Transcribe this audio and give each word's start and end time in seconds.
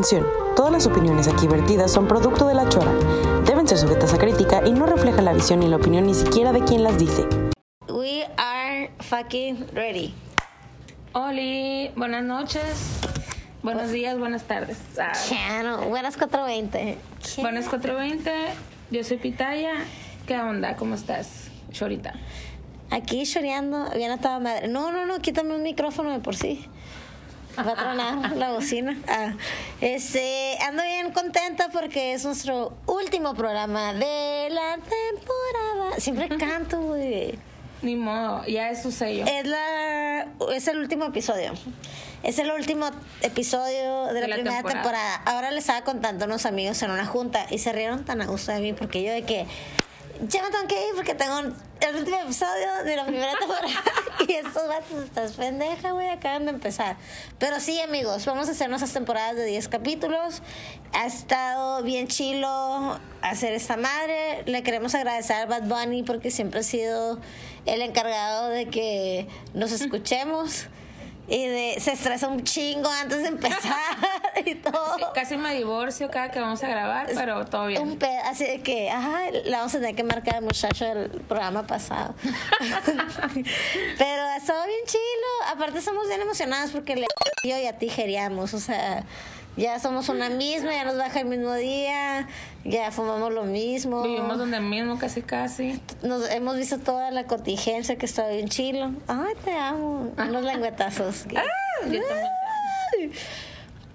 Atención, 0.00 0.26
todas 0.56 0.72
las 0.72 0.86
opiniones 0.86 1.28
aquí 1.28 1.46
vertidas 1.46 1.92
son 1.92 2.08
producto 2.08 2.48
de 2.48 2.54
la 2.54 2.66
chora. 2.70 2.90
Deben 3.44 3.68
ser 3.68 3.76
sujetas 3.76 4.14
a 4.14 4.16
crítica 4.16 4.62
y 4.66 4.72
no 4.72 4.86
refleja 4.86 5.20
la 5.20 5.34
visión 5.34 5.60
ni 5.60 5.68
la 5.68 5.76
opinión 5.76 6.06
ni 6.06 6.14
siquiera 6.14 6.54
de 6.54 6.64
quien 6.64 6.82
las 6.82 6.96
dice. 6.96 7.26
We 7.86 8.24
are 8.38 8.90
fucking 9.00 9.66
ready. 9.74 10.14
Oli, 11.12 11.90
buenas 11.96 12.24
noches, 12.24 12.62
buenos 13.62 13.90
días, 13.90 14.18
buenas 14.18 14.44
tardes. 14.44 14.78
Ah, 14.98 15.12
buenas 15.86 16.16
420. 16.16 16.96
buenas 17.42 17.68
420, 17.68 18.32
yo 18.90 19.04
soy 19.04 19.18
Pitaya. 19.18 19.84
¿Qué 20.26 20.40
onda? 20.40 20.76
¿Cómo 20.76 20.94
estás, 20.94 21.50
Chorita? 21.72 22.14
Aquí 22.88 23.24
choreando, 23.26 23.90
bien 23.94 24.12
estaba 24.12 24.40
madre. 24.40 24.66
No, 24.68 24.92
no, 24.92 25.04
no, 25.04 25.18
quítame 25.18 25.54
un 25.54 25.62
micrófono 25.62 26.10
de 26.10 26.20
por 26.20 26.36
sí. 26.36 26.66
Va 27.58 27.72
a 27.72 27.74
tronar 27.74 28.36
la 28.36 28.52
bocina. 28.52 28.96
Ah, 29.08 29.32
este, 29.80 30.56
ando 30.66 30.82
bien 30.82 31.12
contenta 31.12 31.68
porque 31.70 32.12
es 32.12 32.24
nuestro 32.24 32.76
último 32.86 33.34
programa 33.34 33.92
de 33.92 34.48
la 34.50 34.76
temporada. 34.76 35.98
Siempre 35.98 36.28
canto, 36.38 36.80
güey. 36.80 37.38
Ni 37.82 37.96
modo, 37.96 38.44
ya 38.46 38.70
es 38.70 38.82
su 38.82 38.92
sello. 38.92 39.24
Es, 39.26 39.46
la, 39.46 40.26
es 40.52 40.68
el 40.68 40.78
último 40.78 41.06
episodio. 41.06 41.52
Es 42.22 42.38
el 42.38 42.50
último 42.50 42.90
episodio 43.22 44.06
de 44.12 44.28
la, 44.28 44.34
primera 44.34 44.56
temporada. 44.56 44.82
temporada. 44.82 45.14
Ahora 45.24 45.50
les 45.50 45.60
estaba 45.60 45.82
contando 45.82 46.26
a 46.26 46.28
unos 46.28 46.44
amigos 46.44 46.82
en 46.82 46.90
una 46.90 47.06
junta 47.06 47.46
y 47.50 47.58
se 47.58 47.72
rieron 47.72 48.04
tan 48.04 48.20
a 48.20 48.26
gusto 48.26 48.52
de 48.52 48.60
mí 48.60 48.74
porque 48.74 49.02
yo 49.02 49.12
de 49.12 49.22
que 49.22 49.46
ya 50.28 50.42
me 50.42 50.50
tengo 50.50 50.68
que 50.68 50.88
ir 50.88 50.94
porque 50.94 51.14
tengo 51.14 51.54
el 51.80 51.96
último 51.96 52.18
episodio 52.18 52.84
de 52.84 52.96
la 52.96 53.04
primera 53.04 53.32
temporada 53.38 53.68
y 54.28 54.32
estos 54.32 54.68
vatos 54.68 55.04
estás 55.04 55.32
pendeja, 55.32 55.92
güey, 55.92 56.08
acaban 56.08 56.44
de 56.44 56.50
empezar. 56.50 56.96
Pero 57.38 57.58
sí, 57.60 57.80
amigos, 57.80 58.26
vamos 58.26 58.48
a 58.48 58.52
hacer 58.52 58.68
nuestras 58.68 58.92
temporadas 58.92 59.36
de 59.36 59.44
10 59.46 59.68
capítulos. 59.68 60.42
Ha 60.92 61.06
estado 61.06 61.82
bien 61.82 62.08
chilo 62.08 62.98
hacer 63.22 63.54
esta 63.54 63.76
madre. 63.76 64.42
Le 64.46 64.62
queremos 64.62 64.94
agradecer 64.94 65.36
a 65.36 65.46
Bad 65.46 65.64
Bunny 65.64 66.02
porque 66.02 66.30
siempre 66.30 66.60
ha 66.60 66.64
sido 66.64 67.18
el 67.66 67.82
encargado 67.82 68.48
de 68.48 68.68
que 68.68 69.26
nos 69.54 69.72
escuchemos 69.80 70.68
y 71.30 71.46
de 71.46 71.76
se 71.80 71.92
estresa 71.92 72.28
un 72.28 72.44
chingo 72.44 72.90
antes 72.90 73.22
de 73.22 73.28
empezar 73.28 73.96
y 74.44 74.56
todo. 74.56 74.96
Sí, 74.98 75.04
casi 75.14 75.36
me 75.38 75.54
divorcio 75.54 76.10
cada 76.10 76.30
que 76.30 76.40
vamos 76.40 76.62
a 76.62 76.68
grabar, 76.68 77.08
pero 77.14 77.46
todo 77.46 77.66
bien. 77.68 77.80
Un 77.82 77.96
pe- 77.98 78.18
así 78.24 78.44
de 78.44 78.60
que, 78.60 78.90
ajá, 78.90 79.20
la 79.44 79.58
vamos 79.58 79.74
a 79.74 79.78
tener 79.78 79.94
que 79.94 80.02
marcar 80.04 80.34
al 80.36 80.42
muchacho 80.42 80.84
del 80.84 81.08
programa 81.22 81.66
pasado. 81.66 82.14
Pero 83.98 84.22
ha 84.22 84.36
estado 84.36 84.66
bien 84.66 84.80
chilo. 84.86 85.52
Aparte, 85.52 85.80
somos 85.80 86.08
bien 86.08 86.20
emocionados 86.20 86.70
porque 86.72 86.96
le 86.96 87.06
yo 87.44 87.56
y 87.56 87.66
a 87.66 87.78
ti 87.78 87.88
geriamos. 87.88 88.54
O 88.54 88.60
sea, 88.60 89.04
ya 89.56 89.78
somos 89.78 90.08
una 90.08 90.28
misma, 90.28 90.72
ya 90.72 90.84
nos 90.84 90.96
baja 90.96 91.20
el 91.20 91.26
mismo 91.26 91.54
día, 91.54 92.28
ya 92.64 92.90
fumamos 92.90 93.32
lo 93.32 93.44
mismo. 93.44 94.02
Vivimos 94.02 94.38
donde 94.38 94.60
mismo, 94.60 94.98
casi 94.98 95.22
casi. 95.22 95.80
Nos 96.02 96.28
hemos 96.30 96.56
visto 96.56 96.78
toda 96.78 97.10
la 97.10 97.24
contingencia 97.24 97.96
que 97.96 98.06
está 98.06 98.28
bien 98.28 98.48
chilo. 98.48 98.92
Ay, 99.08 99.34
te 99.44 99.52
amo. 99.52 100.12
Unos 100.18 100.44
lengüetazos. 100.44 101.24
Yo 101.90 102.00
también. 102.02 103.12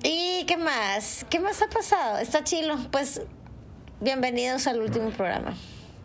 ¿Y 0.03 0.45
qué 0.45 0.57
más? 0.57 1.25
¿Qué 1.30 1.39
más 1.39 1.61
ha 1.61 1.67
pasado? 1.67 2.17
Está 2.17 2.44
chilo. 2.44 2.77
Pues 2.91 3.22
bienvenidos 4.02 4.67
al 4.67 4.81
último 4.81 5.09
programa. 5.09 5.53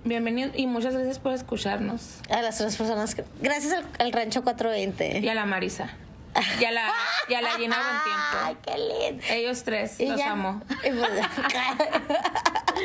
Bienvenido 0.05 0.50
y 0.55 0.67
muchas 0.67 0.95
gracias 0.95 1.19
por 1.19 1.33
escucharnos. 1.33 2.20
A 2.30 2.41
las 2.41 2.56
tres 2.56 2.77
personas 2.77 3.14
que... 3.14 3.24
Gracias 3.42 3.74
al, 3.74 3.84
al 3.98 4.12
Rancho 4.12 4.42
420. 4.42 5.20
Y 5.20 5.28
a 5.28 5.34
la 5.34 5.45
Marisa. 5.45 5.91
Y 6.61 6.64
a 6.64 6.70
la, 6.70 6.92
y 7.28 7.34
a 7.34 7.42
la 7.42 7.50
Gina 7.53 7.77
Ay, 8.45 8.55
Buen 8.55 8.56
qué 8.62 8.78
lindo. 8.83 8.98
Tiempo. 9.00 9.25
Ellos 9.31 9.62
tres, 9.64 9.98
Y 10.00 10.06
los 10.06 10.19
ya. 10.19 10.33
amo. 10.33 10.62
Y 10.84 10.91
pues, 10.91 11.11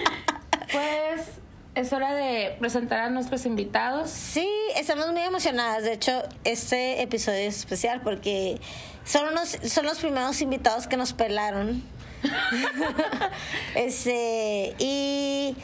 Pues 0.72 1.22
es 1.76 1.94
hora 1.94 2.14
de 2.14 2.56
presentar 2.60 3.00
a 3.02 3.10
nuestros 3.10 3.46
invitados. 3.46 4.10
sí, 4.10 4.50
estamos 4.76 5.12
muy 5.12 5.22
emocionadas. 5.22 5.84
De 5.84 5.94
hecho, 5.94 6.24
este 6.44 7.02
episodio 7.02 7.40
es 7.48 7.58
especial 7.60 8.02
porque 8.02 8.60
son, 9.04 9.28
unos, 9.30 9.58
son 9.68 9.86
los 9.86 10.00
primeros 10.00 10.42
invitados 10.42 10.88
que 10.88 10.98
nos 10.98 11.14
pelaron. 11.14 11.84
este, 13.76 14.74
y 14.80 15.56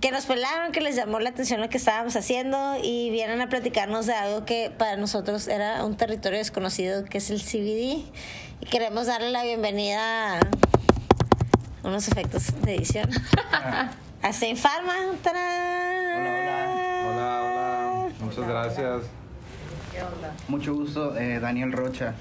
que 0.00 0.10
nos 0.12 0.26
pelaron, 0.26 0.72
que 0.72 0.80
les 0.80 0.94
llamó 0.96 1.18
la 1.18 1.30
atención 1.30 1.60
lo 1.60 1.68
que 1.68 1.78
estábamos 1.78 2.14
haciendo 2.16 2.76
y 2.82 3.10
vienen 3.10 3.40
a 3.40 3.48
platicarnos 3.48 4.06
de 4.06 4.14
algo 4.14 4.44
que 4.44 4.72
para 4.76 4.96
nosotros 4.96 5.48
era 5.48 5.84
un 5.84 5.96
territorio 5.96 6.38
desconocido, 6.38 7.04
que 7.04 7.18
es 7.18 7.30
el 7.30 7.40
CBD. 7.40 8.04
Y 8.60 8.66
queremos 8.70 9.06
darle 9.06 9.30
la 9.30 9.42
bienvenida 9.42 10.38
a 10.38 10.40
unos 11.82 12.08
efectos 12.08 12.60
de 12.62 12.76
edición. 12.76 13.10
a 14.22 14.32
Saint 14.32 14.58
Pharma. 14.58 14.94
¡Tarán! 15.22 16.20
Hola, 17.06 17.42
hola. 17.42 18.08
Muchas 18.20 18.48
gracias. 18.48 19.02
Mucho 20.48 20.74
gusto, 20.74 21.16
eh, 21.16 21.40
Daniel 21.40 21.72
Rocha. 21.72 22.14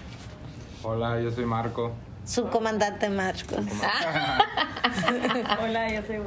Hola, 0.82 1.20
yo 1.22 1.32
soy 1.32 1.46
Marco. 1.46 1.92
Subcomandante 2.26 3.10
Marcos. 3.10 3.60
Hola, 5.62 5.92
yo 5.92 6.02
soy 6.06 6.18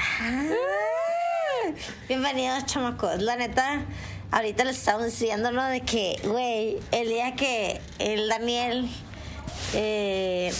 Güera. 0.00 1.76
Bienvenidos, 2.08 2.64
chamacos. 2.66 3.20
La 3.20 3.36
neta, 3.36 3.82
ahorita 4.30 4.64
les 4.64 4.78
estamos 4.78 5.04
diciendo, 5.06 5.52
¿no? 5.52 5.64
De 5.66 5.82
que, 5.82 6.18
güey, 6.24 6.78
el 6.92 7.08
día 7.08 7.34
que 7.36 7.80
el 7.98 8.28
Daniel 8.28 8.88
eh, 9.74 10.52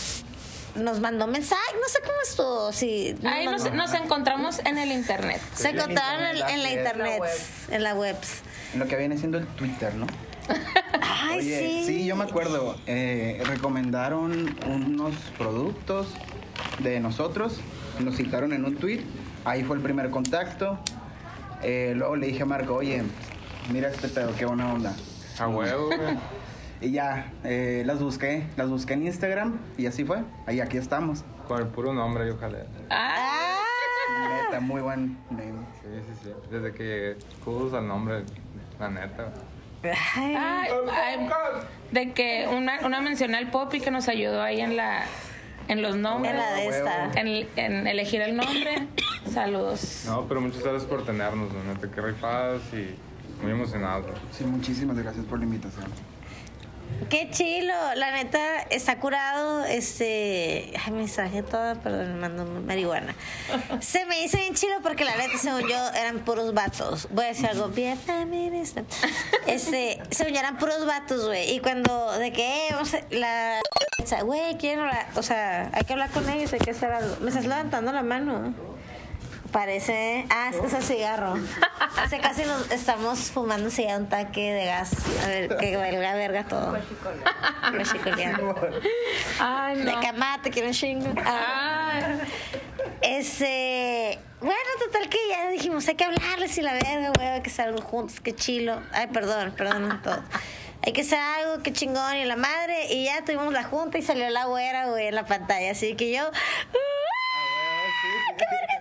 nos 0.74 1.00
mandó 1.00 1.26
mensaje, 1.26 1.62
no 1.80 1.88
sé 1.88 2.00
cómo 2.00 2.18
estuvo, 2.22 2.72
si 2.72 3.14
nos 3.22 3.32
Ahí 3.32 3.46
nos, 3.46 3.62
mandó- 3.62 3.76
nos 3.76 3.94
encontramos 3.94 4.58
en 4.64 4.76
el 4.78 4.92
internet. 4.92 5.40
se 5.54 5.70
encontraron 5.70 6.22
en, 6.22 6.30
en 6.36 6.38
la 6.40 6.50
En 6.52 6.62
la 6.62 6.72
internet, 6.72 7.20
web. 7.20 7.30
en 7.70 7.82
la 7.82 7.94
webs. 7.94 8.40
En 8.74 8.80
lo 8.80 8.86
que 8.88 8.96
viene 8.96 9.16
siendo 9.16 9.38
el 9.38 9.46
Twitter, 9.46 9.94
¿no? 9.94 10.06
Ay, 11.02 11.38
Oye, 11.38 11.84
sí. 11.86 12.04
yo 12.04 12.14
me 12.16 12.24
acuerdo. 12.24 12.76
eh, 12.86 13.40
recomendaron 13.46 14.54
unos 14.66 15.14
productos 15.38 16.08
de 16.80 17.00
nosotros. 17.00 17.60
Nos 18.00 18.16
citaron 18.16 18.52
en 18.52 18.64
un 18.64 18.76
tweet. 18.76 19.00
Ahí 19.44 19.64
fue 19.64 19.76
el 19.76 19.82
primer 19.82 20.10
contacto. 20.10 20.78
Eh, 21.62 21.92
luego 21.96 22.16
le 22.16 22.28
dije 22.28 22.42
a 22.42 22.46
Marco, 22.46 22.74
oye, 22.74 23.02
mira 23.72 23.88
este 23.88 24.08
pedo, 24.08 24.34
qué 24.36 24.46
buena 24.46 24.72
onda. 24.72 24.94
A 25.38 25.48
huevo, 25.48 25.86
güey. 25.86 25.98
Y 26.82 26.92
ya, 26.92 27.30
eh, 27.44 27.82
las 27.84 28.00
busqué. 28.00 28.46
Las 28.56 28.70
busqué 28.70 28.94
en 28.94 29.04
Instagram 29.04 29.58
y 29.76 29.84
así 29.84 30.04
fue. 30.04 30.22
Ahí 30.46 30.60
aquí 30.60 30.78
estamos. 30.78 31.24
Con 31.46 31.60
el 31.60 31.66
puro 31.66 31.92
nombre, 31.92 32.26
yo 32.26 32.38
jalé. 32.38 32.64
Ah, 32.88 33.58
Neta, 34.46 34.60
muy 34.60 34.80
buen 34.80 35.18
name. 35.30 35.66
Sí, 35.82 35.88
sí, 36.08 36.20
sí. 36.24 36.30
Desde 36.50 36.72
que 36.72 36.82
llegué, 36.82 37.76
al 37.76 37.86
nombre, 37.86 38.24
la 38.78 38.88
neta. 38.88 39.32
Ay, 39.82 40.34
ay, 40.36 40.68
ay, 40.90 41.28
de 41.90 42.12
que 42.12 42.48
una, 42.50 42.80
una 42.84 43.00
mencioné 43.00 43.38
al 43.38 43.50
Poppy 43.50 43.80
que 43.80 43.90
nos 43.90 44.08
ayudó 44.08 44.42
ahí 44.42 44.60
en 44.60 44.76
la 44.76 45.04
en 45.70 45.82
los 45.82 45.96
nombres. 45.96 46.32
en 46.32 46.38
la 46.38 46.52
de 46.52 46.68
esta. 46.68 47.12
En, 47.12 47.48
en 47.56 47.86
elegir 47.86 48.20
el 48.22 48.36
nombre. 48.36 48.88
Saludos. 49.32 50.02
No, 50.06 50.26
pero 50.26 50.40
muchas 50.40 50.62
gracias 50.62 50.84
por 50.84 51.04
tenernos, 51.04 51.48
neta. 51.52 51.88
Qué 51.94 52.00
rifadas 52.00 52.60
y 52.72 52.94
muy 53.42 53.52
emocionados. 53.52 54.06
Sí, 54.32 54.44
muchísimas 54.44 54.98
gracias 54.98 55.24
por 55.26 55.38
la 55.38 55.44
invitación. 55.44 55.86
Qué 57.10 57.28
chilo, 57.30 57.74
la 57.96 58.12
neta 58.12 58.60
está 58.70 59.00
curado. 59.00 59.64
Este, 59.64 60.72
ay, 60.84 60.92
me 60.92 61.42
toda, 61.42 61.74
perdón, 61.74 62.14
me 62.14 62.28
mandó 62.28 62.44
marihuana. 62.44 63.16
Se 63.80 64.06
me 64.06 64.22
hizo 64.22 64.36
bien 64.36 64.54
chilo 64.54 64.74
porque 64.80 65.04
la 65.04 65.16
neta, 65.16 65.36
según 65.36 65.62
yo, 65.62 65.88
eran 65.90 66.20
puros 66.20 66.54
vatos. 66.54 67.08
Voy 67.10 67.24
a 67.24 67.28
decir 67.28 67.46
algo 67.46 67.66
bien 67.68 67.98
feminista. 67.98 68.84
Este, 69.46 70.00
según 70.10 70.34
yo, 70.34 70.38
eran 70.38 70.58
puros 70.58 70.86
vatos, 70.86 71.26
güey. 71.26 71.52
Y 71.52 71.58
cuando, 71.58 72.12
de 72.12 72.32
que, 72.32 72.68
eh, 72.68 72.68
vamos 72.70 72.94
a, 72.94 73.00
la, 73.10 73.60
güey, 74.22 74.56
quieren 74.58 74.78
hablar, 74.80 75.08
o 75.16 75.22
sea, 75.22 75.70
hay 75.72 75.84
que 75.84 75.94
hablar 75.94 76.10
con 76.10 76.28
ellos, 76.28 76.52
hay 76.52 76.60
que 76.60 76.70
hacer 76.70 76.92
algo. 76.92 77.16
Me 77.20 77.28
estás 77.30 77.44
levantando 77.44 77.92
la 77.92 78.02
mano. 78.02 78.69
Parece. 79.52 80.26
Ah, 80.30 80.50
es 80.52 80.60
que 80.60 80.66
es 80.66 80.74
el 80.74 80.82
cigarro. 80.82 81.34
Hace 81.96 82.18
casi 82.20 82.44
nos 82.44 82.70
estamos 82.70 83.18
fumando 83.30 83.68
si 83.70 83.84
un 83.84 84.08
taque 84.08 84.52
de 84.52 84.64
gas. 84.66 84.92
A 85.24 85.26
ver, 85.26 85.56
que 85.56 85.76
valga 85.76 86.14
verga 86.14 86.44
todo. 86.44 86.76
Ay, 89.40 89.76
De 89.78 89.92
no. 89.92 90.00
camate, 90.00 90.50
quiero 90.50 90.68
un 90.68 90.74
chingo. 90.74 91.12
Ah, 91.24 91.90
Ay, 91.94 92.20
ese. 93.02 94.18
Bueno, 94.40 94.54
total 94.84 95.08
que 95.08 95.18
ya 95.28 95.48
dijimos, 95.50 95.86
hay 95.88 95.94
que 95.96 96.04
hablarles 96.04 96.56
y 96.56 96.62
la 96.62 96.72
verga, 96.72 97.10
güey, 97.16 97.28
hay 97.28 97.42
que 97.42 97.50
hacer 97.50 97.68
algo 97.68 97.82
juntos, 97.82 98.20
qué 98.20 98.34
chilo. 98.34 98.80
Ay, 98.92 99.08
perdón, 99.08 99.52
perdón 99.56 100.00
todo. 100.02 100.22
Hay 100.82 100.94
que 100.94 101.02
hacer 101.02 101.18
algo, 101.18 101.62
qué 101.62 101.72
chingón, 101.74 102.16
y 102.16 102.24
la 102.24 102.36
madre. 102.36 102.86
Y 102.94 103.04
ya 103.04 103.22
tuvimos 103.24 103.52
la 103.52 103.64
junta 103.64 103.98
y 103.98 104.02
salió 104.02 104.30
la 104.30 104.46
güera, 104.46 104.86
güey, 104.86 105.08
en 105.08 105.14
la 105.14 105.26
pantalla. 105.26 105.72
Así 105.72 105.94
que 105.94 106.10
yo. 106.10 106.22
¡ah! 106.24 106.32
¡Qué 108.38 108.44
verga! 108.50 108.79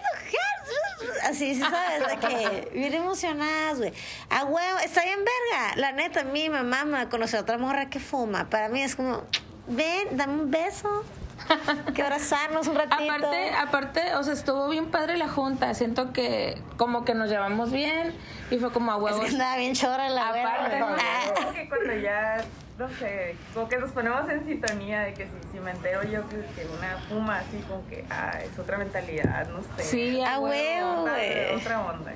Así, 1.30 1.54
sí, 1.54 1.62
sabes, 1.62 2.08
de 2.08 2.28
que 2.28 2.72
bien 2.74 2.94
emocionadas, 2.94 3.78
güey. 3.78 3.94
A 4.30 4.46
huevo, 4.46 4.80
está 4.84 5.04
bien 5.04 5.20
verga. 5.20 5.76
La 5.76 5.92
neta, 5.92 6.22
a 6.22 6.24
mi 6.24 6.50
mamá 6.50 6.86
me 6.86 7.08
conoce 7.08 7.38
a 7.38 7.42
otra 7.42 7.58
morra 7.58 7.90
que 7.90 8.00
fuma. 8.00 8.50
Para 8.50 8.70
mí 8.70 8.82
es 8.82 8.96
como, 8.96 9.24
ven, 9.68 10.18
dame 10.18 10.34
un 10.42 10.52
beso. 10.52 11.04
que 11.96 12.02
abrazarnos 12.04 12.68
un 12.68 12.76
ratito. 12.76 12.96
Aparte, 13.04 13.52
aparte, 13.56 14.16
o 14.16 14.24
sea, 14.24 14.34
estuvo 14.34 14.68
bien 14.70 14.92
padre 14.92 15.18
la 15.18 15.28
junta. 15.30 15.74
Siento 15.74 16.14
que 16.14 16.62
como 16.78 17.06
que 17.06 17.14
nos 17.16 17.30
llevamos 17.30 17.72
bien 17.72 18.14
y 18.52 18.58
fue 18.58 18.72
como 18.72 18.92
a 18.92 18.98
Es 18.98 19.02
huevos. 19.04 19.22
que 19.22 19.28
andaba 19.28 19.58
bien 19.58 19.74
chora 19.74 20.10
la 20.10 20.28
Aparte. 20.30 20.80
Ah, 20.80 21.32
Como 21.36 21.54
que 21.54 21.70
cuando 21.70 21.94
ya, 21.96 22.38
no 22.78 22.90
sé, 22.90 23.36
como 23.54 23.68
que 23.70 23.78
nos 23.78 23.92
ponemos 23.92 24.30
en 24.30 24.46
sintonía 24.46 25.02
de 25.02 25.14
que 25.14 25.26
si, 25.26 25.32
si 25.52 25.60
me 25.60 25.72
entero 25.72 26.04
yo 26.04 26.28
que, 26.30 26.38
que 26.56 26.68
una 26.78 26.98
fuma 27.10 27.40
así, 27.40 27.58
como 27.68 27.88
que, 27.88 28.06
ah, 28.10 28.40
es 28.44 28.58
otra 28.60 28.78
mentalidad, 28.78 29.48
no 29.50 29.62
sé. 29.78 29.84
Sí, 29.84 30.22
a 30.22 30.36
A 30.36 30.40
huevo. 30.40 31.02
Otra, 31.02 31.14
güey. 31.14 31.56
otra 31.56 31.82
onda. 31.82 32.12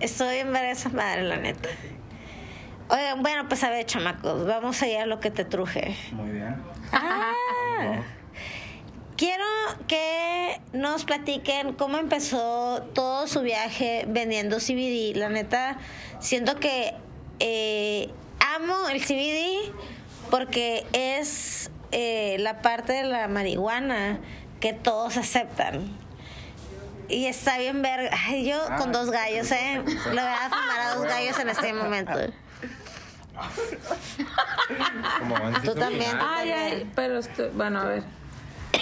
Estoy 0.00 0.36
en 0.38 0.52
ver 0.52 0.64
esa 0.66 0.88
madre, 0.90 1.22
la 1.22 1.36
neta. 1.36 1.68
Oigan, 2.88 3.20
bueno, 3.22 3.48
pues 3.48 3.64
a 3.64 3.70
ver, 3.70 3.84
chamacos, 3.84 4.46
vamos 4.46 4.80
allá 4.82 5.02
a 5.02 5.06
lo 5.06 5.18
que 5.20 5.30
te 5.30 5.44
truje. 5.44 5.96
Muy 6.12 6.30
bien. 6.30 6.54
Ah, 6.92 7.32
quiero 9.16 9.44
que 9.88 10.60
nos 10.72 11.04
platiquen 11.04 11.74
cómo 11.74 11.98
empezó 11.98 12.82
todo 12.94 13.26
su 13.26 13.40
viaje 13.40 14.04
vendiendo 14.08 14.58
CBD. 14.58 15.16
La 15.16 15.28
neta, 15.28 15.78
siento 16.20 16.56
que 16.56 16.94
eh, 17.40 18.10
amo 18.54 18.88
el 18.88 19.00
CBD 19.02 19.72
porque 20.30 20.86
es 20.92 21.70
eh, 21.92 22.36
la 22.40 22.60
parte 22.62 22.92
de 22.92 23.04
la 23.04 23.28
marihuana 23.28 24.20
que 24.60 24.72
todos 24.72 25.16
aceptan. 25.16 25.96
Y 27.08 27.26
está 27.26 27.58
bien 27.58 27.82
ver. 27.82 28.10
Ay, 28.26 28.44
yo 28.44 28.60
Ah, 28.68 28.76
con 28.76 28.90
dos 28.90 29.10
gallos, 29.10 29.50
¿eh? 29.52 29.80
Le 29.84 30.10
voy 30.10 30.18
a 30.18 30.50
fumar 30.50 30.80
a 30.80 30.94
dos 30.96 31.04
gallos 31.04 31.38
en 31.38 31.48
este 31.48 31.72
momento. 31.72 32.12
Como 35.20 35.36
Tú 35.62 35.74
también. 35.74 36.18
Ay, 36.20 36.50
ay, 36.50 36.90
pero 36.96 37.18
esto, 37.18 37.48
bueno, 37.54 37.80
a 37.80 37.84
ver. 37.84 38.02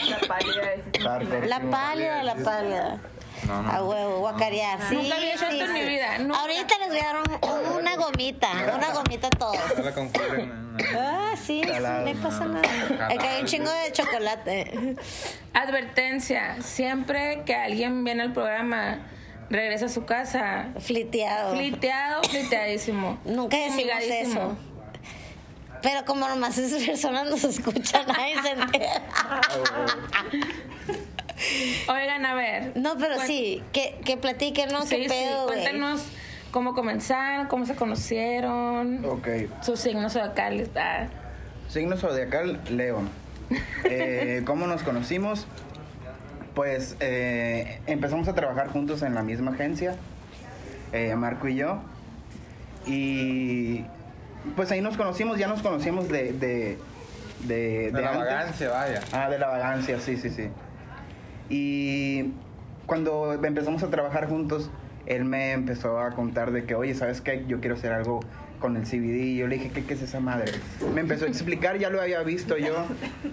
La 0.09 0.19
pálida 0.29 0.73
es. 0.75 1.49
La 1.49 1.61
pálida, 1.61 2.23
la 2.23 2.35
pálida. 2.37 2.99
No, 3.47 3.63
no. 3.63 3.71
A 3.71 3.83
huevo, 3.85 4.19
guacarear. 4.21 4.79
Sí, 4.89 4.95
Nunca 4.95 5.17
había 5.17 5.35
hecho 5.35 5.45
sí, 5.51 5.59
esto 5.61 5.65
en 5.67 5.73
mi 5.75 5.81
vida, 5.85 6.19
nunca. 6.19 6.41
Ahorita 6.41 6.79
les 6.79 6.89
voy 6.89 6.99
a 6.99 7.05
dar 7.05 7.17
un- 7.19 7.77
una 7.79 7.97
gomita, 7.97 8.49
una 8.75 8.93
gomita 8.95 9.27
a 9.27 9.31
todos. 9.31 9.59
No 9.77 9.85
no, 9.85 10.47
no. 10.47 10.79
Ah, 10.99 11.35
sí, 11.37 11.63
sí, 11.63 11.71
no 12.15 12.23
pasa 12.23 12.47
nada. 12.47 13.07
Aquí 13.11 13.27
hay 13.27 13.41
un 13.43 13.47
chingo 13.47 13.71
de 13.71 13.93
chocolate. 13.93 14.97
Advertencia, 15.53 16.57
siempre 16.63 17.43
que 17.45 17.55
alguien 17.55 18.03
viene 18.05 18.23
al 18.23 18.33
programa, 18.33 18.99
regresa 19.51 19.87
a 19.87 19.89
su 19.91 20.05
casa, 20.07 20.69
Fliteado. 20.79 21.55
fliteado, 21.55 22.23
fliteadísimo. 22.25 23.19
Nunca 23.25 23.57
decimos 23.59 24.03
eso. 24.09 24.57
Pero 25.85 26.05
como 26.07 26.27
nomás 26.27 26.57
esas 26.59 26.83
personas 26.83 27.29
nos 27.29 27.45
escuchan, 27.45 28.07
nadie 28.09 28.43
se 28.43 28.51
entera. 28.53 29.03
Oigan, 31.89 32.25
a 32.25 32.35
ver. 32.35 32.73
No, 32.75 32.97
pero 32.97 33.21
sí, 33.21 33.63
que, 33.73 34.01
que 34.05 34.17
platiquen, 34.17 34.71
¿no? 34.73 34.83
Sí, 34.83 34.97
¿Qué 34.97 35.03
sí, 35.05 35.09
pedo, 35.11 35.45
güey? 35.47 35.61
cuéntanos 35.61 36.03
cómo 36.51 36.73
comenzaron, 36.75 37.49
cómo 37.49 37.67
se 37.67 37.75
conocieron, 37.75 39.05
Ok. 39.05 39.29
sus 39.63 39.79
signos 39.79 40.15
zodiacales. 40.15 40.71
Ah, 40.75 41.07
Signo 41.69 41.97
zodiacal, 41.97 42.61
León. 42.71 43.11
Eh, 43.85 44.43
¿Cómo 44.47 44.67
nos 44.67 44.83
conocimos? 44.83 45.47
Pues 46.55 46.97
eh, 47.01 47.81
empezamos 47.87 48.27
a 48.29 48.35
trabajar 48.35 48.69
juntos 48.69 49.03
en 49.03 49.15
la 49.15 49.23
misma 49.23 49.51
agencia, 49.53 49.97
eh, 50.93 51.15
Marco 51.17 51.49
y 51.49 51.57
yo. 51.57 51.79
Y 52.87 53.85
pues 54.57 54.71
ahí 54.71 54.81
nos 54.81 54.97
conocimos, 54.97 55.39
ya 55.39 55.49
nos 55.49 55.63
conocíamos 55.63 56.09
de... 56.09 56.33
De, 56.33 56.79
de, 57.47 57.91
De 57.91 58.03
la 58.03 58.09
antes. 58.13 58.19
vagancia, 58.25 58.71
vaya. 58.71 59.01
Ah, 59.13 59.29
de 59.29 59.39
la 59.39 59.49
vagancia, 59.49 60.01
sí, 60.01 60.17
sí, 60.17 60.31
sí. 60.31 60.49
Y 61.51 62.33
cuando 62.87 63.35
empezamos 63.35 63.83
a 63.83 63.91
trabajar 63.91 64.29
juntos, 64.29 64.71
él 65.07 65.25
me 65.25 65.53
empezó 65.53 65.99
a 66.01 66.11
contar 66.13 66.53
de 66.53 66.65
que, 66.65 66.75
oye, 66.75 66.95
¿sabes 66.95 67.21
qué? 67.21 67.45
Yo 67.47 67.61
quiero 67.61 67.75
hacer 67.77 67.93
algo 67.93 68.21
con 68.61 68.77
el 68.79 68.85
CBD. 68.85 69.25
Y 69.25 69.37
yo 69.37 69.47
le 69.47 69.57
dije, 69.57 69.71
¿qué, 69.71 69.85
qué 69.85 69.93
es 69.95 70.01
esa 70.03 70.21
madre? 70.21 70.53
Me 70.95 71.03
empezó 71.03 71.27
a 71.27 71.29
explicar, 71.29 71.79
ya 71.79 71.91
lo 71.91 72.01
había 72.01 72.23
visto 72.23 72.57
yo, 72.57 72.87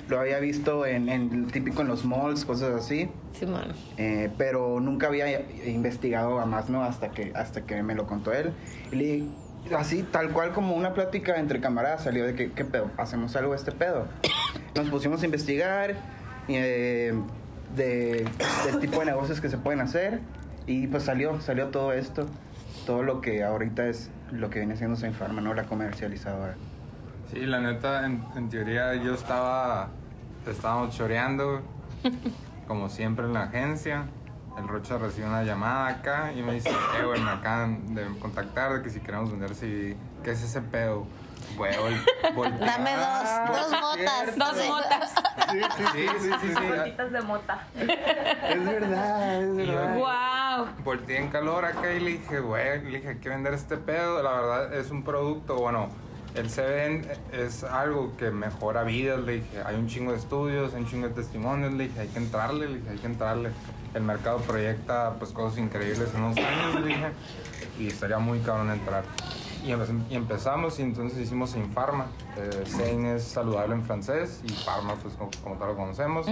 lo 0.10 0.20
había 0.20 0.40
visto 0.40 0.86
en, 0.86 1.08
en 1.08 1.48
típico 1.48 1.82
en 1.82 1.88
los 1.88 2.04
malls, 2.04 2.44
cosas 2.44 2.76
así. 2.76 3.10
Simón. 3.32 3.72
Eh, 3.98 4.30
pero 4.38 4.82
nunca 4.82 5.08
había 5.08 5.40
investigado 5.66 6.40
a 6.42 6.46
más, 6.46 6.70
¿no? 6.70 6.84
Hasta 6.84 7.12
que, 7.12 7.32
hasta 7.34 7.62
que 7.66 7.82
me 7.82 7.96
lo 7.96 8.08
contó 8.08 8.34
él. 8.34 8.52
Y 8.92 8.96
le 8.96 9.04
dije, 9.06 9.28
así, 9.76 10.04
tal 10.04 10.30
cual 10.32 10.52
como 10.52 10.76
una 10.76 10.94
plática 10.94 11.38
entre 11.38 11.60
camaradas, 11.60 12.04
salió 12.04 12.26
de 12.26 12.36
que, 12.36 12.52
¿qué 12.52 12.66
pedo? 12.66 12.90
¿Hacemos 12.98 13.36
algo 13.36 13.52
de 13.52 13.58
este 13.58 13.72
pedo? 13.72 14.08
Nos 14.76 14.90
pusimos 14.90 15.22
a 15.22 15.26
investigar 15.26 15.96
eh, 16.48 17.14
de, 17.76 18.26
del 18.66 18.80
tipo 18.80 19.00
de 19.00 19.06
negocios 19.06 19.42
que 19.42 19.50
se 19.50 19.58
pueden 19.58 19.82
hacer 19.82 20.20
y 20.68 20.88
pues 20.88 21.04
salió, 21.04 21.40
salió 21.42 21.68
todo 21.68 21.94
esto, 21.94 22.28
todo 22.86 23.04
lo 23.04 23.22
que 23.22 23.44
ahorita 23.44 23.88
es 23.88 24.10
lo 24.32 24.50
que 24.50 24.60
viene 24.60 24.78
siendo 24.78 24.96
Saint 24.96 25.16
Pharma, 25.16 25.42
¿no? 25.42 25.54
La 25.54 25.64
comercializadora. 25.64 26.56
Sí, 27.32 27.40
la 27.46 27.62
neta, 27.62 28.06
en, 28.06 28.24
en 28.36 28.50
teoría 28.50 28.96
yo 28.96 29.14
estaba, 29.14 29.90
estábamos 30.50 30.96
choreando, 30.96 31.62
como 32.68 32.90
siempre 32.90 33.26
en 33.26 33.34
la 33.34 33.44
agencia. 33.44 34.06
El 34.58 34.68
Rocha 34.68 34.98
recibe 34.98 35.28
una 35.28 35.44
llamada 35.44 35.88
acá 35.88 36.34
y 36.34 36.42
me 36.42 36.54
dice, 36.54 36.70
eh, 36.70 37.06
güey, 37.06 37.22
me 37.22 37.32
acaban 37.32 37.96
de 37.96 38.06
contactar 38.20 38.74
de 38.74 38.82
que 38.82 38.90
si 38.90 39.00
queremos 39.00 39.32
vender 39.32 39.56
si 39.56 39.96
¿qué 40.24 40.32
es 40.32 40.44
ese 40.44 40.62
pedo? 40.62 41.06
Güey, 41.58 41.74
vol-. 42.36 42.60
Dame 42.60 42.96
dos, 42.96 43.58
dos 43.58 43.82
motas. 43.82 44.38
dos 44.38 44.68
motas. 44.68 45.14
Sí, 45.52 45.60
sí, 45.78 45.84
Sí, 45.94 46.08
sí, 46.20 46.30
sí, 46.42 46.54
sí. 46.56 46.68
Gotitas 46.78 47.12
de 47.12 47.22
mota. 47.22 47.68
Es 47.76 48.66
verdad, 48.66 49.42
es 49.42 49.56
verdad. 49.56 49.96
wow. 49.96 50.68
Volteé 50.84 51.18
en 51.18 51.30
calor 51.30 51.66
acá 51.66 51.92
y 51.94 52.00
le 52.00 52.10
dije, 52.12 52.40
güey, 52.40 52.82
le 52.84 52.98
dije, 52.98 53.10
hay 53.10 53.18
que 53.18 53.30
vender 53.30 53.54
este 53.54 53.78
pedo. 53.78 54.22
La 54.22 54.32
verdad 54.34 54.74
es 54.74 54.92
un 54.92 55.04
producto, 55.04 55.56
bueno, 55.56 55.90
el 56.36 56.48
CBN 56.50 57.06
es 57.34 57.64
algo 57.64 58.16
que 58.18 58.32
mejora 58.32 58.84
vidas. 58.84 59.20
Le 59.22 59.34
dije, 59.38 59.62
hay 59.66 59.76
un 59.76 59.88
chingo 59.88 60.12
de 60.12 60.18
estudios, 60.18 60.74
hay 60.74 60.82
un 60.84 60.88
chingo 60.88 61.08
de 61.08 61.14
testimonios. 61.14 61.74
Le 61.74 61.86
dije, 61.88 62.00
hay 62.00 62.08
que 62.08 62.20
entrarle, 62.20 62.70
le 62.70 62.78
dije, 62.78 62.90
hay 62.90 62.98
que 62.98 63.08
entrarle. 63.08 63.50
El 63.94 64.04
mercado 64.04 64.38
proyecta 64.40 65.16
pues 65.20 65.32
cosas 65.32 65.60
increíbles 65.60 66.10
en 66.16 66.24
unos 66.24 66.38
años, 66.38 66.76
le 66.82 66.88
dije, 66.88 67.08
y 67.80 67.88
estaría 67.88 68.20
muy 68.20 68.40
cabrón 68.40 68.72
entrar. 68.72 69.04
Y, 69.66 69.70
empe- 69.72 70.04
y 70.10 70.16
empezamos 70.16 70.80
y 70.80 70.84
entonces 70.84 71.20
hicimos 71.20 71.56
Infarma. 71.56 72.06
Eh, 72.38 72.64
Sein 72.66 73.06
es 73.06 73.24
saludable 73.24 73.76
en 73.76 73.84
francés 73.84 74.42
y 74.46 74.52
Pharma 74.54 74.96
pues 74.96 75.14
como, 75.16 75.30
como 75.44 75.56
tal 75.58 75.70
lo 75.70 75.76
conocemos. 75.76 76.26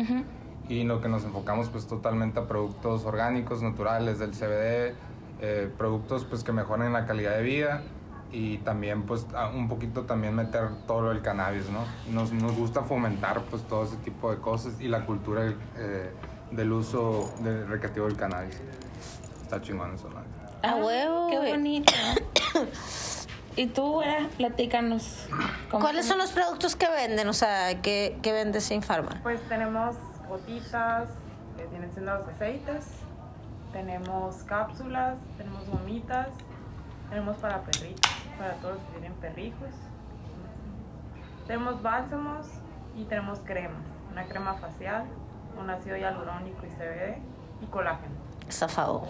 Y 0.69 0.83
lo 0.83 1.01
que 1.01 1.09
nos 1.09 1.23
enfocamos 1.25 1.67
pues 1.69 1.85
totalmente 1.87 2.39
a 2.39 2.47
productos 2.47 3.03
orgánicos, 3.05 3.61
naturales, 3.61 4.19
del 4.19 4.31
CBD, 4.31 4.93
eh, 5.41 5.69
productos 5.77 6.25
pues 6.25 6.43
que 6.43 6.51
mejoren 6.53 6.93
la 6.93 7.05
calidad 7.05 7.35
de 7.35 7.43
vida 7.43 7.83
y 8.31 8.57
también 8.59 9.03
pues 9.03 9.25
a- 9.35 9.47
un 9.49 9.67
poquito 9.67 10.03
también 10.03 10.35
meter 10.35 10.69
todo 10.87 11.01
lo 11.01 11.09
del 11.09 11.21
cannabis, 11.21 11.69
¿no? 11.69 11.83
Nos, 12.11 12.31
nos 12.31 12.53
gusta 12.55 12.83
fomentar 12.83 13.41
pues 13.49 13.63
todo 13.63 13.83
ese 13.83 13.95
tipo 13.97 14.29
de 14.31 14.37
cosas 14.39 14.79
y 14.79 14.87
la 14.87 15.05
cultura 15.05 15.51
eh, 15.77 16.11
del 16.51 16.71
uso 16.71 17.33
del 17.41 17.67
recreativo 17.67 18.05
del 18.07 18.15
cannabis. 18.17 18.59
Está 19.41 19.61
chingón 19.61 19.93
eso, 19.95 20.09
¿no? 20.09 20.19
A 20.61 20.75
huevo, 20.75 21.29
Qué 21.29 21.37
bonito. 21.53 21.93
y 23.55 23.67
tú, 23.67 23.93
güera, 23.93 24.27
platícanos. 24.37 25.25
¿cómo- 25.71 25.81
¿Cuáles 25.83 26.05
son 26.05 26.17
los 26.19 26.31
productos 26.31 26.75
que 26.75 26.87
venden? 26.89 27.27
O 27.29 27.33
sea, 27.33 27.81
¿qué, 27.81 28.17
qué 28.21 28.31
vende 28.31 28.61
Sin 28.61 28.81
Pharma? 28.81 29.19
Pues 29.23 29.41
tenemos 29.49 29.95
gotitas, 30.27 31.09
que 31.57 31.65
vienen 31.67 31.91
siendo 31.93 32.13
los 32.15 32.27
aceites. 32.27 32.85
Tenemos 33.73 34.37
cápsulas, 34.47 35.15
tenemos 35.37 35.67
gomitas, 35.67 36.27
tenemos 37.09 37.37
para 37.37 37.61
perritos, 37.61 38.11
para 38.39 38.53
todos 38.55 38.75
los 38.75 38.83
que 38.85 38.91
tienen 38.91 39.13
perrijos. 39.15 39.69
Tenemos 41.45 41.81
bálsamos 41.83 42.47
y 42.95 43.03
tenemos 43.03 43.39
cremas. 43.39 43.83
Una 44.11 44.25
crema 44.25 44.55
facial, 44.55 45.03
un 45.59 45.69
ácido 45.69 45.97
hialurónico 45.97 46.65
y 46.65 46.69
CBD 46.69 47.17
y 47.61 47.65
colágeno. 47.67 48.15
Zafado. 48.49 49.03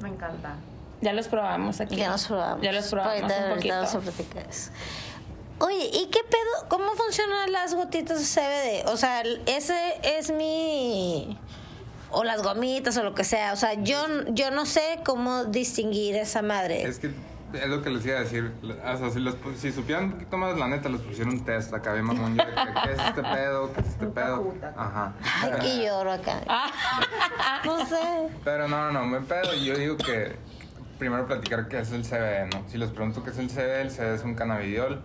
Me 0.00 0.08
encanta. 0.08 0.56
Ya 1.00 1.12
los 1.12 1.28
probamos 1.28 1.80
aquí. 1.80 1.96
Ya 1.96 2.10
nos 2.10 2.26
probamos. 2.26 2.60
Ya 2.62 2.72
los 2.72 2.88
probamos 2.88 3.22
Ahorita, 3.22 3.44
un 3.46 3.54
poquito. 3.54 3.74
vamos 3.74 3.94
a 3.94 4.00
platicar 4.00 4.46
eso. 4.48 4.70
Oye, 5.60 5.88
¿y 5.92 6.06
qué 6.06 6.20
pedo? 6.28 6.68
¿Cómo 6.68 6.90
funcionan 6.92 7.52
las 7.52 7.74
gotitas 7.74 8.18
de 8.18 8.24
CBD? 8.82 8.88
O 8.90 8.96
sea, 8.96 9.22
ese 9.46 10.00
es 10.02 10.32
mi... 10.32 11.38
O 12.10 12.24
las 12.24 12.42
gomitas 12.42 12.96
o 12.96 13.02
lo 13.02 13.14
que 13.14 13.24
sea. 13.24 13.52
O 13.52 13.56
sea, 13.56 13.74
yo, 13.74 14.04
yo 14.28 14.50
no 14.50 14.66
sé 14.66 15.00
cómo 15.04 15.44
distinguir 15.44 16.16
esa 16.16 16.42
madre. 16.42 16.82
Es 16.82 16.98
que 16.98 17.12
es 17.54 17.68
lo 17.68 17.82
que 17.82 17.90
les 17.90 18.04
iba 18.06 18.16
a 18.16 18.20
decir. 18.20 18.52
O 18.62 18.96
sea, 18.98 19.10
si, 19.10 19.20
los 19.20 19.36
pu- 19.40 19.54
si 19.54 19.72
supieran 19.72 20.04
un 20.04 20.12
poquito 20.12 20.36
más, 20.36 20.56
la 20.58 20.68
neta, 20.68 20.88
les 20.88 21.00
pusieron 21.00 21.34
un 21.34 21.44
test 21.44 21.72
acá 21.72 21.92
bien 21.92 22.04
mamón. 22.04 22.36
yo 22.36 22.44
¿Qué 22.44 22.92
es 22.92 22.98
este 23.00 23.22
pedo? 23.22 23.72
¿Qué 23.72 23.80
es 23.80 23.86
este 23.88 24.06
pedo? 24.06 24.54
Ajá. 24.76 25.12
Ay, 25.42 25.52
que 25.60 25.84
lloro 25.86 26.12
acá. 26.12 26.40
No 27.64 27.84
sé. 27.86 28.28
Pero 28.44 28.68
no, 28.68 28.90
no, 28.90 29.00
no, 29.00 29.06
me 29.06 29.20
pedo. 29.20 29.54
Yo 29.54 29.76
digo 29.76 29.96
que 29.96 30.36
primero 30.98 31.26
platicar 31.26 31.68
qué 31.68 31.80
es 31.80 31.90
el 31.92 32.02
CBD, 32.02 32.54
¿no? 32.54 32.68
Si 32.68 32.78
les 32.78 32.90
pregunto 32.90 33.22
qué 33.24 33.30
es 33.30 33.38
el 33.38 33.48
CBD, 33.48 33.80
el 33.82 33.90
CBD 33.90 34.14
es 34.14 34.24
un 34.24 34.34
cannabidiol. 34.34 35.00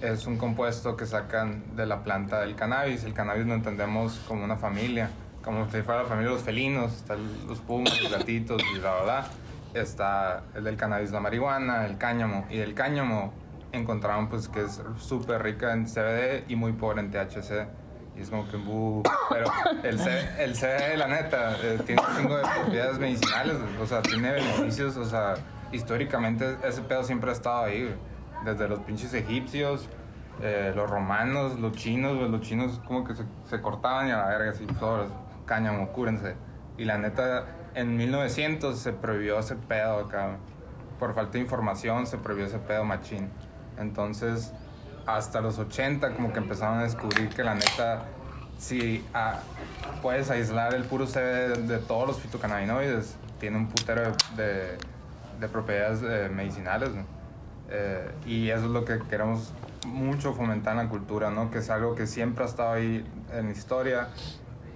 es 0.00 0.26
un 0.26 0.36
compuesto 0.36 0.96
que 0.96 1.06
sacan 1.06 1.76
de 1.76 1.86
la 1.86 2.02
planta 2.02 2.40
del 2.40 2.56
cannabis. 2.56 3.04
El 3.04 3.14
cannabis 3.14 3.46
lo 3.46 3.54
entendemos 3.54 4.20
como 4.26 4.44
una 4.44 4.56
familia, 4.56 5.10
como 5.44 5.70
si 5.70 5.80
fuera 5.82 6.02
la 6.02 6.08
familia 6.08 6.30
de 6.30 6.34
los 6.36 6.44
felinos, 6.44 6.92
están 6.92 7.18
los 7.46 7.60
pumas, 7.60 8.00
los 8.02 8.10
gatitos 8.12 8.60
y 8.74 8.78
la 8.80 8.92
verdad. 8.94 9.26
Está 9.74 10.42
el 10.54 10.64
del 10.64 10.76
cannabis, 10.76 11.10
la 11.12 11.20
marihuana, 11.20 11.86
el 11.86 11.96
cáñamo. 11.98 12.46
Y 12.50 12.58
del 12.58 12.74
cáñamo 12.74 13.32
encontraron 13.72 14.28
pues 14.28 14.48
que 14.48 14.64
es 14.64 14.82
súper 14.98 15.42
rica 15.42 15.72
en 15.72 15.86
CBD 15.86 16.44
y 16.48 16.56
muy 16.56 16.72
pobre 16.72 17.00
en 17.00 17.10
THC. 17.10 17.66
Y 18.16 18.20
es 18.20 18.28
como 18.28 18.46
que, 18.50 18.58
"Bu". 18.58 19.02
pero 19.30 19.46
el, 19.82 19.98
C- 19.98 20.44
el 20.44 20.52
CBD, 20.54 20.96
la 20.98 21.06
neta, 21.08 21.56
eh, 21.62 21.78
tiene 21.86 22.02
un 22.02 22.16
chingo 22.16 22.36
de 22.36 22.42
propiedades 22.62 22.98
medicinales, 22.98 23.56
o 23.80 23.86
sea, 23.86 24.02
tiene 24.02 24.32
beneficios, 24.32 24.98
o 24.98 25.04
sea, 25.06 25.34
históricamente 25.72 26.56
ese 26.62 26.82
pedo 26.82 27.02
siempre 27.04 27.30
ha 27.30 27.32
estado 27.32 27.64
ahí, 27.64 27.84
güey. 27.84 27.94
desde 28.44 28.68
los 28.68 28.80
pinches 28.80 29.14
egipcios, 29.14 29.88
eh, 30.42 30.72
los 30.76 30.90
romanos, 30.90 31.58
los 31.58 31.72
chinos, 31.72 32.16
güey, 32.18 32.28
los 32.28 32.42
chinos 32.42 32.80
como 32.86 33.04
que 33.04 33.14
se, 33.14 33.24
se 33.48 33.62
cortaban 33.62 34.08
y 34.08 34.10
a 34.10 34.18
la 34.18 34.26
verga, 34.26 34.50
así, 34.50 34.66
todos, 34.78 35.10
cáñamo, 35.46 35.88
cúrense. 35.92 36.34
Y 36.76 36.84
la 36.84 36.98
neta, 36.98 37.46
en 37.74 37.96
1900 37.96 38.78
se 38.78 38.92
prohibió 38.92 39.38
ese 39.38 39.56
pedo 39.56 39.98
acá, 40.00 40.36
por 40.98 41.14
falta 41.14 41.32
de 41.32 41.40
información 41.40 42.06
se 42.06 42.18
prohibió 42.18 42.46
ese 42.46 42.58
pedo 42.58 42.84
machín. 42.84 43.28
Entonces, 43.78 44.52
hasta 45.06 45.40
los 45.40 45.58
80 45.58 46.14
como 46.14 46.32
que 46.32 46.38
empezaron 46.38 46.78
a 46.78 46.82
descubrir 46.84 47.28
que 47.30 47.42
la 47.42 47.54
neta, 47.54 48.04
si 48.58 49.04
ah, 49.14 49.40
puedes 50.00 50.30
aislar 50.30 50.74
el 50.74 50.84
puro 50.84 51.06
CBD 51.06 51.56
de, 51.56 51.62
de 51.66 51.78
todos 51.78 52.06
los 52.06 52.20
fitocannabinoides, 52.20 53.16
tiene 53.40 53.56
un 53.56 53.68
putero 53.68 54.12
de, 54.36 54.42
de- 54.44 54.78
de 55.40 55.48
propiedades 55.48 56.00
eh, 56.04 56.30
medicinales. 56.32 56.90
¿no? 56.94 57.04
Eh, 57.68 58.12
y 58.26 58.50
eso 58.50 58.66
es 58.66 58.70
lo 58.70 58.84
que 58.84 59.00
queremos 59.10 59.52
mucho 59.86 60.34
fomentar 60.34 60.76
en 60.76 60.84
la 60.84 60.88
cultura, 60.88 61.30
¿no? 61.30 61.50
Que 61.50 61.58
es 61.58 61.70
algo 61.70 61.96
que 61.96 62.06
siempre 62.06 62.44
ha 62.44 62.46
estado 62.46 62.74
ahí 62.74 63.04
en 63.32 63.46
la 63.46 63.50
historia, 63.50 64.08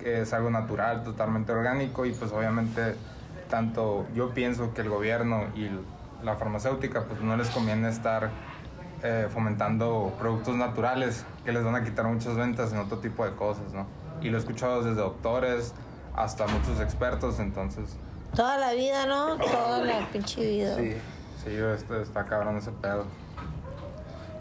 que 0.07 0.21
es 0.21 0.33
algo 0.33 0.51
natural, 0.51 1.03
totalmente 1.03 1.51
orgánico 1.51 2.07
y 2.07 2.13
pues 2.13 2.31
obviamente 2.31 2.95
tanto 3.51 4.07
yo 4.15 4.33
pienso 4.33 4.73
que 4.73 4.83
el 4.83 4.89
gobierno 4.89 5.47
y 5.57 5.69
la 6.23 6.37
farmacéutica 6.37 7.07
pues 7.07 7.21
no 7.23 7.37
les 7.37 7.51
conviene 7.51 7.89
estar 7.89 8.31
eh, 9.03 9.27
fomentando 9.35 10.15
productos 10.17 10.55
naturales 10.55 11.25
que 11.45 11.51
les 11.51 11.65
van 11.65 11.75
a 11.75 11.83
quitar 11.83 12.07
muchas 12.07 12.37
ventas 12.37 12.73
en 12.73 12.79
otro 12.79 12.99
tipo 12.99 13.25
de 13.25 13.33
cosas, 13.33 13.73
¿no? 13.73 13.89
Y 14.23 14.31
lo 14.31 14.37
he 14.37 14.41
escuchado 14.41 14.85
desde 14.85 15.01
doctores 15.01 15.75
hasta 16.15 16.47
muchos 16.47 16.79
expertos, 16.79 17.41
entonces 17.41 17.97
Toda 18.33 18.59
la 18.59 18.75
vida, 18.75 19.07
¿no? 19.07 19.37
Toda 19.39 19.81
la 19.81 20.07
pinche 20.13 20.41
vida. 20.41 20.77
Sí. 20.77 20.93
sí, 21.45 21.51
este, 21.51 22.03
está 22.03 22.27
cabrón 22.27 22.59
ese 22.59 22.71
pedo. 22.71 23.07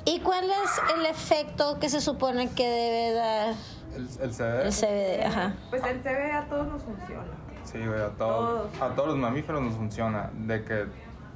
¿Y 0.05 0.19
cuál 0.19 0.45
es 0.45 0.81
el 0.97 1.05
efecto 1.07 1.79
que 1.79 1.89
se 1.89 1.99
supone 2.01 2.49
que 2.51 2.67
debe 2.67 3.13
dar 3.15 3.55
El, 3.95 4.07
el 4.21 4.29
CBD, 4.31 4.65
el 4.65 4.71
CBD? 4.73 5.25
Ajá. 5.25 5.53
Pues 5.69 5.83
el 5.83 5.99
CBD 6.01 6.31
a 6.31 6.45
todos 6.47 6.67
nos 6.67 6.83
funciona. 6.83 7.23
sí, 7.63 7.79
güey, 7.85 8.01
a, 8.01 8.09
todo- 8.09 8.67
Todos. 8.69 8.81
a 8.81 8.95
todos 8.95 9.09
los 9.09 9.17
mamíferos 9.17 9.61
nos 9.61 9.73
funciona, 9.75 10.29
de 10.33 10.63
que 10.63 10.85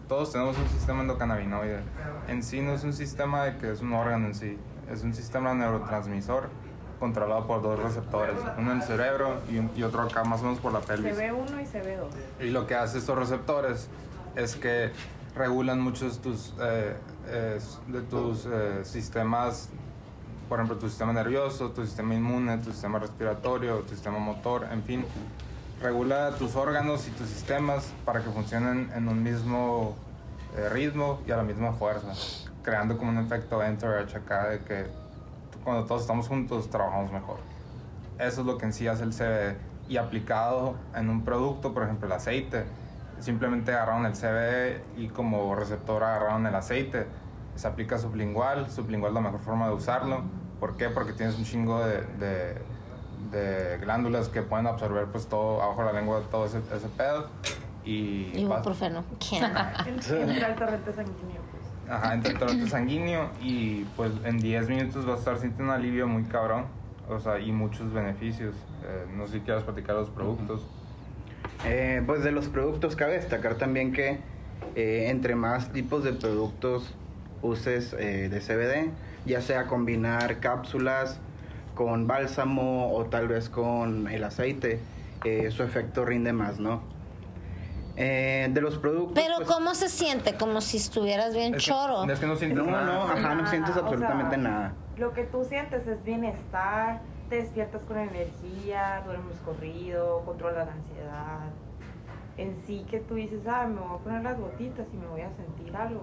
todos 0.08 0.32
tenemos 0.32 0.58
un 0.58 0.68
sistema 0.70 1.02
endocannabinoide. 1.02 1.80
En 2.28 2.44
sí 2.44 2.62
no 2.62 2.74
es 2.74 2.84
un 2.84 2.94
sistema 2.94 3.44
de 3.46 3.58
que 3.58 3.72
es 3.72 3.82
un 3.82 3.94
órgano 3.94 4.28
en 4.28 4.36
sí, 4.36 4.58
es 4.92 5.04
un 5.04 5.14
sistema 5.14 5.54
neurotransmisor 5.54 6.50
controlado 7.00 7.48
por 7.48 7.62
dos 7.62 7.80
receptores, 7.82 8.36
uno 8.58 8.72
en 8.72 8.78
el 8.78 8.84
cerebro 8.84 9.40
y, 9.50 9.58
un- 9.58 9.72
y 9.76 9.84
otro 9.84 10.02
acá 10.04 10.24
más 10.26 10.42
o 10.42 10.44
menos 10.44 10.60
por 10.60 10.74
la 10.74 10.80
pelvis. 10.82 11.16
CB1 11.18 11.62
y 11.62 11.66
CB2. 11.66 12.08
Y 12.42 12.50
lo 12.52 12.68
que 12.68 12.76
hace 12.76 12.98
estos 13.00 13.18
receptores 13.18 13.88
es 14.36 14.56
que 14.56 14.92
regulan 15.36 15.80
muchos 15.80 16.20
tus, 16.22 16.54
eh, 16.62 16.96
eh, 17.30 17.60
de 17.88 18.02
tus 18.02 18.46
eh, 18.46 18.84
sistemas, 18.84 19.70
por 20.48 20.60
ejemplo, 20.60 20.78
tu 20.78 20.90
sistema 20.90 21.14
nervioso, 21.14 21.72
tu 21.72 21.86
sistema 21.86 22.16
inmune, 22.16 22.58
tu 22.58 22.72
sistema 22.72 23.00
respiratorio, 23.00 23.80
tu 23.80 23.90
sistema 23.90 24.20
motor, 24.20 24.68
en 24.72 24.84
fin. 24.84 25.06
Regula 25.82 26.32
tus 26.32 26.56
órganos 26.56 27.08
y 27.08 27.12
tus 27.12 27.30
sistemas 27.30 27.94
para 28.04 28.22
que 28.22 28.30
funcionen 28.30 28.92
en 28.96 29.08
un 29.08 29.24
mismo 29.24 29.96
eh, 30.58 30.68
ritmo 30.70 31.22
y 31.28 31.32
a 31.32 31.38
la 31.38 31.44
misma 31.44 31.72
fuerza, 31.74 32.14
creando 32.64 32.98
como 32.98 33.12
un 33.12 33.20
efecto 33.20 33.64
entourage 33.64 34.18
acá 34.18 34.50
de 34.50 34.60
que 34.60 34.88
cuando 35.64 35.86
todos 35.86 36.02
estamos 36.02 36.28
juntos 36.28 36.70
trabajamos 36.70 37.12
mejor. 37.12 37.38
Eso 38.18 38.42
es 38.42 38.48
lo 38.48 38.58
que 38.58 38.66
en 38.66 38.74
sí 38.74 38.88
hace 38.88 39.04
el 39.04 39.14
CBD. 39.14 39.58
Y 39.88 39.98
aplicado 39.98 40.76
en 40.96 41.10
un 41.10 41.24
producto, 41.24 41.74
por 41.74 41.84
ejemplo 41.84 42.08
el 42.08 42.14
aceite, 42.14 42.66
simplemente 43.20 43.72
agarraron 43.72 44.06
el 44.06 44.14
CBD 44.14 44.82
y 44.98 45.08
como 45.08 45.56
receptor 45.56 46.04
agarraron 46.04 46.46
el 46.46 46.56
aceite. 46.56 47.06
Se 47.60 47.68
aplica 47.68 47.98
sublingual, 47.98 48.72
sublingual 48.72 49.12
es 49.12 49.16
la 49.16 49.20
mejor 49.20 49.42
forma 49.42 49.68
de 49.68 49.74
usarlo. 49.74 50.22
¿Por 50.62 50.78
qué? 50.78 50.88
Porque 50.88 51.12
tienes 51.12 51.38
un 51.38 51.44
chingo 51.44 51.86
de, 51.86 52.04
de, 52.18 52.56
de 53.38 53.78
glándulas 53.80 54.30
que 54.30 54.42
pueden 54.44 54.66
absorber 54.66 55.08
pues 55.08 55.28
todo 55.28 55.62
abajo 55.62 55.82
de 55.82 55.88
la 55.88 56.00
lengua, 56.00 56.22
todo 56.32 56.46
ese, 56.46 56.60
ese 56.74 56.88
pedo. 56.88 57.28
Y, 57.84 58.32
Ibuprofeno. 58.34 59.04
Entra 59.30 60.48
el 60.48 60.56
torrente 60.56 60.94
sanguíneo. 60.94 61.42
Pues. 61.52 61.92
Ajá, 61.92 62.14
entra 62.14 62.32
el 62.32 62.40
torrente 62.40 62.70
sanguíneo 62.70 63.30
y 63.42 63.84
pues 63.98 64.14
en 64.24 64.38
10 64.38 64.70
minutos 64.70 65.06
vas 65.06 65.18
a 65.18 65.20
estar 65.20 65.38
sintiendo 65.40 65.74
un 65.74 65.78
alivio 65.78 66.08
muy 66.08 66.24
cabrón. 66.24 66.64
O 67.10 67.20
sea, 67.20 67.40
y 67.40 67.52
muchos 67.52 67.92
beneficios. 67.92 68.56
Eh, 68.86 69.06
no 69.18 69.28
sé 69.28 69.34
si 69.34 69.40
quieras 69.42 69.66
platicar 69.66 69.98
los 69.98 70.10
productos. 70.10 70.66
Eh, 71.66 72.02
pues 72.06 72.24
de 72.24 72.32
los 72.32 72.48
productos 72.48 72.96
cabe 72.96 73.16
destacar 73.16 73.56
también 73.56 73.92
que 73.92 74.22
eh, 74.76 75.08
entre 75.10 75.36
más 75.36 75.74
tipos 75.74 76.06
de 76.06 76.14
productos 76.14 76.96
uses 77.42 77.94
eh, 77.98 78.30
de 78.30 78.40
CBD, 78.40 78.92
ya 79.26 79.42
sea 79.42 79.68
combinar 79.68 80.40
cápsulas 80.40 81.20
con 81.76 82.08
bálsamo 82.08 82.94
o 82.94 83.06
tal 83.06 83.28
vez 83.28 83.50
con 83.50 84.08
el 84.10 84.24
aceite, 84.24 84.80
eh, 85.24 85.50
su 85.52 85.64
efecto 85.64 86.06
rinde 86.06 86.34
más, 86.34 86.60
¿no? 86.60 86.82
Eh, 87.96 88.48
de 88.52 88.62
los 88.62 88.78
productos... 88.78 89.14
Pero 89.14 89.36
pues, 89.38 89.48
¿cómo 89.50 89.76
se 89.76 89.90
siente? 89.90 90.36
Como 90.36 90.62
si 90.62 90.78
estuvieras 90.78 91.34
bien 91.34 91.56
Es 91.56 91.66
que- 91.66 91.72
choro. 91.72 92.06
Es 92.10 92.20
que 92.20 92.28
no 92.28 92.36
sientes 92.38 92.64
No, 92.64 92.72
nada. 92.72 92.86
no, 92.86 93.04
ajá, 93.04 93.36
no 93.36 93.48
sientes 93.48 93.76
o 93.76 93.80
absolutamente 93.80 94.36
sea, 94.36 94.44
nada. 94.44 94.74
Lo 94.98 95.14
que 95.14 95.24
tú 95.24 95.44
sientes 95.44 95.86
es 95.88 96.02
bienestar, 96.04 97.02
te 97.30 97.38
despiertas 97.38 97.82
con 97.84 97.98
energía, 97.98 99.02
duermes 99.06 99.38
corrido, 99.46 100.22
controlas 100.26 100.68
la 100.68 100.74
ansiedad. 100.74 101.40
En 102.38 102.56
sí 102.66 102.86
que 102.90 103.00
tú 103.00 103.16
dices, 103.16 103.42
ah, 103.48 103.68
me 103.68 103.82
voy 103.82 103.96
a 103.96 104.04
poner 104.04 104.24
las 104.24 104.40
gotitas 104.40 104.86
y 104.94 104.98
me 104.98 105.08
voy 105.08 105.22
a 105.22 105.30
sentir 105.36 105.76
algo. 105.76 106.02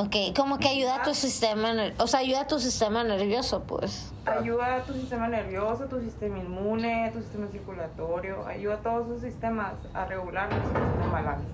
Ok, 0.00 0.14
como 0.36 0.58
que 0.58 0.68
ayuda 0.68 0.94
a 0.94 1.02
tu 1.02 1.12
sistema, 1.12 1.72
o 1.98 2.06
sea, 2.06 2.20
ayuda 2.20 2.42
a 2.42 2.46
tu 2.46 2.60
sistema 2.60 3.02
nervioso, 3.02 3.64
pues. 3.64 4.12
Ayuda 4.26 4.76
a 4.76 4.82
tu 4.84 4.92
sistema 4.92 5.26
nervioso, 5.26 5.86
tu 5.86 5.98
sistema 6.00 6.38
inmune, 6.38 7.10
tu 7.12 7.20
sistema 7.20 7.48
circulatorio, 7.50 8.46
ayuda 8.46 8.74
a 8.74 8.78
todos 8.78 9.08
esos 9.08 9.22
sistemas 9.22 9.72
a 9.94 10.06
que 10.06 10.14
estén 10.14 11.02
en 11.02 11.10
balance. 11.12 11.44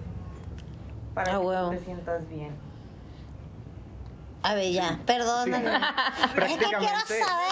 Para 1.15 1.37
Ah, 1.37 1.71
que 1.71 1.77
te 1.79 1.85
sientas 1.87 2.29
bien. 2.29 2.51
A 4.43 4.53
ver, 4.55 4.73
ya, 4.73 4.99
perdóname. 5.07 5.57
Es 5.57 5.63
que 5.63 6.59
quiero 6.59 6.81
Prácticamente- 6.81 7.21
saber. 7.25 7.49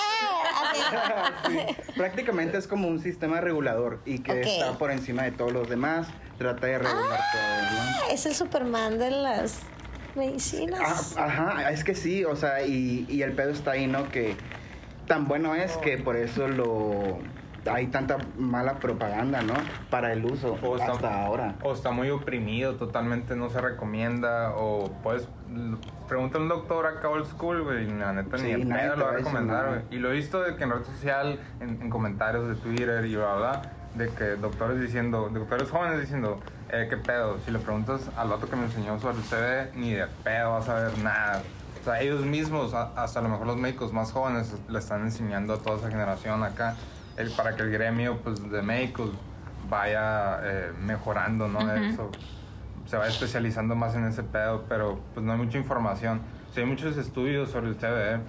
Sí, 1.46 1.92
Prácticamente 1.96 2.58
es 2.58 2.66
como 2.68 2.88
un 2.88 3.00
sistema 3.00 3.40
regulador 3.40 4.00
y 4.04 4.18
que 4.18 4.42
está 4.42 4.72
por 4.76 4.90
encima 4.90 5.22
de 5.22 5.30
todos 5.32 5.52
los 5.52 5.70
demás, 5.70 6.06
trata 6.36 6.66
de 6.66 6.76
regular 6.78 7.18
todo, 7.32 8.06
¿no? 8.08 8.10
Es 8.12 8.26
el 8.26 8.34
Superman 8.34 8.98
de 8.98 9.10
las 9.10 9.60
medicinas. 10.16 11.14
Ah, 11.16 11.24
ajá, 11.24 11.70
es 11.70 11.84
que 11.84 11.94
sí, 11.94 12.24
o 12.24 12.36
sea, 12.36 12.64
y, 12.66 13.06
y 13.08 13.22
el 13.22 13.32
pedo 13.32 13.50
está 13.50 13.72
ahí, 13.72 13.86
¿no? 13.86 14.08
Que 14.08 14.36
tan 15.06 15.26
bueno 15.26 15.54
es 15.54 15.76
que 15.78 15.98
por 15.98 16.16
eso 16.16 16.48
lo 16.48 17.18
hay 17.70 17.86
tanta 17.86 18.18
mala 18.36 18.80
propaganda, 18.80 19.42
¿no? 19.42 19.54
Para 19.88 20.12
el 20.12 20.24
uso 20.24 20.58
O 20.62 20.76
está, 20.76 20.92
hasta 20.92 21.24
ahora. 21.24 21.54
o 21.62 21.72
está 21.72 21.92
muy 21.92 22.10
oprimido, 22.10 22.74
totalmente 22.74 23.36
no 23.36 23.50
se 23.50 23.60
recomienda. 23.60 24.54
O 24.56 24.90
puedes. 25.02 25.28
Pregunta 26.08 26.38
a 26.38 26.40
un 26.40 26.48
doctor 26.48 26.86
acá 26.86 27.08
old 27.08 27.26
school, 27.26 27.62
güey. 27.62 27.84
y 27.88 27.90
La 27.92 28.12
neta 28.12 28.36
Sí, 28.36 28.52
ni 28.54 28.64
nadie 28.64 28.82
pedo 28.82 28.96
lo 28.96 29.04
va 29.04 29.10
a 29.10 29.14
recomendar, 29.14 29.68
güey. 29.68 29.80
Y 29.92 29.98
lo 29.98 30.10
he 30.10 30.14
visto 30.14 30.42
de 30.42 30.56
que 30.56 30.64
en 30.64 30.70
red 30.72 30.82
social, 30.84 31.38
en, 31.60 31.80
en 31.82 31.88
comentarios 31.90 32.48
de 32.48 32.54
Twitter 32.56 33.04
y 33.06 33.14
bla, 33.14 33.36
bla, 33.36 33.62
de 33.94 34.08
que 34.08 34.36
doctores 34.36 34.80
diciendo, 34.80 35.28
doctores 35.32 35.70
jóvenes 35.70 36.00
diciendo, 36.00 36.40
eh, 36.70 36.86
qué 36.88 36.96
pedo. 36.96 37.38
Si 37.44 37.50
le 37.50 37.58
preguntas 37.58 38.10
al 38.16 38.28
vato 38.28 38.48
que 38.48 38.56
me 38.56 38.64
enseñó 38.64 38.98
sobre 38.98 39.18
el 39.18 39.22
CBD, 39.22 39.76
ni 39.76 39.92
de 39.92 40.06
pedo 40.24 40.52
vas 40.52 40.68
a 40.68 40.74
ver 40.74 40.98
nada. 40.98 41.42
O 41.80 41.84
sea, 41.84 42.00
ellos 42.00 42.24
mismos, 42.24 42.74
hasta 42.74 43.20
a 43.20 43.22
lo 43.22 43.28
mejor 43.28 43.46
los 43.46 43.56
médicos 43.56 43.92
más 43.92 44.12
jóvenes, 44.12 44.54
le 44.68 44.78
están 44.78 45.02
enseñando 45.02 45.54
a 45.54 45.58
toda 45.58 45.76
esa 45.76 45.90
generación 45.90 46.42
acá, 46.44 46.76
el, 47.16 47.30
para 47.32 47.56
que 47.56 47.62
el 47.62 47.70
gremio 47.70 48.18
pues, 48.18 48.50
de 48.50 48.62
médicos 48.62 49.10
vaya 49.68 50.40
eh, 50.42 50.72
mejorando, 50.80 51.48
¿no? 51.48 51.60
Eso 51.74 52.10
se 52.86 52.96
va 52.96 53.06
especializando 53.06 53.74
más 53.74 53.94
en 53.94 54.04
ese 54.06 54.22
pedo, 54.22 54.64
pero 54.68 55.00
pues 55.14 55.24
no 55.24 55.32
hay 55.32 55.38
mucha 55.38 55.58
información. 55.58 56.20
Sí, 56.54 56.60
hay 56.60 56.66
muchos 56.66 56.96
estudios 56.96 57.50
sobre 57.50 57.68
el 57.68 57.76
CBD, 57.76 58.20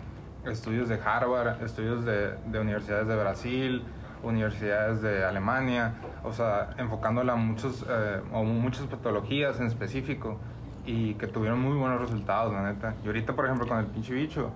estudios 0.50 0.90
de 0.90 1.00
Harvard, 1.04 1.62
estudios 1.64 2.06
de, 2.06 2.34
de 2.48 2.60
universidades 2.60 3.08
de 3.08 3.16
Brasil, 3.16 3.84
universidades 4.24 5.02
de 5.02 5.24
Alemania, 5.26 5.94
o 6.24 6.32
sea, 6.34 6.72
enfocándola 6.78 7.34
a 7.34 7.36
muchos, 7.36 7.86
eh, 7.88 8.22
o 8.32 8.44
muchas 8.44 8.88
patologías 8.88 9.60
en 9.60 9.68
específico. 9.68 10.40
y 10.86 11.14
que 11.14 11.28
tuvieron 11.28 11.62
muy 11.62 11.78
buenos 11.78 12.02
resultados, 12.02 12.52
la 12.52 12.64
neta. 12.74 12.96
Y 13.06 13.08
ahorita, 13.08 13.32
por 13.38 13.46
ejemplo, 13.46 13.66
con 13.66 13.78
el 13.80 13.86
pinche 13.86 14.14
bicho, 14.14 14.52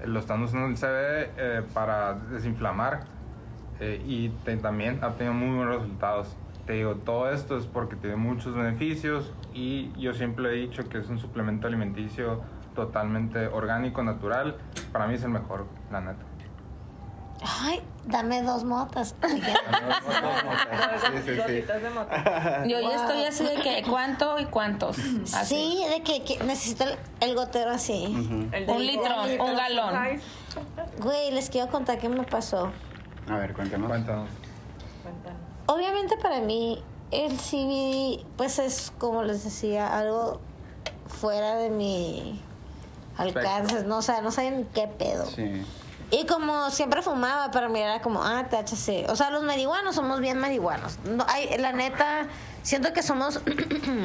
eh, 0.00 0.06
lo 0.06 0.20
están 0.20 0.40
usando 0.40 0.66
el 0.68 0.76
CBD 0.76 1.32
eh, 1.36 1.62
para 1.74 2.14
desinflamar 2.14 3.00
eh, 3.80 4.00
y 4.06 4.28
te- 4.44 4.56
también 4.58 5.00
ha 5.02 5.10
tenido 5.14 5.34
muy 5.34 5.56
buenos 5.56 5.78
resultados. 5.82 6.36
Te 6.66 6.74
digo, 6.74 6.94
todo 6.94 7.28
esto 7.32 7.56
es 7.58 7.66
porque 7.66 7.96
tiene 7.96 8.14
muchos 8.14 8.54
beneficios 8.54 9.32
y 9.54 9.90
yo 10.00 10.14
siempre 10.14 10.50
he 10.50 10.52
dicho 10.52 10.88
que 10.88 10.98
es 10.98 11.08
un 11.08 11.18
suplemento 11.18 11.66
alimenticio 11.66 12.40
totalmente 12.76 13.48
orgánico, 13.48 14.04
natural. 14.04 14.58
Para 14.92 15.08
mí 15.08 15.14
es 15.14 15.24
el 15.24 15.30
mejor, 15.30 15.66
la 15.90 16.00
neta. 16.00 16.22
Ay, 17.44 17.82
dame 18.06 18.42
dos 18.42 18.64
motas. 18.64 19.14
Sí, 19.22 19.40
sí, 21.24 21.40
sí. 21.46 21.64
Yo 22.68 22.80
ya 22.80 22.96
estoy 22.96 23.24
así 23.24 23.44
de 23.44 23.56
que 23.56 23.84
cuánto 23.88 24.38
y 24.38 24.46
cuántos. 24.46 24.98
Así. 25.34 25.54
Sí, 25.54 25.84
de 25.88 26.02
que, 26.02 26.22
que 26.24 26.42
necesito 26.44 26.84
el, 26.84 26.98
el 27.20 27.34
gotero 27.34 27.70
así. 27.70 28.04
El 28.52 28.68
Un 28.68 28.86
litro, 28.86 29.22
un 29.22 29.56
galón. 29.56 30.20
Güey, 31.00 31.32
les 31.32 31.50
quiero 31.50 31.70
contar 31.70 31.98
qué 31.98 32.08
me 32.08 32.24
pasó. 32.24 32.70
A 33.28 33.36
ver, 33.36 33.54
cuéntanos. 33.54 33.88
Cuéntanos. 33.88 34.28
Cuéntanos. 35.02 35.38
Obviamente 35.66 36.16
para 36.16 36.40
mí 36.40 36.82
el 37.12 37.36
CBD 37.36 38.24
pues 38.36 38.58
es 38.58 38.92
como 38.98 39.22
les 39.22 39.44
decía 39.44 39.96
algo 39.98 40.40
fuera 41.06 41.54
de 41.56 41.70
mi 41.70 42.40
alcance, 43.16 43.84
no 43.84 43.98
o 43.98 44.02
sea, 44.02 44.22
no 44.22 44.30
saben 44.32 44.66
qué 44.74 44.88
pedo. 44.88 45.26
Sí. 45.26 45.64
Y 46.12 46.26
como 46.26 46.70
siempre 46.70 47.00
fumaba, 47.00 47.50
para 47.50 47.70
mí 47.70 47.80
era 47.80 48.02
como, 48.02 48.22
ah, 48.22 48.44
THC. 48.50 49.08
O 49.08 49.16
sea, 49.16 49.30
los 49.30 49.42
marihuanos 49.44 49.94
somos 49.94 50.20
bien 50.20 50.38
marihuanos. 50.38 50.98
No, 51.04 51.24
hay, 51.26 51.56
la 51.56 51.72
neta, 51.72 52.26
siento 52.62 52.92
que 52.92 53.02
somos 53.02 53.40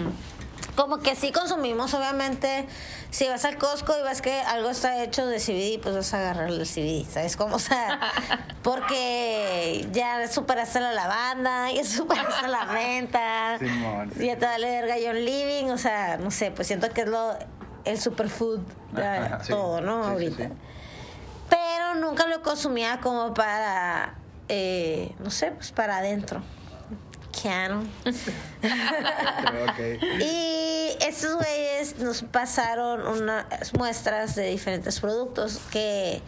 como 0.78 1.00
que 1.00 1.18
sí 1.18 1.34
consumimos, 1.34 1.94
obviamente. 1.94 2.66
Si 3.10 3.28
vas 3.28 3.44
al 3.44 3.58
Costco 3.58 3.94
y 4.00 4.04
ves 4.04 4.22
que 4.22 4.40
algo 4.40 4.70
está 4.70 5.04
hecho 5.04 5.28
de 5.28 5.38
CBD, 5.40 5.82
pues 5.84 5.96
vas 5.96 6.14
a 6.14 6.20
agarrar 6.20 6.48
el 6.48 6.66
CBD, 6.66 7.06
¿sabes 7.12 7.36
cómo? 7.36 7.58
O 7.58 7.60
sea, 7.60 8.00
porque 8.64 9.86
ya 9.92 10.30
superaste 10.30 10.80
la 10.80 10.94
lavanda, 10.94 11.70
ya 11.74 11.84
superaste 11.84 12.48
la 12.48 12.68
menta, 12.68 13.60
Simón, 13.60 14.14
sí. 14.18 14.28
ya 14.28 14.38
te 14.38 14.46
vale 14.46 14.70
verga 14.70 14.96
John 15.04 15.26
Living, 15.26 15.72
o 15.72 15.78
sea, 15.78 16.16
no 16.16 16.32
sé, 16.32 16.52
pues 16.52 16.68
siento 16.68 16.90
que 16.90 17.02
es 17.02 17.08
lo 17.10 17.36
el 17.84 18.00
superfood 18.00 18.60
de 18.92 19.06
Ajá, 19.06 19.44
sí. 19.44 19.50
todo, 19.52 19.82
¿no? 19.82 20.04
Sí, 20.18 20.28
sí, 20.28 20.42
Ahorita. 20.42 20.56
Pero 21.50 21.96
nunca 21.96 22.26
lo 22.28 22.42
consumía 22.42 23.00
como 23.02 23.34
para, 23.34 24.16
eh, 24.50 25.14
no 25.20 25.30
sé, 25.32 25.52
pues 25.52 25.72
para 25.72 25.98
adentro. 25.98 26.42
Ok. 28.04 29.80
Y 30.20 30.90
estos 31.06 31.36
güeyes 31.36 32.00
nos 32.00 32.24
pasaron 32.24 33.06
unas 33.06 33.74
muestras 33.78 34.36
de 34.36 34.50
diferentes 34.50 35.00
productos 35.00 35.60
que 35.72 36.22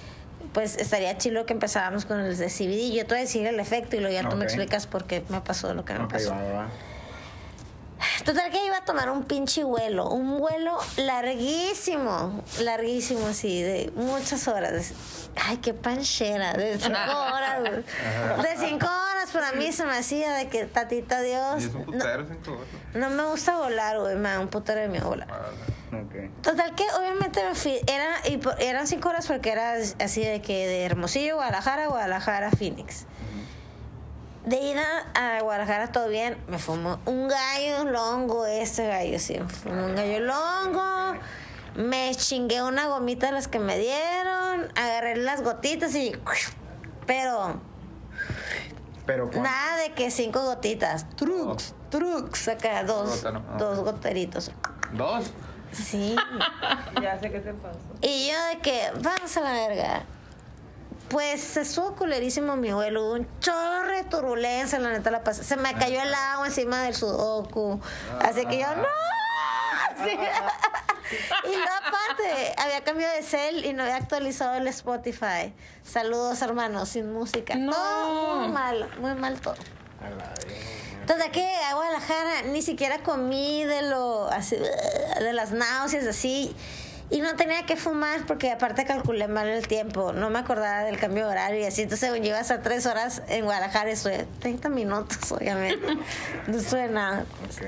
pues 0.53 0.77
estaría 0.77 1.17
chido 1.17 1.45
que 1.45 1.53
empezáramos 1.53 2.05
con 2.05 2.19
el 2.19 2.37
de 2.37 2.47
CBD. 2.47 2.93
Yo 2.95 3.03
te 3.05 3.09
voy 3.09 3.17
a 3.17 3.21
decir 3.21 3.45
el 3.47 3.59
efecto 3.59 3.95
y 3.95 3.99
luego 3.99 4.13
ya 4.13 4.29
tú 4.29 4.35
me 4.35 4.45
explicas 4.45 4.87
por 4.87 5.05
qué 5.05 5.23
me 5.29 5.41
pasó 5.41 5.73
lo 5.73 5.85
que 5.85 5.93
me 5.93 6.05
Ok, 6.05 6.11
pasó. 6.13 6.31
va, 6.31 6.43
va. 6.53 6.67
Total 8.25 8.51
que 8.51 8.65
iba 8.65 8.77
a 8.77 8.85
tomar 8.85 9.09
un 9.09 9.23
pinche 9.23 9.63
vuelo, 9.63 10.09
un 10.09 10.37
vuelo 10.39 10.77
larguísimo, 10.97 12.43
larguísimo 12.61 13.27
así, 13.27 13.61
de 13.61 13.91
muchas 13.95 14.47
horas. 14.47 14.91
Ay, 15.35 15.57
qué 15.57 15.73
panchera, 15.73 16.53
de 16.53 16.77
cinco 16.77 16.97
horas. 17.33 17.59
güey. 17.61 17.71
De 18.43 18.57
cinco 18.67 18.85
horas 18.87 19.29
para 19.31 19.51
mí 19.53 19.71
se 19.71 19.85
me 19.85 19.97
hacía 19.97 20.33
de 20.33 20.47
que 20.47 20.65
tatita 20.65 21.23
Y 21.23 21.29
Dios. 21.29 21.63
es 21.63 21.73
un 21.73 21.79
No, 21.81 21.85
putero, 21.85 22.25
cinco 22.27 22.51
horas. 22.51 22.67
no 22.93 23.09
me 23.09 23.25
gusta 23.29 23.57
volar, 23.57 23.99
güey, 23.99 24.15
me 24.15 24.29
da 24.29 24.39
un 24.39 24.47
putero 24.47 24.81
de 24.81 24.87
mi. 24.89 24.99
Ok. 24.99 26.41
Total 26.43 26.75
que 26.75 26.83
obviamente 26.99 27.43
me 27.43 27.55
fui, 27.55 27.79
era, 27.87 28.15
y 28.27 28.37
por- 28.37 28.61
eran 28.61 28.85
cinco 28.85 29.09
horas 29.09 29.25
porque 29.27 29.51
era 29.51 29.73
así 29.99 30.21
de 30.23 30.41
que 30.41 30.67
de 30.67 30.83
Hermosillo, 30.85 31.35
Guadalajara, 31.35 31.87
Guadalajara, 31.87 32.51
Phoenix. 32.51 33.05
De 34.45 34.57
ida 34.57 35.05
a 35.15 35.41
Guadalajara 35.41 35.91
todo 35.91 36.07
bien, 36.07 36.37
me 36.47 36.57
fumó 36.59 36.99
un 37.05 37.27
gallo 37.27 37.85
longo, 37.85 38.45
este 38.45 38.87
gallo 38.87 39.19
sí, 39.19 39.37
me 39.39 39.49
fumó 39.49 39.85
un 39.85 39.95
gallo 39.95 40.19
longo, 40.21 41.19
me 41.75 42.15
chingué 42.15 42.63
una 42.63 42.87
gomita 42.87 43.27
de 43.27 43.33
las 43.33 43.47
que 43.47 43.59
me 43.59 43.77
dieron, 43.77 44.71
agarré 44.75 45.17
las 45.17 45.43
gotitas 45.43 45.93
y... 45.95 46.13
Pero 47.05 47.59
Pero 49.05 49.29
nada 49.41 49.77
de 49.77 49.93
que 49.93 50.09
cinco 50.09 50.41
gotitas, 50.43 51.09
trucs, 51.15 51.73
trucs, 51.89 52.47
acá 52.47 52.83
dos, 52.83 53.23
dos 53.57 53.79
goteritos. 53.79 54.51
¿Dos? 54.93 55.31
Sí. 55.71 56.15
Ya 57.01 57.19
sé 57.19 57.31
qué 57.31 57.39
te 57.39 57.53
pasó. 57.53 57.79
Y 58.01 58.29
yo 58.29 58.43
de 58.47 58.59
que, 58.61 58.91
vamos 59.01 59.37
a 59.37 59.41
la 59.41 59.51
verga. 59.51 60.03
Pues 61.09 61.41
se 61.41 61.61
estuvo 61.61 61.95
culerísimo 61.95 62.55
mi 62.55 62.71
hubo 62.71 63.13
un 63.13 63.27
chorro 63.39 63.91
de 63.91 64.03
turbulencia, 64.03 64.79
la 64.79 64.91
neta 64.91 65.09
la 65.09 65.23
pasé. 65.23 65.43
Se 65.43 65.57
me 65.57 65.73
cayó 65.73 66.01
el 66.01 66.13
agua 66.13 66.47
encima 66.47 66.83
del 66.83 66.93
sudoku. 66.93 67.81
Así 68.19 68.45
que 68.45 68.59
yo, 68.59 68.67
¡no! 68.75 68.83
Sí. 70.01 70.11
Y 71.43 71.47
luego 71.47 71.71
aparte, 71.85 72.53
había 72.57 72.83
cambiado 72.85 73.13
de 73.15 73.23
cel 73.23 73.65
y 73.65 73.73
no 73.73 73.83
había 73.83 73.97
actualizado 73.97 74.55
el 74.55 74.67
Spotify. 74.67 75.53
Saludos 75.83 76.41
hermanos, 76.41 76.89
sin 76.89 77.11
música. 77.11 77.55
No. 77.55 77.73
Todo 77.73 78.35
muy 78.35 78.47
mal, 78.49 78.89
muy 78.99 79.15
mal 79.15 79.41
todo. 79.41 79.55
A 79.99 80.09
la 80.09 80.29
verga. 80.29 80.55
Entonces 81.01 81.25
aquí 81.25 81.41
a 81.41 81.73
Guadalajara 81.73 82.43
ni 82.43 82.61
siquiera 82.61 82.99
comí 82.99 83.65
de 83.65 83.81
lo 83.81 84.29
así, 84.29 84.55
de 84.55 85.33
las 85.33 85.51
náuseas 85.51 86.05
así 86.05 86.55
y 87.09 87.21
no 87.21 87.35
tenía 87.35 87.65
que 87.65 87.75
fumar 87.75 88.25
porque 88.25 88.51
aparte 88.51 88.85
calculé 88.85 89.27
mal 89.27 89.47
el 89.47 89.67
tiempo, 89.67 90.13
no 90.13 90.29
me 90.29 90.39
acordaba 90.39 90.83
del 90.83 90.99
cambio 90.99 91.25
de 91.25 91.31
horario 91.31 91.59
y 91.61 91.65
así, 91.65 91.81
entonces 91.83 92.09
según 92.09 92.25
iba 92.25 92.39
a 92.39 92.61
tres 92.61 92.85
horas 92.85 93.23
en 93.27 93.45
Guadalajara 93.45 93.89
estuve 93.89 94.27
30 94.39 94.69
minutos 94.69 95.31
obviamente, 95.31 95.97
no 96.47 96.57
estuve 96.57 96.87
nada. 96.87 97.25
Ok. 97.45 97.65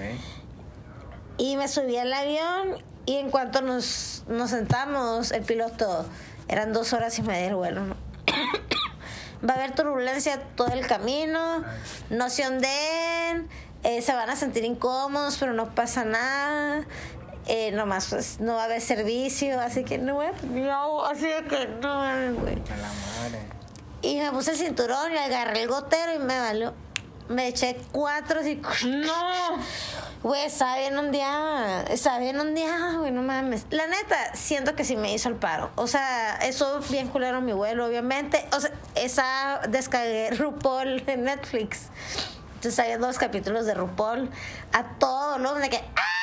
Y 1.38 1.58
me 1.58 1.67
subí 1.67 1.97
al 1.97 2.13
avión 2.13 2.84
y 3.06 3.17
en 3.17 3.32
cuanto 3.32 3.62
nos, 3.62 4.23
nos 4.27 4.51
sentamos, 4.51 5.32
el 5.32 5.41
piloto, 5.41 6.06
eran 6.47 6.71
dos 6.71 6.93
horas 6.93 7.17
y 7.17 7.23
media 7.23 7.47
el 7.47 7.56
vuelo, 7.56 7.82
¿no? 7.82 7.95
Va 9.47 9.54
a 9.54 9.58
haber 9.58 9.73
turbulencia 9.73 10.39
todo 10.56 10.67
el 10.67 10.86
camino, 10.86 11.63
no 12.12 12.30
se 12.30 12.45
ondeen, 12.45 13.49
eh, 13.84 14.04
se 14.04 14.13
van 14.13 14.30
a 14.30 14.36
sentir 14.36 14.63
incómodos, 14.63 15.38
pero 15.39 15.54
no 15.54 15.73
pasa 15.73 16.06
nada. 16.06 16.86
Eh, 17.47 17.71
nomás 17.71 18.08
pues 18.10 18.39
no 18.39 18.56
va 18.56 18.63
a 18.63 18.65
haber 18.65 18.82
servicio, 18.82 19.60
así 19.60 19.84
que 19.84 19.97
no, 19.97 20.21
no 20.43 21.06
así 21.06 21.27
de 21.27 21.43
que 21.45 21.67
no, 21.82 21.99
güey. 22.39 22.54
A 22.54 22.77
la 22.77 22.88
madre. 22.88 23.39
Y 24.01 24.17
me 24.17 24.32
puse 24.32 24.51
el 24.51 24.58
cinturón 24.58 25.12
y 25.13 25.17
agarré 25.17 25.63
el 25.63 25.67
gotero 25.67 26.13
y 26.15 26.19
me 26.19 26.39
valió. 26.39 26.73
Me 27.30 27.47
eché 27.47 27.77
cuatro 27.91 28.41
así. 28.41 28.62
No. 28.86 29.58
Güey, 30.23 30.45
estaba 30.45 30.77
bien 30.77 30.97
ondeada. 30.97 31.84
Estaba 31.84 32.19
bien 32.19 32.39
ondeada, 32.39 32.97
güey, 32.97 33.12
no 33.12 33.23
mames. 33.23 33.65
La 33.71 33.88
neta, 33.88 34.36
siento 34.36 34.75
que 34.75 34.84
sí 34.84 34.95
me 34.95 35.13
hizo 35.13 35.30
el 35.30 35.36
paro. 35.36 35.71
O 35.75 35.88
sea, 35.88 36.36
eso 36.38 36.80
bien 36.89 37.08
culero 37.08 37.41
mi 37.41 37.54
vuelo, 37.54 37.88
obviamente. 37.88 38.45
O 38.56 38.60
sea, 38.60 38.71
esa 38.95 39.62
descargué 39.69 40.30
RuPaul 40.32 41.04
en 41.08 41.23
Netflix. 41.23 41.88
Entonces 42.56 42.77
había 42.80 42.99
dos 42.99 43.17
capítulos 43.17 43.65
de 43.65 43.73
RuPaul 43.73 44.30
a 44.73 44.84
todo 44.99 45.39
lo 45.39 45.56
de 45.56 45.69
que. 45.69 45.77
¡ah! 45.77 46.20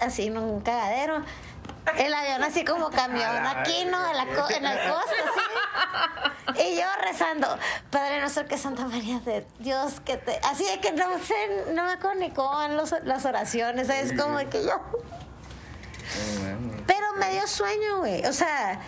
Así 0.00 0.26
en 0.26 0.38
un 0.38 0.60
cagadero. 0.60 1.22
El 1.96 2.12
avión 2.14 2.42
así 2.44 2.64
como 2.64 2.90
camión 2.90 3.46
aquí, 3.46 3.84
¿no? 3.86 4.10
En 4.10 4.16
la, 4.16 4.26
co- 4.26 4.50
en 4.50 4.62
costa, 4.62 5.14
así. 6.54 6.62
Y 6.68 6.76
yo 6.76 6.84
rezando, 7.02 7.48
Padre 7.90 8.20
nuestro 8.20 8.46
que 8.46 8.58
Santa 8.58 8.84
María 8.84 9.18
de 9.20 9.46
Dios 9.58 10.00
que 10.00 10.16
te... 10.16 10.38
Así 10.44 10.64
de 10.64 10.78
que 10.80 10.92
no 10.92 11.06
sé, 11.18 11.72
no 11.72 11.84
me 11.84 11.92
acuerdo 11.92 12.20
ni 12.20 12.30
cómo 12.30 12.50
van 12.50 12.76
los- 12.76 12.94
las 13.04 13.24
oraciones, 13.24 13.86
¿sabes? 13.86 14.12
Como 14.12 14.38
que 14.50 14.62
yo... 14.64 14.80
Pero 16.86 17.12
me 17.18 17.30
dio 17.32 17.46
sueño, 17.46 17.98
güey. 17.98 18.24
O 18.26 18.32
sea, 18.32 18.80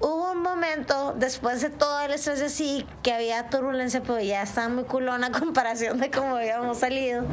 hubo 0.00 0.30
un 0.32 0.42
momento 0.42 1.14
después 1.16 1.60
de 1.62 1.70
todo 1.70 2.00
el 2.02 2.12
estrés 2.12 2.38
de 2.40 2.48
sí 2.48 2.86
que 3.02 3.12
había 3.12 3.48
turbulencia, 3.50 4.00
pero 4.02 4.20
ya 4.20 4.42
estaba 4.42 4.68
muy 4.68 4.84
culona 4.84 5.28
a 5.28 5.32
comparación 5.32 5.98
de 5.98 6.10
cómo 6.10 6.36
habíamos 6.36 6.78
salido. 6.78 7.24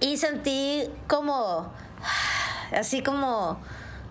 Y 0.00 0.16
sentí 0.18 0.90
como, 1.08 1.72
así 2.72 3.02
como 3.02 3.60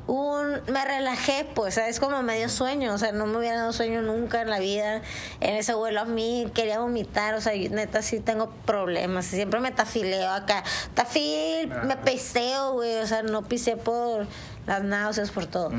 un, 0.07 0.61
me 0.67 0.83
relajé, 0.83 1.47
pues, 1.55 1.75
¿sabes? 1.75 1.99
Como 1.99 2.21
medio 2.23 2.49
sueño, 2.49 2.93
o 2.93 2.97
sea, 2.97 3.11
no 3.11 3.25
me 3.27 3.37
hubiera 3.37 3.57
dado 3.57 3.73
sueño 3.73 4.01
nunca 4.01 4.41
en 4.41 4.49
la 4.49 4.59
vida. 4.59 5.01
En 5.39 5.55
ese 5.55 5.73
vuelo 5.73 6.01
a 6.01 6.05
mí 6.05 6.47
quería 6.53 6.79
vomitar, 6.79 7.35
o 7.35 7.41
sea, 7.41 7.55
yo, 7.55 7.69
neta 7.69 8.01
sí 8.01 8.19
tengo 8.19 8.49
problemas, 8.65 9.25
siempre 9.25 9.59
me 9.59 9.71
tafileo 9.71 10.29
acá. 10.29 10.63
Tafil, 10.93 11.69
me 11.85 11.97
pisteo, 11.97 12.73
güey, 12.73 12.97
o 12.97 13.07
sea, 13.07 13.23
no 13.23 13.43
pisé 13.43 13.77
por 13.77 14.27
las 14.67 14.83
náuseas, 14.83 15.31
por 15.31 15.45
todo. 15.45 15.71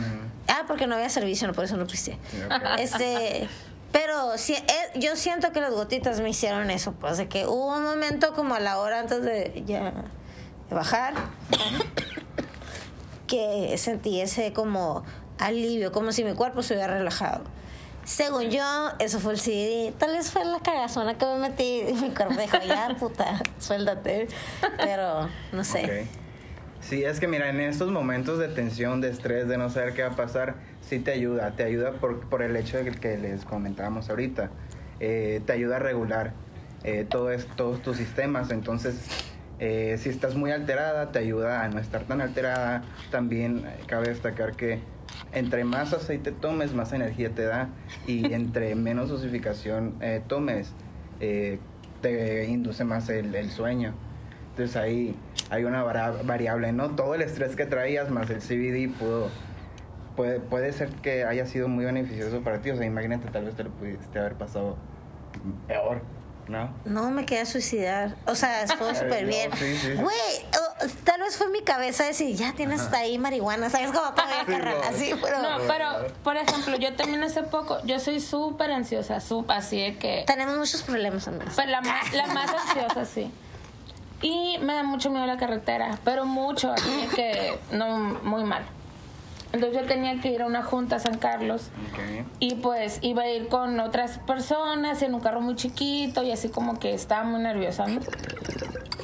Ah, 0.48 0.64
porque 0.66 0.86
no 0.86 0.94
había 0.94 1.10
servicio, 1.10 1.46
no, 1.46 1.54
por 1.54 1.64
eso 1.64 1.76
no 1.76 1.86
pisé. 1.86 2.18
Este, 2.78 3.48
pero 3.90 4.38
sí, 4.38 4.54
eh, 4.54 4.98
yo 4.98 5.16
siento 5.16 5.52
que 5.52 5.60
las 5.60 5.72
gotitas 5.72 6.20
me 6.20 6.30
hicieron 6.30 6.70
eso, 6.70 6.92
pues 6.92 7.18
de 7.18 7.28
que 7.28 7.46
hubo 7.46 7.76
un 7.76 7.82
momento 7.82 8.32
como 8.32 8.54
a 8.54 8.60
la 8.60 8.78
hora 8.78 9.00
antes 9.00 9.22
de 9.22 9.62
ya 9.66 9.92
de 10.68 10.74
bajar, 10.74 11.14
que 13.26 13.74
sentí 13.78 14.20
ese 14.20 14.52
como 14.52 15.04
alivio, 15.38 15.92
como 15.92 16.12
si 16.12 16.24
mi 16.24 16.34
cuerpo 16.34 16.62
se 16.62 16.74
hubiera 16.74 16.94
relajado. 16.98 17.44
Según 18.04 18.50
yo, 18.50 18.64
eso 18.98 19.20
fue 19.20 19.32
el 19.34 19.38
CD. 19.38 19.92
Tal 19.96 20.10
vez 20.10 20.30
fue 20.30 20.44
la 20.44 20.58
cagazona 20.58 21.16
que 21.18 21.24
me 21.24 21.38
metí 21.38 21.84
mi 22.00 22.10
cuerpo 22.10 22.34
dijo, 22.40 22.58
ya, 22.66 22.96
puta, 22.98 23.40
suéltate. 23.60 24.26
Pero, 24.76 25.28
no 25.52 25.62
sé. 25.62 25.84
Ok. 25.84 26.08
Sí, 26.80 27.04
es 27.04 27.20
que 27.20 27.28
mira, 27.28 27.48
en 27.48 27.60
estos 27.60 27.92
momentos 27.92 28.40
de 28.40 28.48
tensión, 28.48 29.00
de 29.00 29.08
estrés, 29.10 29.46
de 29.46 29.56
no 29.56 29.70
saber 29.70 29.94
qué 29.94 30.02
va 30.02 30.08
a 30.08 30.16
pasar, 30.16 30.56
sí 30.80 30.98
te 30.98 31.12
ayuda. 31.12 31.52
Te 31.52 31.62
ayuda 31.62 31.92
por, 31.92 32.28
por 32.28 32.42
el 32.42 32.56
hecho 32.56 32.76
de 32.78 32.90
que 32.90 33.16
les 33.18 33.44
comentábamos 33.44 34.10
ahorita. 34.10 34.50
Eh, 34.98 35.40
te 35.46 35.52
ayuda 35.52 35.76
a 35.76 35.78
regular 35.78 36.32
eh, 36.82 37.06
todo 37.08 37.30
es- 37.30 37.46
todos 37.54 37.80
tus 37.82 37.98
sistemas. 37.98 38.50
Entonces, 38.50 38.96
eh, 39.64 39.96
si 39.96 40.08
estás 40.08 40.34
muy 40.34 40.50
alterada, 40.50 41.12
te 41.12 41.20
ayuda 41.20 41.62
a 41.62 41.68
no 41.68 41.78
estar 41.78 42.02
tan 42.02 42.20
alterada. 42.20 42.82
También 43.12 43.58
eh, 43.64 43.84
cabe 43.86 44.08
destacar 44.08 44.56
que 44.56 44.80
entre 45.32 45.62
más 45.62 45.92
aceite 45.92 46.32
tomes, 46.32 46.74
más 46.74 46.92
energía 46.92 47.30
te 47.30 47.44
da. 47.44 47.68
Y 48.08 48.32
entre 48.34 48.74
menos 48.74 49.08
dosificación 49.08 49.94
eh, 50.00 50.20
tomes, 50.26 50.72
eh, 51.20 51.60
te 52.00 52.44
induce 52.46 52.82
más 52.82 53.08
el, 53.08 53.32
el 53.36 53.50
sueño. 53.50 53.94
Entonces 54.50 54.74
ahí 54.74 55.14
hay 55.48 55.62
una 55.62 55.84
variable, 55.84 56.72
¿no? 56.72 56.96
Todo 56.96 57.14
el 57.14 57.22
estrés 57.22 57.54
que 57.54 57.64
traías 57.64 58.10
más 58.10 58.30
el 58.30 58.40
CBD 58.40 58.92
pudo, 58.98 59.28
puede, 60.16 60.40
puede 60.40 60.72
ser 60.72 60.88
que 60.88 61.22
haya 61.22 61.46
sido 61.46 61.68
muy 61.68 61.84
beneficioso 61.84 62.40
para 62.40 62.60
ti. 62.62 62.70
O 62.70 62.76
sea, 62.76 62.84
imagínate, 62.84 63.30
tal 63.30 63.44
vez 63.44 63.54
te 63.54 63.62
lo 63.62 63.70
pudiste 63.70 64.18
haber 64.18 64.34
pasado 64.34 64.76
peor, 65.68 66.02
¿no? 66.52 66.70
No, 66.84 67.10
me 67.10 67.24
quedé 67.24 67.40
a 67.40 67.46
suicidar. 67.46 68.14
O 68.26 68.34
sea, 68.34 68.62
estuvo 68.62 68.88
súper 68.94 69.22
no, 69.22 69.28
bien. 69.28 69.50
sí, 69.56 69.76
sí. 69.78 69.94
Güey, 69.94 70.46
oh, 70.60 70.86
tal 71.02 71.20
vez 71.20 71.36
fue 71.36 71.48
mi 71.48 71.62
cabeza 71.62 72.04
decir, 72.04 72.36
ya 72.36 72.52
tienes 72.52 72.82
hasta 72.82 72.98
ahí 72.98 73.18
marihuana, 73.18 73.70
¿sabes 73.70 73.90
cómo 73.90 74.12
todavía 74.12 74.44
Sí, 74.46 74.52
no. 74.52 74.88
Así, 74.88 75.14
pero... 75.20 75.42
No, 75.42 75.58
pero, 75.66 76.14
por 76.22 76.36
ejemplo, 76.36 76.76
yo 76.76 76.94
también 76.94 77.24
hace 77.24 77.42
poco, 77.42 77.78
yo 77.84 77.98
soy 77.98 78.20
súper 78.20 78.70
ansiosa, 78.70 79.20
súper, 79.20 79.56
así 79.56 79.80
de 79.80 79.96
que... 79.96 80.24
Tenemos 80.26 80.56
muchos 80.56 80.82
problemas, 80.82 81.26
amigos. 81.26 81.54
Pues 81.54 81.68
la 81.68 81.80
más, 81.80 82.12
la 82.12 82.26
más 82.26 82.50
ansiosa, 82.50 83.04
sí. 83.06 83.30
Y 84.20 84.58
me 84.58 84.74
da 84.74 84.84
mucho 84.84 85.10
miedo 85.10 85.26
la 85.26 85.36
carretera, 85.36 85.98
pero 86.04 86.26
mucho, 86.26 86.72
así 86.72 87.08
que 87.16 87.58
no, 87.72 87.98
muy 88.22 88.44
mal. 88.44 88.62
Entonces 89.52 89.80
yo 89.82 89.86
tenía 89.86 90.20
que 90.20 90.30
ir 90.30 90.42
a 90.42 90.46
una 90.46 90.62
junta 90.62 90.96
a 90.96 90.98
San 90.98 91.18
Carlos 91.18 91.70
y 92.40 92.54
pues 92.56 92.98
iba 93.02 93.22
a 93.22 93.28
ir 93.28 93.48
con 93.48 93.78
otras 93.80 94.18
personas 94.20 95.02
en 95.02 95.14
un 95.14 95.20
carro 95.20 95.40
muy 95.40 95.56
chiquito 95.56 96.22
y 96.22 96.32
así 96.32 96.48
como 96.48 96.78
que 96.78 96.94
estaba 96.94 97.24
muy 97.24 97.40
nerviosa, 97.40 97.86
¿no? 97.86 98.00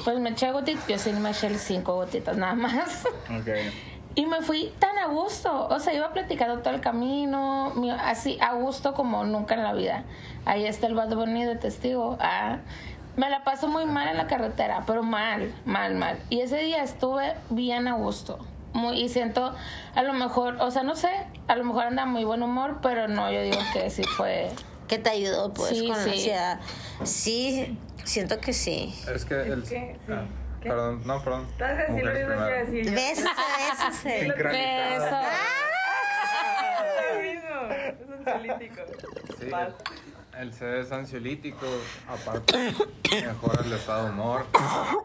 Pues 0.03 0.19
me 0.19 0.29
eché 0.31 0.51
gotitas, 0.51 0.87
yo 0.87 0.97
sí 0.97 1.11
me 1.13 1.31
eché 1.31 1.55
cinco 1.57 1.95
gotitas 1.95 2.35
nada 2.37 2.55
más. 2.55 3.05
Ok. 3.29 3.47
Y 4.15 4.25
me 4.25 4.41
fui 4.41 4.73
tan 4.79 4.97
a 4.97 5.05
gusto, 5.05 5.67
o 5.67 5.79
sea, 5.79 5.93
iba 5.93 6.11
platicando 6.11 6.59
todo 6.61 6.73
el 6.73 6.81
camino, 6.81 7.71
mi- 7.75 7.91
así 7.91 8.37
a 8.41 8.53
gusto 8.55 8.93
como 8.93 9.23
nunca 9.23 9.53
en 9.53 9.63
la 9.63 9.71
vida. 9.73 10.03
Ahí 10.45 10.65
está 10.65 10.87
el 10.87 10.95
Bad 10.95 11.15
Bunny 11.15 11.45
de 11.45 11.55
testigo. 11.55 12.17
Ah, 12.19 12.57
me 13.15 13.29
la 13.29 13.43
paso 13.43 13.67
muy 13.67 13.85
mal 13.85 14.07
en 14.09 14.17
la 14.17 14.25
carretera, 14.27 14.83
pero 14.87 15.03
mal, 15.03 15.53
mal, 15.63 15.93
mal. 15.95 16.17
Y 16.29 16.41
ese 16.41 16.57
día 16.57 16.83
estuve 16.83 17.35
bien 17.51 17.87
a 17.87 17.93
gusto. 17.93 18.39
Muy, 18.73 18.99
y 19.01 19.09
siento, 19.09 19.53
a 19.95 20.03
lo 20.03 20.13
mejor, 20.13 20.57
o 20.59 20.69
sea, 20.71 20.83
no 20.83 20.95
sé, 20.95 21.09
a 21.47 21.55
lo 21.55 21.63
mejor 21.63 21.85
anda 21.85 22.05
muy 22.05 22.23
buen 22.23 22.43
humor, 22.43 22.79
pero 22.81 23.07
no, 23.07 23.31
yo 23.31 23.41
digo 23.41 23.57
que 23.73 23.89
sí 23.89 24.03
fue. 24.03 24.49
¿Qué 24.87 24.97
te 24.99 25.09
ayudó, 25.09 25.53
pues, 25.53 25.69
Sí, 25.69 25.87
con 25.87 25.97
la 25.97 26.03
sí. 26.03 26.09
ansiedad? 26.11 26.59
Sí, 27.03 27.77
siento 28.03 28.39
que 28.39 28.53
sí. 28.53 28.93
Es 29.13 29.25
que 29.25 29.35
el... 29.41 29.63
que, 29.63 29.97
sí. 30.05 30.11
ah, 30.11 30.23
¿Qué? 30.61 30.69
Perdón, 30.69 31.01
no, 31.05 31.23
perdón. 31.23 31.47
Estás 31.51 31.71
a 31.71 31.75
decir 31.91 32.03
lo 32.05 32.13
mismo 32.13 32.27
que 32.27 32.35
primero. 32.35 32.65
decir 32.65 32.85
yo. 32.85 32.91
Bésase, 32.91 33.29
bésase. 33.71 34.19
Sincronizado. 34.21 34.95
Eso. 34.95 35.29
Lo 37.13 37.21
mismo. 37.21 37.73
Es 37.73 38.17
un 38.17 38.23
político. 38.25 38.81
Sí, 39.39 39.45
Vas. 39.49 39.69
El 40.39 40.53
CD 40.53 40.79
es 40.79 40.91
ansiolítico, 40.91 41.65
aparte 42.07 42.73
mejora 43.11 43.61
el 43.65 43.73
estado 43.73 44.05
de 44.05 44.11
humor 44.11 44.45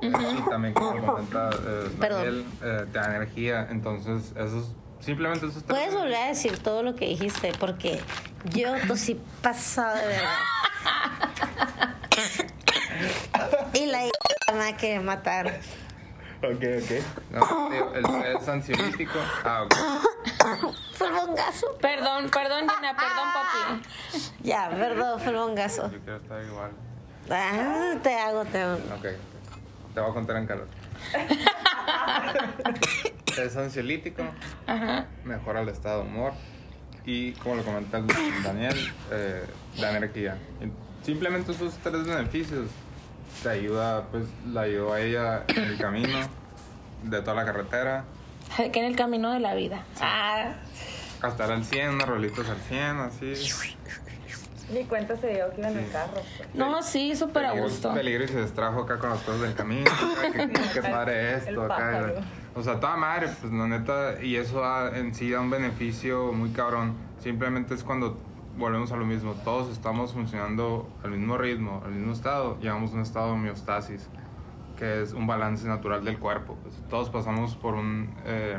y 0.00 0.10
también 0.48 0.74
como 0.74 1.04
comenta 1.04 1.50
eh. 1.50 1.90
Daniel, 1.98 2.44
eh, 2.62 2.86
te 2.92 2.98
da 2.98 3.16
energía, 3.16 3.66
entonces 3.68 4.32
eso 4.36 4.60
es, 4.60 5.04
simplemente 5.04 5.46
eso 5.46 5.58
es 5.58 5.64
Puedes 5.64 5.92
volver 5.92 6.14
a 6.14 6.28
decir 6.28 6.58
todo 6.58 6.84
lo 6.84 6.94
que 6.94 7.06
dijiste, 7.08 7.52
porque 7.58 8.00
yo 8.54 8.74
tosí 8.86 9.20
pasado 9.42 9.96
de 9.96 10.06
verdad. 10.06 10.30
y 13.74 13.86
la 13.86 14.04
hija 14.04 14.52
me 14.52 14.58
va 14.58 14.68
a 14.68 14.76
querer 14.76 15.00
matar. 15.00 15.60
Ok, 16.44 16.62
ok. 16.82 16.90
No, 17.30 17.94
el 17.94 18.04
CD 18.04 18.34
es 18.38 18.48
ansiolítico. 18.48 19.18
Ah, 19.44 19.62
ok. 19.64 19.74
Bongazo. 20.98 21.78
Perdón, 21.80 22.30
perdón, 22.30 22.60
Gina, 22.60 22.94
perdón, 22.94 23.28
papi. 23.34 23.82
Ya, 24.42 24.68
perdón, 24.70 25.20
bongazo. 25.34 25.90
Yo 25.90 25.98
quiero 26.00 26.16
estar 26.16 26.44
igual. 26.44 26.70
Ah, 27.30 27.94
te 28.02 28.14
hago, 28.18 28.44
te 28.44 28.60
hago. 28.60 28.74
Ok, 28.74 29.06
te 29.94 30.00
voy 30.00 30.10
a 30.10 30.14
contar 30.14 30.36
en 30.36 30.46
calor. 30.46 30.66
es 33.38 33.56
ansiolítico, 33.56 34.22
Ajá. 34.66 35.06
mejora 35.24 35.62
el 35.62 35.68
estado 35.70 36.02
de 36.02 36.08
humor 36.08 36.32
y, 37.06 37.32
como 37.32 37.56
lo 37.56 37.64
comenta 37.64 37.98
el 37.98 38.06
Daniel, 38.42 38.92
eh, 39.10 39.44
da 39.78 39.90
energía. 39.96 40.38
Simplemente 41.02 41.52
esos 41.52 41.74
tres 41.82 42.06
beneficios 42.06 42.68
te 43.42 43.48
ayuda, 43.50 44.04
pues 44.10 44.24
la 44.52 44.62
ayudó 44.62 44.92
a 44.94 45.00
ella 45.00 45.44
en 45.48 45.62
el 45.64 45.78
camino 45.78 46.18
de 47.02 47.20
toda 47.20 47.34
la 47.34 47.44
carretera, 47.44 48.04
Que 48.72 48.78
en 48.80 48.84
el 48.86 48.96
camino 48.96 49.32
de 49.32 49.40
la 49.40 49.54
vida. 49.54 49.82
Ah. 50.00 50.52
a 51.22 51.28
estar 51.28 51.50
al 51.50 51.64
100, 51.64 51.90
unas 51.90 52.06
rolitas 52.08 52.48
al 52.48 52.58
100, 52.58 52.82
así. 53.00 53.32
Mi 54.72 54.84
cuenta 54.84 55.14
se 55.16 55.28
dio 55.34 55.50
que 55.54 55.60
iba 55.60 55.68
en 55.70 55.78
el 55.78 55.90
carro. 55.90 56.12
pues. 56.14 56.54
No, 56.54 56.82
sí, 56.82 57.14
súper 57.14 57.44
a 57.44 57.50
Peligro- 57.52 57.64
gusto. 57.68 57.92
Peligro 57.94 58.24
y 58.24 58.28
se 58.28 58.40
distrajo 58.42 58.80
acá 58.82 58.98
con 58.98 59.10
las 59.10 59.20
cosas 59.20 59.42
del 59.42 59.54
camino. 59.54 59.90
acá, 59.90 60.48
que 60.72 60.82
padre 60.90 61.32
El 61.34 61.38
esto, 61.48 61.62
acá. 61.64 62.12
O 62.54 62.62
sea, 62.62 62.80
toda 62.80 62.96
madre, 62.96 63.28
pues 63.40 63.52
la 63.52 63.66
neta, 63.66 64.22
y 64.22 64.36
eso 64.36 64.60
da- 64.60 64.96
en 64.96 65.14
sí 65.14 65.30
da 65.30 65.40
un 65.40 65.50
beneficio 65.50 66.32
muy 66.32 66.50
cabrón. 66.50 66.94
Simplemente 67.22 67.74
es 67.74 67.82
cuando 67.84 68.18
volvemos 68.56 68.92
a 68.92 68.96
lo 68.96 69.04
mismo. 69.04 69.34
Todos 69.44 69.70
estamos 69.70 70.12
funcionando 70.12 70.88
al 71.02 71.10
mismo 71.10 71.36
ritmo, 71.36 71.82
al 71.84 71.92
mismo 71.92 72.12
estado. 72.12 72.58
Llegamos 72.60 72.92
a 72.92 72.94
un 72.94 73.00
estado 73.00 73.26
de 73.26 73.32
homeostasis, 73.32 74.08
que 74.76 75.02
es 75.02 75.12
un 75.12 75.26
balance 75.26 75.66
natural 75.66 76.04
del 76.04 76.18
cuerpo. 76.18 76.56
pues. 76.62 76.74
todos 76.88 77.10
pasamos 77.10 77.54
por 77.56 77.74
un, 77.74 78.14
eh, 78.24 78.58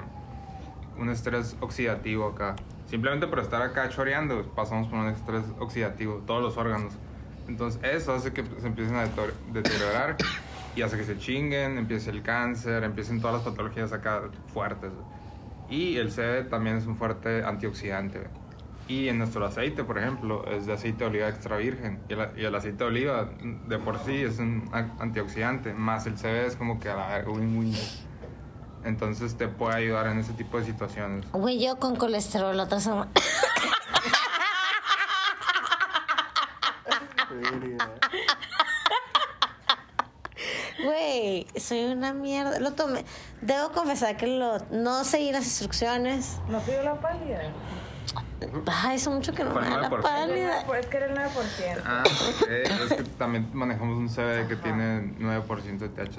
un 0.97 1.09
estrés 1.09 1.57
oxidativo 1.61 2.27
acá. 2.27 2.55
Simplemente 2.87 3.27
por 3.27 3.39
estar 3.39 3.61
acá 3.61 3.89
choreando, 3.89 4.43
pasamos 4.55 4.87
por 4.87 4.99
un 4.99 5.07
estrés 5.07 5.43
oxidativo, 5.59 6.21
todos 6.25 6.41
los 6.41 6.57
órganos. 6.57 6.93
Entonces 7.47 7.81
eso 7.83 8.13
hace 8.13 8.33
que 8.33 8.43
se 8.43 8.67
empiecen 8.67 8.95
a 8.95 9.05
deteriorar 9.53 10.17
y 10.75 10.81
hace 10.81 10.97
que 10.97 11.03
se 11.03 11.17
chinguen, 11.17 11.77
empiece 11.77 12.09
el 12.09 12.21
cáncer, 12.21 12.83
empiecen 12.83 13.21
todas 13.21 13.37
las 13.37 13.43
patologías 13.43 13.93
acá 13.93 14.23
fuertes. 14.53 14.91
Y 15.69 15.97
el 15.97 16.11
CD 16.11 16.43
también 16.43 16.77
es 16.77 16.85
un 16.85 16.95
fuerte 16.95 17.43
antioxidante. 17.43 18.27
Y 18.87 19.09
en 19.09 19.17
nuestro 19.17 19.45
aceite, 19.45 19.83
por 19.83 19.97
ejemplo, 19.97 20.45
es 20.45 20.67
de 20.67 20.73
aceite 20.73 20.99
de 20.99 21.09
oliva 21.09 21.27
extra 21.27 21.57
virgen. 21.57 21.99
Y 22.07 22.13
el, 22.13 22.29
y 22.37 22.45
el 22.45 22.53
aceite 22.53 22.77
de 22.77 22.85
oliva 22.85 23.29
de 23.67 23.79
por 23.79 23.97
sí 24.05 24.21
es 24.21 24.37
un 24.37 24.69
antioxidante, 24.99 25.73
más 25.73 26.05
el 26.05 26.17
CD 26.17 26.45
es 26.45 26.55
como 26.55 26.79
que 26.79 26.89
a 26.89 26.95
la 26.95 27.23
win-win. 27.27 27.75
Entonces 28.83 29.35
te 29.35 29.47
puede 29.47 29.75
ayudar 29.75 30.05
en 30.07 30.19
ese 30.19 30.33
tipo 30.33 30.59
de 30.59 30.65
situaciones. 30.65 31.25
Güey, 31.31 31.59
yo 31.65 31.79
con 31.79 31.95
colesterol 31.95 32.55
la 32.55 32.63
otra 32.63 32.79
semana. 32.79 33.09
Güey, 40.83 41.47
soy 41.57 41.85
una 41.85 42.13
mierda. 42.13 42.59
Lo 42.59 42.73
tomé. 42.73 43.05
Debo 43.41 43.71
confesar 43.71 44.17
que 44.17 44.27
lo, 44.27 44.59
no 44.69 45.03
seguí 45.03 45.31
las 45.31 45.45
instrucciones. 45.45 46.37
¿No 46.47 46.59
te 46.59 46.73
dio 46.73 46.83
la 46.83 46.99
pálida? 46.99 47.41
Ay, 48.67 48.97
eso 48.97 49.11
mucho 49.11 49.33
que 49.33 49.43
no 49.43 49.51
Fue 49.51 49.61
me 49.61 49.69
da 49.69 49.77
la 49.81 49.89
9%. 49.89 50.01
pálida. 50.01 50.63
Pues 50.65 50.85
que 50.87 50.97
era 50.97 51.05
el 51.07 51.15
9%. 51.17 51.81
Ah, 51.85 52.03
ok. 52.05 52.49
es 52.49 52.93
que 52.93 53.03
también 53.17 53.49
manejamos 53.53 53.97
un 53.97 54.09
CBD 54.09 54.47
que 54.47 54.55
tiene 54.57 55.13
9% 55.19 55.77
de 55.77 55.89
THC. 55.89 56.17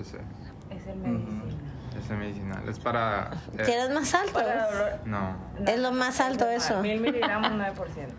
Es 0.70 0.86
el 0.86 0.96
medicina. 0.96 1.42
Es 1.98 2.10
medicinal. 2.10 2.68
Es 2.68 2.78
para. 2.78 3.30
eh, 3.56 3.62
¿Quieres 3.64 3.90
más 3.90 4.14
alto? 4.14 4.34
Para 4.34 4.70
dolor. 4.70 4.92
No. 5.06 5.34
Es 5.66 5.78
lo 5.78 5.92
más 5.92 6.20
alto 6.20 6.46
eso. 6.48 6.80
Mil 6.82 7.00
miligramos, 7.00 7.50
9%. 7.52 7.74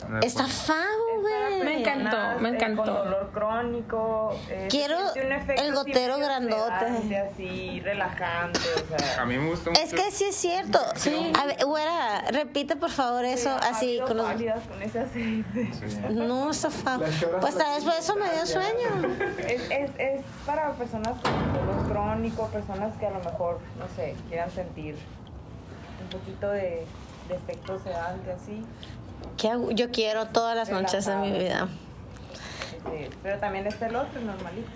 9%. 0.09 0.23
Está 0.25 0.47
fao, 0.47 0.75
güey. 1.21 1.63
Me 1.63 1.79
encantó, 1.81 2.17
me 2.41 2.49
eh, 2.49 2.53
encantó. 2.55 2.83
con 2.83 2.93
dolor 2.95 3.29
crónico. 3.33 4.39
eh, 4.49 4.67
Quiero 4.69 4.97
efecto 5.37 5.63
el 5.63 5.73
gotero 5.73 6.17
grandote. 6.17 7.17
Así, 7.17 7.79
relajante, 7.81 8.59
o 8.59 8.97
sea. 8.97 9.21
A 9.21 9.25
mí 9.25 9.37
me 9.37 9.49
gusta 9.49 9.69
mucho. 9.69 9.81
Es 9.81 9.93
que 9.93 10.11
sí 10.11 10.25
es 10.25 10.35
cierto. 10.35 10.79
Sí. 10.95 11.31
A 11.39 11.45
ver, 11.45 11.65
güera, 11.65 12.21
repite 12.31 12.75
por 12.75 12.89
favor 12.91 13.25
eso 13.25 13.57
Sí, 13.57 13.67
así 13.69 13.99
con 14.05 14.17
los... 14.17 14.27
con 14.27 14.81
ese 14.81 14.99
aceite. 14.99 15.69
Sí. 15.73 15.97
No, 16.09 16.51
choras 16.51 17.01
Pues 17.41 17.57
tal 17.57 17.75
vez 17.75 17.83
por 17.83 17.93
eso 17.93 18.15
me 18.15 18.31
dio 18.31 18.45
sueño. 18.45 19.15
Es, 19.39 19.61
es, 19.71 19.91
es 19.97 20.21
para 20.45 20.71
personas 20.73 21.15
con 21.21 21.53
dolor 21.53 21.87
crónico, 21.87 22.47
personas 22.47 22.95
que 22.97 23.07
a 23.07 23.11
lo 23.11 23.19
mejor, 23.19 23.59
no 23.79 23.87
sé, 23.95 24.15
quieran 24.29 24.51
sentir 24.51 24.95
un 26.01 26.09
poquito 26.09 26.49
de, 26.49 26.85
de 27.27 27.35
efecto 27.35 27.79
sedante 27.79 28.31
así. 28.31 28.63
¿Qué 29.37 29.49
hago? 29.49 29.71
Yo 29.71 29.91
quiero 29.91 30.27
todas 30.27 30.55
las 30.55 30.69
noches 30.69 31.05
de 31.05 31.15
mi 31.17 31.31
vida. 31.31 31.67
Este, 32.77 33.09
pero 33.23 33.39
también 33.39 33.67
está 33.67 33.87
el 33.87 33.95
otro, 33.95 34.21
normalito. 34.21 34.69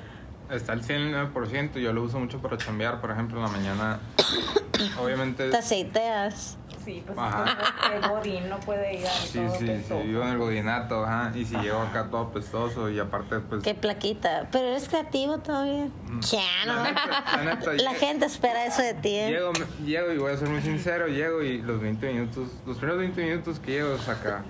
Está 0.51 0.73
al 0.73 0.81
109%, 0.83 1.79
yo 1.79 1.93
lo 1.93 2.03
uso 2.03 2.19
mucho 2.19 2.39
para 2.41 2.57
chambear, 2.57 2.99
por 3.01 3.11
ejemplo, 3.11 3.37
en 3.37 3.43
la 3.43 3.49
mañana. 3.49 3.99
Obviamente. 5.01 5.49
Te 5.49 5.57
aceiteas. 5.57 6.57
Sí, 6.83 7.03
pues 7.05 7.15
Ajá. 7.15 7.45
el 7.93 8.09
godín 8.09 8.49
no 8.49 8.59
puede 8.59 8.95
ir 8.99 9.05
ahí 9.05 9.27
Sí, 9.27 9.37
todo 9.37 9.51
sí, 9.51 9.57
sí, 9.59 9.65
pestoso. 9.67 10.01
vivo 10.03 10.23
en 10.23 10.29
el 10.29 10.37
godinato, 10.39 11.05
ajá, 11.05 11.31
y 11.35 11.45
si 11.45 11.55
llego 11.57 11.79
acá 11.79 12.07
todo 12.09 12.31
pestoso 12.31 12.89
y 12.89 12.97
aparte 12.99 13.39
pues... 13.39 13.61
Qué 13.61 13.75
plaquita. 13.75 14.47
Pero 14.51 14.65
eres 14.69 14.89
creativo 14.89 15.37
todavía. 15.37 15.89
Ya, 16.21 16.41
La 16.65 16.73
¿no? 16.73 16.83
neta, 16.85 17.23
la 17.37 17.43
neta, 17.43 17.73
La 17.83 17.91
lle- 17.91 17.95
gente 17.97 18.25
espera 18.25 18.65
eso 18.65 18.81
de 18.81 18.95
ti. 18.95 19.15
¿eh? 19.15 19.29
Llego, 19.29 19.51
llego 19.85 20.11
y 20.11 20.17
voy 20.17 20.31
a 20.33 20.37
ser 20.37 20.49
muy 20.49 20.61
sincero, 20.63 21.05
llego 21.07 21.43
y 21.43 21.61
los 21.61 21.79
20 21.79 22.13
minutos, 22.13 22.49
los 22.65 22.77
primeros 22.77 22.99
20 22.99 23.23
minutos 23.25 23.59
que 23.59 23.71
llego 23.73 23.93
es 23.93 24.09
acá, 24.09 24.43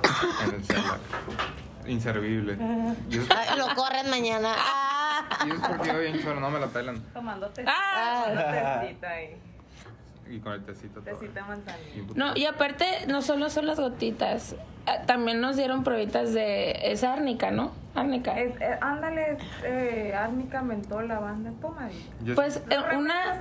en 0.47 0.55
el 0.55 0.63
celular. 0.63 0.99
Inservible. 1.85 2.57
Y 3.09 3.17
es, 3.17 3.25
Ah, 3.29 3.55
lo 3.57 3.75
corren 3.75 4.09
mañana. 4.09 4.53
Ah. 4.55 5.00
Y 5.45 5.49
es 5.51 5.59
porque 5.67 5.87
yo 5.89 5.99
bien 5.99 6.21
choro, 6.21 6.39
no 6.39 6.49
me 6.49 6.59
la 6.59 6.67
pelan. 6.67 7.01
Tomando 7.13 7.47
tecito. 7.49 7.71
Ah. 7.73 8.79
tecito 8.81 9.07
ahí. 9.07 9.35
Y 10.29 10.39
con 10.39 10.53
el 10.53 10.63
tecito. 10.63 11.01
Tecito 11.01 11.33
de 11.33 11.41
manzanilla. 11.41 12.03
No, 12.15 12.35
y 12.37 12.45
aparte, 12.45 12.85
no 13.07 13.21
solo 13.21 13.49
son 13.49 13.67
las 13.67 13.79
gotitas, 13.79 14.55
ah, 14.85 15.01
también 15.05 15.41
nos 15.41 15.57
dieron 15.57 15.83
pruebitas 15.83 16.33
de. 16.33 16.91
Es 16.91 17.03
árnica, 17.03 17.51
¿no? 17.51 17.71
Árnica. 17.95 18.39
Es, 18.39 18.55
eh, 18.61 18.77
ándale, 18.79 19.31
es 19.33 19.39
eh, 19.65 20.13
árnica, 20.15 20.61
mentol, 20.61 21.09
lavanda, 21.09 21.51
tomadita. 21.59 21.99
Yo- 22.23 22.35
Pues 22.35 22.61
eh, 22.69 22.77
una, 22.95 23.37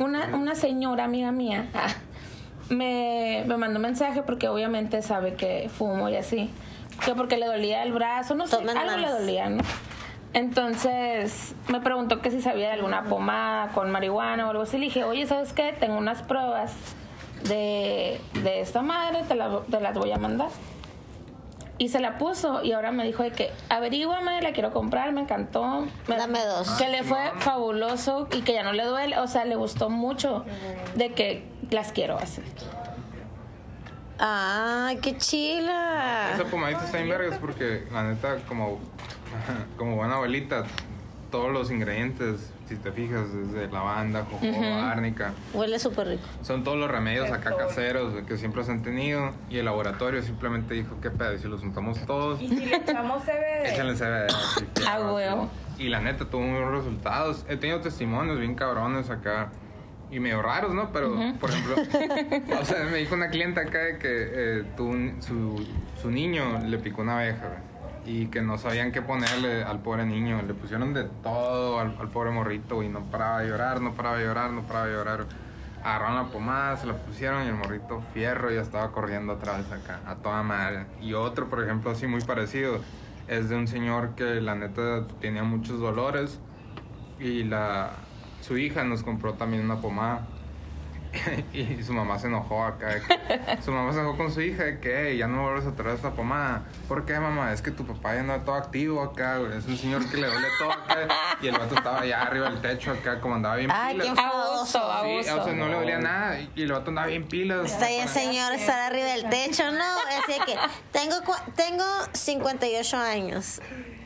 una, 0.00 0.34
una 0.34 0.54
señora 0.56 1.04
amiga 1.04 1.30
mía 1.30 1.66
ah, 1.74 1.86
me, 2.70 3.44
me 3.46 3.56
mandó 3.56 3.78
mensaje 3.78 4.22
porque 4.22 4.48
obviamente 4.48 5.00
sabe 5.02 5.34
que 5.34 5.68
fumo 5.72 6.08
y 6.08 6.16
así. 6.16 6.50
Que 7.04 7.14
porque 7.14 7.36
le 7.36 7.46
dolía 7.46 7.82
el 7.84 7.92
brazo, 7.92 8.34
no 8.34 8.46
sé, 8.48 8.56
Tomen 8.56 8.76
algo 8.76 8.92
más. 8.92 9.00
le 9.00 9.10
dolía, 9.10 9.48
¿no? 9.50 9.62
Entonces 10.34 11.54
me 11.68 11.80
preguntó 11.80 12.20
que 12.20 12.30
si 12.30 12.42
sabía 12.42 12.66
de 12.68 12.72
alguna 12.74 13.04
pomada 13.04 13.68
con 13.68 13.90
marihuana 13.90 14.46
o 14.46 14.50
algo 14.50 14.62
así. 14.64 14.78
Le 14.78 14.86
dije, 14.86 15.04
oye, 15.04 15.26
¿sabes 15.26 15.52
qué? 15.52 15.72
Tengo 15.78 15.96
unas 15.96 16.22
pruebas 16.22 16.72
de, 17.44 18.20
de 18.42 18.60
esta 18.60 18.82
madre, 18.82 19.22
te, 19.28 19.34
la- 19.36 19.60
te 19.70 19.80
las 19.80 19.94
voy 19.96 20.10
a 20.12 20.18
mandar. 20.18 20.48
Y 21.78 21.88
se 21.88 21.98
la 22.00 22.18
puso 22.18 22.62
y 22.62 22.72
ahora 22.72 22.92
me 22.92 23.04
dijo 23.04 23.22
de 23.24 23.32
que 23.32 23.50
averíguame, 23.68 24.40
la 24.42 24.52
quiero 24.52 24.72
comprar, 24.72 25.12
me 25.12 25.20
encantó. 25.22 25.86
Me- 26.08 26.16
Dame 26.16 26.44
dos. 26.44 26.68
Que 26.72 26.88
le 26.88 27.02
fue 27.02 27.32
fabuloso 27.38 28.28
y 28.32 28.42
que 28.42 28.54
ya 28.54 28.62
no 28.62 28.72
le 28.72 28.84
duele, 28.84 29.18
o 29.18 29.26
sea, 29.26 29.44
le 29.44 29.56
gustó 29.56 29.88
mucho 29.90 30.44
de 30.94 31.12
que 31.14 31.44
las 31.70 31.90
quiero 31.92 32.16
así. 32.18 32.42
Ay, 34.18 34.98
qué 34.98 35.16
chila. 35.18 36.30
Esa 36.34 36.44
pomadita 36.44 36.84
está 36.84 36.98
en 37.00 37.08
vergas 37.08 37.38
porque 37.40 37.86
la 37.92 38.04
neta 38.04 38.36
como, 38.48 38.78
como 39.76 39.96
buena 39.96 40.14
abuelita, 40.14 40.64
todos 41.30 41.52
los 41.52 41.70
ingredientes, 41.70 42.50
si 42.68 42.76
te 42.76 42.92
fijas, 42.92 43.26
desde 43.34 43.70
lavanda, 43.70 44.24
jojoba, 44.30 44.90
árnica, 44.92 45.32
Huele 45.52 45.78
súper 45.78 46.06
rico. 46.08 46.22
son 46.42 46.62
todos 46.64 46.78
los 46.78 46.90
remedios 46.90 47.30
acá 47.30 47.56
caseros 47.56 48.14
que 48.26 48.36
siempre 48.38 48.62
se 48.64 48.70
han 48.72 48.82
tenido 48.82 49.32
y 49.50 49.58
el 49.58 49.64
laboratorio 49.64 50.22
simplemente 50.22 50.74
dijo, 50.74 50.96
¿qué 51.02 51.10
pedo? 51.10 51.34
Y 51.34 51.38
Si 51.38 51.48
los 51.48 51.60
juntamos 51.60 51.98
todos, 52.06 52.40
Y 52.40 52.48
si 52.48 52.66
le 52.66 52.76
echamos 52.76 53.22
CBD, 53.24 53.64
échale 53.72 53.94
CBD. 53.94 54.26
así, 54.26 54.64
Ah, 54.88 55.00
huevo. 55.12 55.50
Y 55.76 55.88
la 55.88 56.00
neta 56.00 56.24
tuvo 56.26 56.42
muy 56.42 56.52
buenos 56.60 56.84
resultados. 56.84 57.44
He 57.48 57.56
tenido 57.56 57.80
testimonios 57.80 58.38
bien 58.38 58.54
cabrones 58.54 59.10
acá. 59.10 59.48
Y 60.10 60.20
medio 60.20 60.40
raros, 60.42 60.72
¿no? 60.72 60.90
Pero, 60.92 61.16
por 61.40 61.50
ejemplo, 61.50 61.74
o 62.60 62.64
sea, 62.64 62.84
me 62.84 62.98
dijo 62.98 63.16
una 63.16 63.28
clienta 63.30 63.62
acá 63.62 63.78
de 63.78 63.98
que 63.98 64.08
eh, 64.08 64.64
un- 64.78 65.16
su, 65.20 65.66
su 66.00 66.10
niño 66.12 66.60
le 66.64 66.78
picó 66.78 67.02
una 67.02 67.18
abeja, 67.18 67.40
güey, 67.48 67.58
Y 68.06 68.26
que 68.26 68.42
no 68.42 68.58
sabían 68.58 68.92
qué 68.92 69.00
ponerle 69.02 69.64
al 69.64 69.80
pobre 69.80 70.04
niño. 70.04 70.42
Le 70.42 70.54
pusieron 70.54 70.92
de 70.92 71.04
todo 71.22 71.80
al, 71.80 71.96
al 71.98 72.08
pobre 72.08 72.30
morrito 72.30 72.82
y 72.82 72.88
no 72.88 73.02
paraba 73.10 73.40
de 73.40 73.48
llorar, 73.48 73.80
no 73.80 73.94
paraba 73.94 74.18
de 74.18 74.24
llorar, 74.24 74.50
no 74.50 74.62
paraba 74.62 74.86
de 74.86 74.92
llorar. 74.92 75.26
Agarraron 75.82 76.16
la 76.16 76.32
pomada, 76.32 76.76
se 76.76 76.86
la 76.86 76.94
pusieron 76.94 77.44
y 77.44 77.48
el 77.48 77.54
morrito 77.54 78.02
fierro 78.14 78.50
ya 78.50 78.62
estaba 78.62 78.90
corriendo 78.90 79.34
atrás 79.34 79.70
acá, 79.70 80.00
a 80.06 80.16
toda 80.16 80.42
madre. 80.42 80.86
Y 81.00 81.12
otro, 81.12 81.48
por 81.48 81.62
ejemplo, 81.62 81.90
así 81.90 82.06
muy 82.06 82.22
parecido, 82.22 82.80
es 83.28 83.48
de 83.48 83.56
un 83.56 83.68
señor 83.68 84.14
que 84.14 84.40
la 84.40 84.54
neta 84.54 85.06
tenía 85.20 85.42
muchos 85.42 85.80
dolores 85.80 86.40
y 87.18 87.44
la 87.44 87.90
su 88.44 88.58
hija 88.58 88.84
nos 88.84 89.02
compró 89.02 89.34
también 89.34 89.64
una 89.64 89.80
pomada. 89.80 90.26
y 91.52 91.82
su 91.82 91.92
mamá 91.92 92.18
se 92.18 92.26
enojó 92.28 92.64
acá. 92.64 92.88
que- 93.00 93.62
su 93.62 93.72
mamá 93.72 93.92
se 93.92 94.00
enojó 94.00 94.16
con 94.16 94.32
su 94.32 94.40
hija 94.40 94.64
de 94.64 94.80
que 94.80 95.10
"Ey, 95.10 95.18
ya 95.18 95.26
no 95.26 95.36
me 95.38 95.42
vuelves 95.44 95.66
a 95.66 95.74
traer 95.74 95.96
esta 95.96 96.10
pomada. 96.12 96.64
¿Por 96.88 97.04
qué, 97.04 97.18
mamá? 97.18 97.52
Es 97.52 97.62
que 97.62 97.70
tu 97.70 97.86
papá 97.86 98.14
ya 98.14 98.20
anda 98.20 98.44
todo 98.44 98.54
activo 98.56 99.02
acá, 99.02 99.38
güey. 99.38 99.56
Es 99.58 99.66
un 99.66 99.76
señor 99.76 100.08
que 100.10 100.16
le 100.16 100.26
duele 100.26 100.48
todo 100.58 100.72
acá. 100.72 100.96
Y 101.40 101.48
el 101.48 101.58
vato 101.58 101.74
estaba 101.74 102.00
allá 102.00 102.22
arriba 102.22 102.50
del 102.50 102.60
techo 102.60 102.92
acá, 102.92 103.20
como 103.20 103.34
andaba 103.34 103.56
bien 103.56 103.70
Ay, 103.72 103.94
pilas. 103.98 104.14
qué 104.14 104.20
A 104.20 104.58
gusto, 104.58 104.92
a 104.92 105.02
Sí, 105.02 105.30
o 105.30 105.44
sea, 105.44 105.52
no 105.52 105.68
le 105.68 105.74
dolía 105.74 105.98
nada. 105.98 106.38
Y 106.54 106.62
el 106.62 106.72
vato 106.72 106.90
andaba 106.90 107.06
bien 107.08 107.26
pilas. 107.28 107.70
Está 107.70 107.86
ahí 107.86 107.96
el 108.00 108.08
señor, 108.08 108.52
estar 108.52 108.80
arriba 108.80 109.06
del 109.06 109.28
techo, 109.28 109.64
no, 109.70 109.94
de 110.26 110.44
que 110.44 110.56
tengo, 110.92 111.16
tengo 111.54 111.84
58 112.12 112.96
años. 112.96 113.60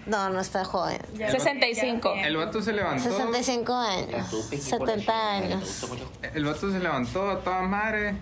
No, 0.08 0.30
no 0.30 0.40
está 0.40 0.64
joven. 0.64 0.98
ya- 1.14 1.30
65. 1.30 2.14
ya- 2.16 2.26
El 2.26 2.36
vato 2.36 2.62
se 2.62 2.72
levantó. 2.72 3.02
65 3.02 3.74
años, 3.74 4.26
70 4.50 5.32
años. 5.36 5.86
El 6.34 6.44
vato 6.44 6.70
se 6.72 6.78
levantó 6.80 7.30
a 7.30 7.40
toda 7.40 7.62
madre. 7.62 8.14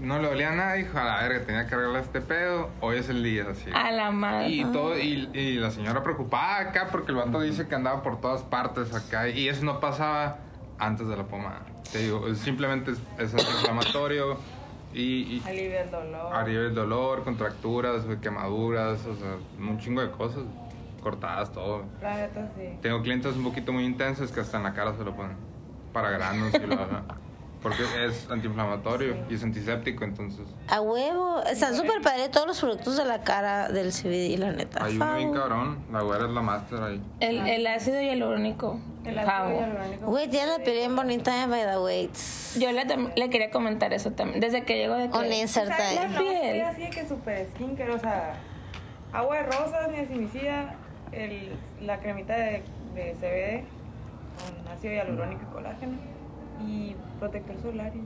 No 0.00 0.18
le 0.20 0.28
dolía 0.28 0.52
nada. 0.52 0.74
Dijo, 0.74 0.96
a 0.98 1.04
la 1.04 1.22
verga, 1.22 1.44
tenía 1.46 1.66
que 1.66 1.74
arreglar 1.74 2.02
este 2.02 2.20
pedo. 2.20 2.70
Hoy 2.80 2.98
es 2.98 3.08
el 3.08 3.22
día, 3.22 3.46
así. 3.50 3.70
A 3.74 3.90
la 3.90 4.10
madre. 4.10 4.48
Y, 4.48 4.64
todo, 4.66 4.96
y, 4.98 5.28
y 5.34 5.54
la 5.56 5.70
señora 5.70 6.02
preocupada 6.02 6.58
acá 6.70 6.88
porque 6.90 7.10
el 7.12 7.16
vato 7.16 7.40
dice 7.40 7.66
que 7.68 7.74
andaba 7.74 8.02
por 8.02 8.20
todas 8.20 8.42
partes 8.42 8.94
acá 8.94 9.28
y 9.28 9.48
eso 9.48 9.64
no 9.64 9.80
pasaba 9.80 10.38
antes 10.78 11.08
de 11.08 11.16
la 11.16 11.24
pomada. 11.24 11.62
Te 11.92 11.98
digo, 11.98 12.32
simplemente 12.34 12.92
es, 12.92 12.98
es 13.18 13.32
antiinflamatorio 13.34 14.38
y, 14.94 15.00
y 15.02 15.42
Alivia 15.46 15.82
el 15.82 15.90
dolor. 15.90 16.34
alivia 16.34 16.60
el 16.60 16.74
dolor, 16.74 17.24
contracturas, 17.24 18.02
quemaduras, 18.22 19.00
o 19.06 19.16
sea, 19.16 19.36
un 19.58 19.78
chingo 19.80 20.00
de 20.02 20.10
cosas, 20.10 20.42
cortadas, 21.10 21.52
todo. 21.52 21.84
La 22.02 22.16
neta, 22.16 22.50
sí. 22.56 22.78
Tengo 22.82 23.02
clientes 23.02 23.34
un 23.34 23.44
poquito 23.44 23.72
muy 23.72 23.84
intensos 23.84 24.30
que 24.30 24.40
hasta 24.40 24.58
en 24.58 24.64
la 24.64 24.74
cara 24.74 24.94
se 24.96 25.04
lo 25.04 25.14
ponen 25.16 25.36
para 25.92 26.10
granos 26.10 26.52
y 26.52 26.58
lo 26.66 26.76
porque 27.62 27.82
es 28.06 28.30
antiinflamatorio 28.30 29.16
y 29.28 29.34
es 29.34 29.42
antiséptico, 29.42 30.04
entonces 30.04 30.46
A 30.68 30.80
huevo. 30.80 31.42
Están 31.42 31.74
súper 31.74 32.00
padres 32.02 32.30
todos 32.30 32.46
los 32.46 32.60
productos 32.60 32.96
de 32.96 33.04
la 33.04 33.22
cara 33.22 33.68
del 33.68 33.90
CBD, 33.92 34.38
la 34.38 34.52
neta. 34.52 34.84
hay 34.84 34.96
uno 34.96 35.16
bien 35.16 35.32
cabrón, 35.32 35.78
la 35.90 36.02
güera 36.02 36.26
es 36.26 36.30
la 36.30 36.42
máster 36.42 36.82
ahí. 36.82 37.02
El, 37.20 37.38
el 37.48 37.66
ácido 37.66 38.00
hialurónico. 38.00 38.78
El 39.04 39.18
ácido 39.18 39.58
hialurónico. 39.60 40.06
Güey, 40.06 40.28
tiene 40.28 40.46
la 40.46 40.58
piel 40.58 40.76
bien 40.76 40.94
bonita, 40.94 41.46
by 41.46 41.62
the 41.64 41.78
way. 41.78 42.10
Yo 42.60 42.70
le, 42.70 42.84
le 43.16 43.30
quería 43.30 43.50
comentar 43.50 43.92
eso 43.92 44.12
también. 44.12 44.40
Desde 44.40 44.62
que 44.62 44.76
llego 44.76 44.94
de 44.94 45.10
que... 45.10 45.18
Un 45.18 45.32
insert 45.32 45.68
¿Sabes? 45.68 45.98
ahí. 45.98 46.08
No, 46.12 46.18
piel. 46.20 46.34
estoy 46.34 46.60
así 46.60 46.90
que 46.90 47.08
super 47.08 47.48
skincare, 47.54 47.90
o 47.92 47.98
sea, 47.98 48.34
agua 49.12 49.36
de 49.36 49.42
rosas, 49.44 49.90
niacinamida, 49.90 50.76
el, 51.12 51.56
la 51.82 52.00
cremita 52.00 52.36
de, 52.36 52.62
de 52.94 53.14
CBD 53.14 53.64
con 54.38 54.68
ácido 54.72 54.94
hialurónico 54.94 55.42
y 55.42 55.52
colágeno 55.52 55.98
y 56.66 56.94
protector 57.18 57.58
solar. 57.60 57.92
y- 57.94 58.02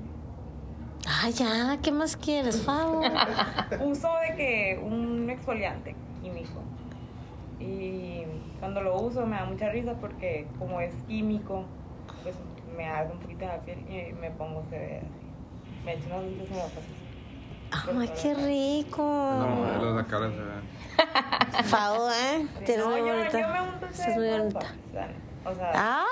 Ay, 1.06 1.32
ya, 1.32 1.78
¿qué 1.82 1.90
más 1.90 2.16
quieres, 2.16 2.62
Favo? 2.62 3.00
Uso 3.84 4.08
de 4.28 4.36
que 4.36 4.80
un 4.84 5.28
exfoliante 5.30 5.96
químico 6.22 6.60
y 7.58 8.22
cuando 8.60 8.80
lo 8.82 9.00
uso 9.00 9.26
me 9.26 9.36
da 9.36 9.44
mucha 9.44 9.68
risa 9.68 9.94
porque 10.00 10.46
como 10.58 10.80
es 10.80 10.92
químico, 11.08 11.64
pues 12.22 12.36
me 12.76 12.86
arde 12.86 13.12
un 13.12 13.18
poquito 13.18 13.44
la 13.46 13.58
piel 13.60 13.78
y 13.88 14.12
me 14.14 14.30
pongo 14.30 14.62
CBD 14.70 14.98
así. 14.98 15.84
Me 15.84 15.92
echo 15.94 16.06
unas 16.06 16.22
paso 16.70 16.80
así. 16.80 17.01
Ay, 17.72 18.12
qué 18.20 18.34
rico. 18.34 19.02
modelos 19.02 19.96
de 19.96 20.02
la 20.02 20.08
cara 20.08 20.28
se. 20.30 21.62
Favo, 21.64 22.10
¿eh? 22.12 22.46
Sí, 22.58 22.64
Tienes 22.64 22.84
no, 22.84 22.90
muy 22.90 23.00
yo, 23.00 23.06
yo 23.06 23.12
me 23.12 23.18
bonita. 23.18 23.86
Estás 23.90 24.16
muy 24.16 24.28
bonita. 24.30 24.60
todas, 24.60 25.08
o 25.44 25.54
sea, 25.54 25.70
Ay, 26.00 26.06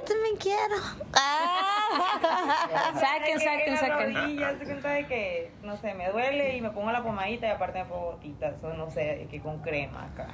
yo 0.00 0.04
también 0.14 0.36
quiero. 0.36 0.76
Ah. 1.16 2.92
Saquen, 2.98 3.38
saquen, 3.38 3.76
saquen. 3.76 4.14
rodilla, 4.14 4.58
se 4.58 4.64
cuenta 4.64 4.88
de 4.90 5.06
que, 5.06 5.52
no 5.62 5.76
sé, 5.76 5.94
me 5.94 6.10
duele 6.10 6.56
y 6.56 6.60
me 6.60 6.70
pongo 6.70 6.90
la 6.90 7.02
pomadita 7.04 7.46
y 7.46 7.50
aparte 7.50 7.78
me 7.78 7.84
pongo 7.88 8.12
gotitas, 8.12 8.54
o 8.64 8.72
no 8.74 8.90
sé, 8.90 9.28
que 9.30 9.40
con 9.40 9.58
crema 9.60 10.04
acá. 10.06 10.26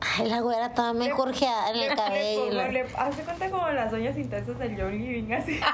Ay, 0.00 0.28
la 0.28 0.40
güera 0.40 0.66
estaba 0.66 0.92
muy 0.92 1.06
le- 1.06 1.12
en 1.70 1.78
le- 1.78 1.84
el 1.84 1.90
le 1.90 1.96
cabello. 1.96 2.50
la- 2.52 2.68
le- 2.68 2.86
Hace 2.96 3.22
cuenta 3.22 3.50
como 3.50 3.68
las 3.70 3.92
uñas 3.92 4.16
intensas 4.16 4.58
del 4.58 4.76
Living, 4.90 5.32
así. 5.32 5.58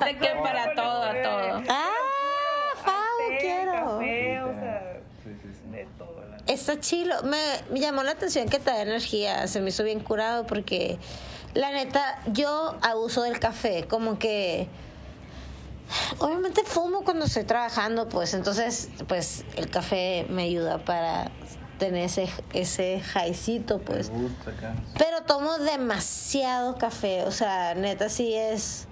De 0.04 0.18
que 0.18 0.28
para 0.42 0.74
todo, 0.74 1.02
a 1.02 1.22
todo. 1.22 1.62
Ah, 1.68 1.88
Favo, 2.82 3.28
Té, 3.30 3.38
quiero. 3.40 3.72
Café, 3.72 4.42
o 4.42 4.54
sea, 4.54 5.00
Sí, 5.24 5.30
sí, 5.42 5.48
sí. 5.52 5.70
de 5.70 5.86
todo. 5.98 6.20
Está 6.46 6.80
chilo. 6.80 7.22
Me, 7.24 7.38
me 7.70 7.80
llamó 7.80 8.02
la 8.02 8.12
atención 8.12 8.48
que 8.48 8.58
te 8.58 8.70
da 8.70 8.82
energía. 8.82 9.46
Se 9.46 9.60
me 9.60 9.68
hizo 9.68 9.84
bien 9.84 10.00
curado 10.00 10.46
porque, 10.46 10.98
la 11.54 11.70
neta, 11.70 12.20
yo 12.26 12.76
abuso 12.82 13.22
del 13.22 13.38
café. 13.38 13.84
Como 13.88 14.18
que 14.18 14.68
Obviamente 16.18 16.62
fumo 16.64 17.02
cuando 17.02 17.24
estoy 17.24 17.44
trabajando, 17.44 18.08
pues 18.08 18.34
entonces, 18.34 18.88
pues 19.08 19.44
el 19.56 19.68
café 19.68 20.24
me 20.28 20.44
ayuda 20.44 20.78
para 20.78 21.30
tener 21.78 22.04
ese, 22.04 22.28
ese 22.52 23.00
jaicito, 23.00 23.78
pues. 23.80 24.10
Me 24.10 24.22
gusta 24.22 24.50
acá. 24.50 24.74
Pero 24.98 25.22
tomo 25.22 25.58
demasiado 25.58 26.76
café, 26.76 27.24
o 27.24 27.32
sea, 27.32 27.74
neta 27.74 28.08
sí 28.08 28.34
es 28.34 28.86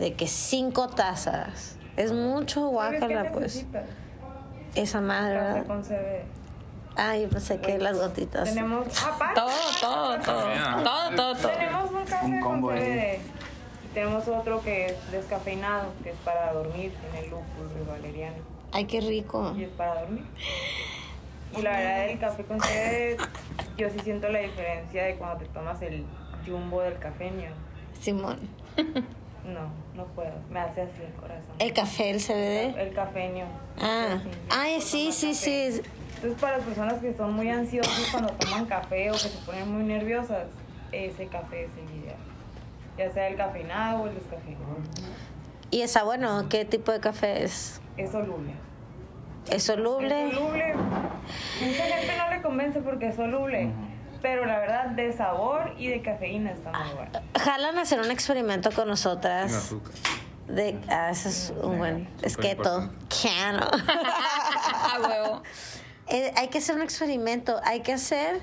de 0.00 0.14
que 0.14 0.26
cinco 0.26 0.88
tazas. 0.88 1.76
Es 1.96 2.12
mucho 2.12 2.70
¿Sabes 2.72 3.00
qué 3.00 3.06
guácala, 3.06 3.32
pues. 3.32 3.66
Esa 4.74 5.00
madre, 5.00 5.36
Café 5.36 5.52
¿verdad? 5.52 5.66
con. 5.66 5.82
Ah, 6.96 7.16
yo 7.16 7.28
pensé 7.28 7.60
que 7.60 7.78
las 7.78 7.98
gotitas. 7.98 8.48
Tenemos, 8.48 8.86
aparte, 9.04 9.34
Todo, 9.40 9.50
todo, 9.80 10.18
todo. 10.20 10.48
Todo, 10.82 11.16
todo, 11.16 11.34
todo. 11.36 11.52
tenemos 11.52 11.90
un 11.92 12.04
café 12.04 12.26
Un 12.26 12.40
combo 12.40 12.68
con 12.68 12.76
ahí. 12.76 12.82
CBD. 12.82 13.18
Y 13.84 13.88
tenemos 13.94 14.28
otro 14.28 14.62
que 14.62 14.86
es 14.86 15.12
descafeinado, 15.12 15.92
que 16.02 16.10
es 16.10 16.16
para 16.24 16.52
dormir, 16.52 16.92
tiene 17.12 17.28
lúpulo 17.28 17.70
y 17.82 17.88
valeriano. 17.88 18.36
Ay, 18.72 18.86
qué 18.86 19.00
rico. 19.00 19.52
Y 19.56 19.64
es 19.64 19.70
para 19.70 20.00
dormir. 20.00 20.24
Y 21.56 21.62
la 21.62 21.70
verdad, 21.70 22.08
el 22.08 22.18
café 22.18 22.44
con 22.44 22.58
CBD, 22.58 23.16
yo 23.76 23.90
sí 23.90 23.98
siento 24.02 24.28
la 24.28 24.38
diferencia 24.38 25.04
de 25.04 25.16
cuando 25.16 25.38
te 25.44 25.46
tomas 25.46 25.82
el 25.82 26.04
jumbo 26.46 26.80
del 26.82 26.98
cafeño. 26.98 27.50
Simón. 28.00 28.38
No, 29.44 29.70
no 29.94 30.04
puedo. 30.14 30.32
Me 30.50 30.60
hace 30.60 30.82
así 30.82 31.02
el 31.02 31.12
corazón. 31.14 31.54
El 31.58 31.72
café, 31.72 32.10
el 32.10 32.18
CBD. 32.20 32.78
El 32.78 32.92
cafeño. 32.94 33.46
Ah, 33.80 34.18
Sí, 34.22 34.28
ay, 34.50 34.80
sí, 34.80 35.12
sí, 35.12 35.28
café. 35.28 35.72
sí. 35.72 35.82
Entonces, 36.16 36.40
para 36.40 36.56
las 36.58 36.66
personas 36.66 36.94
que 36.94 37.14
son 37.14 37.32
muy 37.32 37.48
ansiosas 37.48 38.08
cuando 38.10 38.32
toman 38.34 38.66
café 38.66 39.10
o 39.10 39.14
que 39.14 39.18
se 39.20 39.38
ponen 39.46 39.72
muy 39.72 39.84
nerviosas, 39.84 40.44
ese 40.92 41.26
café 41.28 41.64
es 41.64 41.70
el 41.78 42.00
ideal. 42.02 42.16
Ya 42.98 43.10
sea 43.12 43.28
el 43.28 43.36
cafeinado 43.36 44.02
o 44.02 44.06
el 44.08 44.14
descafeinado. 44.14 44.76
Y 45.70 45.80
está 45.82 46.02
bueno, 46.02 46.48
¿qué 46.50 46.64
tipo 46.66 46.92
de 46.92 47.00
café 47.00 47.44
es? 47.44 47.80
Es 47.96 48.10
soluble. 48.10 48.52
¿Es 49.46 49.54
Es 49.54 49.62
soluble? 49.64 50.30
soluble. 50.32 50.74
Mucha 50.74 51.84
gente 51.84 52.12
no 52.18 52.30
le 52.36 52.42
convence 52.42 52.80
porque 52.82 53.06
es 53.08 53.14
soluble. 53.16 53.70
Pero 54.22 54.44
la 54.46 54.58
verdad, 54.58 54.86
de 54.86 55.12
sabor 55.12 55.74
y 55.78 55.88
de 55.88 56.02
cafeína 56.02 56.52
está 56.52 56.70
muy 56.72 56.92
bueno. 56.94 57.10
Jalan 57.38 57.78
a 57.78 57.82
hacer 57.82 58.00
un 58.00 58.10
experimento 58.10 58.70
con 58.72 58.88
nosotras. 58.88 59.52
azúcar. 59.54 59.92
De, 60.48 60.78
ah, 60.88 61.10
eso 61.10 61.28
es 61.28 61.52
un 61.62 61.78
buen. 61.78 62.08
Es. 62.22 62.36
Keto. 62.36 62.90
A 63.34 64.98
huevo. 65.08 65.42
Eh, 66.08 66.32
hay 66.36 66.48
que 66.48 66.58
hacer 66.58 66.74
un 66.76 66.82
experimento. 66.82 67.60
Hay 67.64 67.80
que 67.80 67.92
hacer 67.92 68.40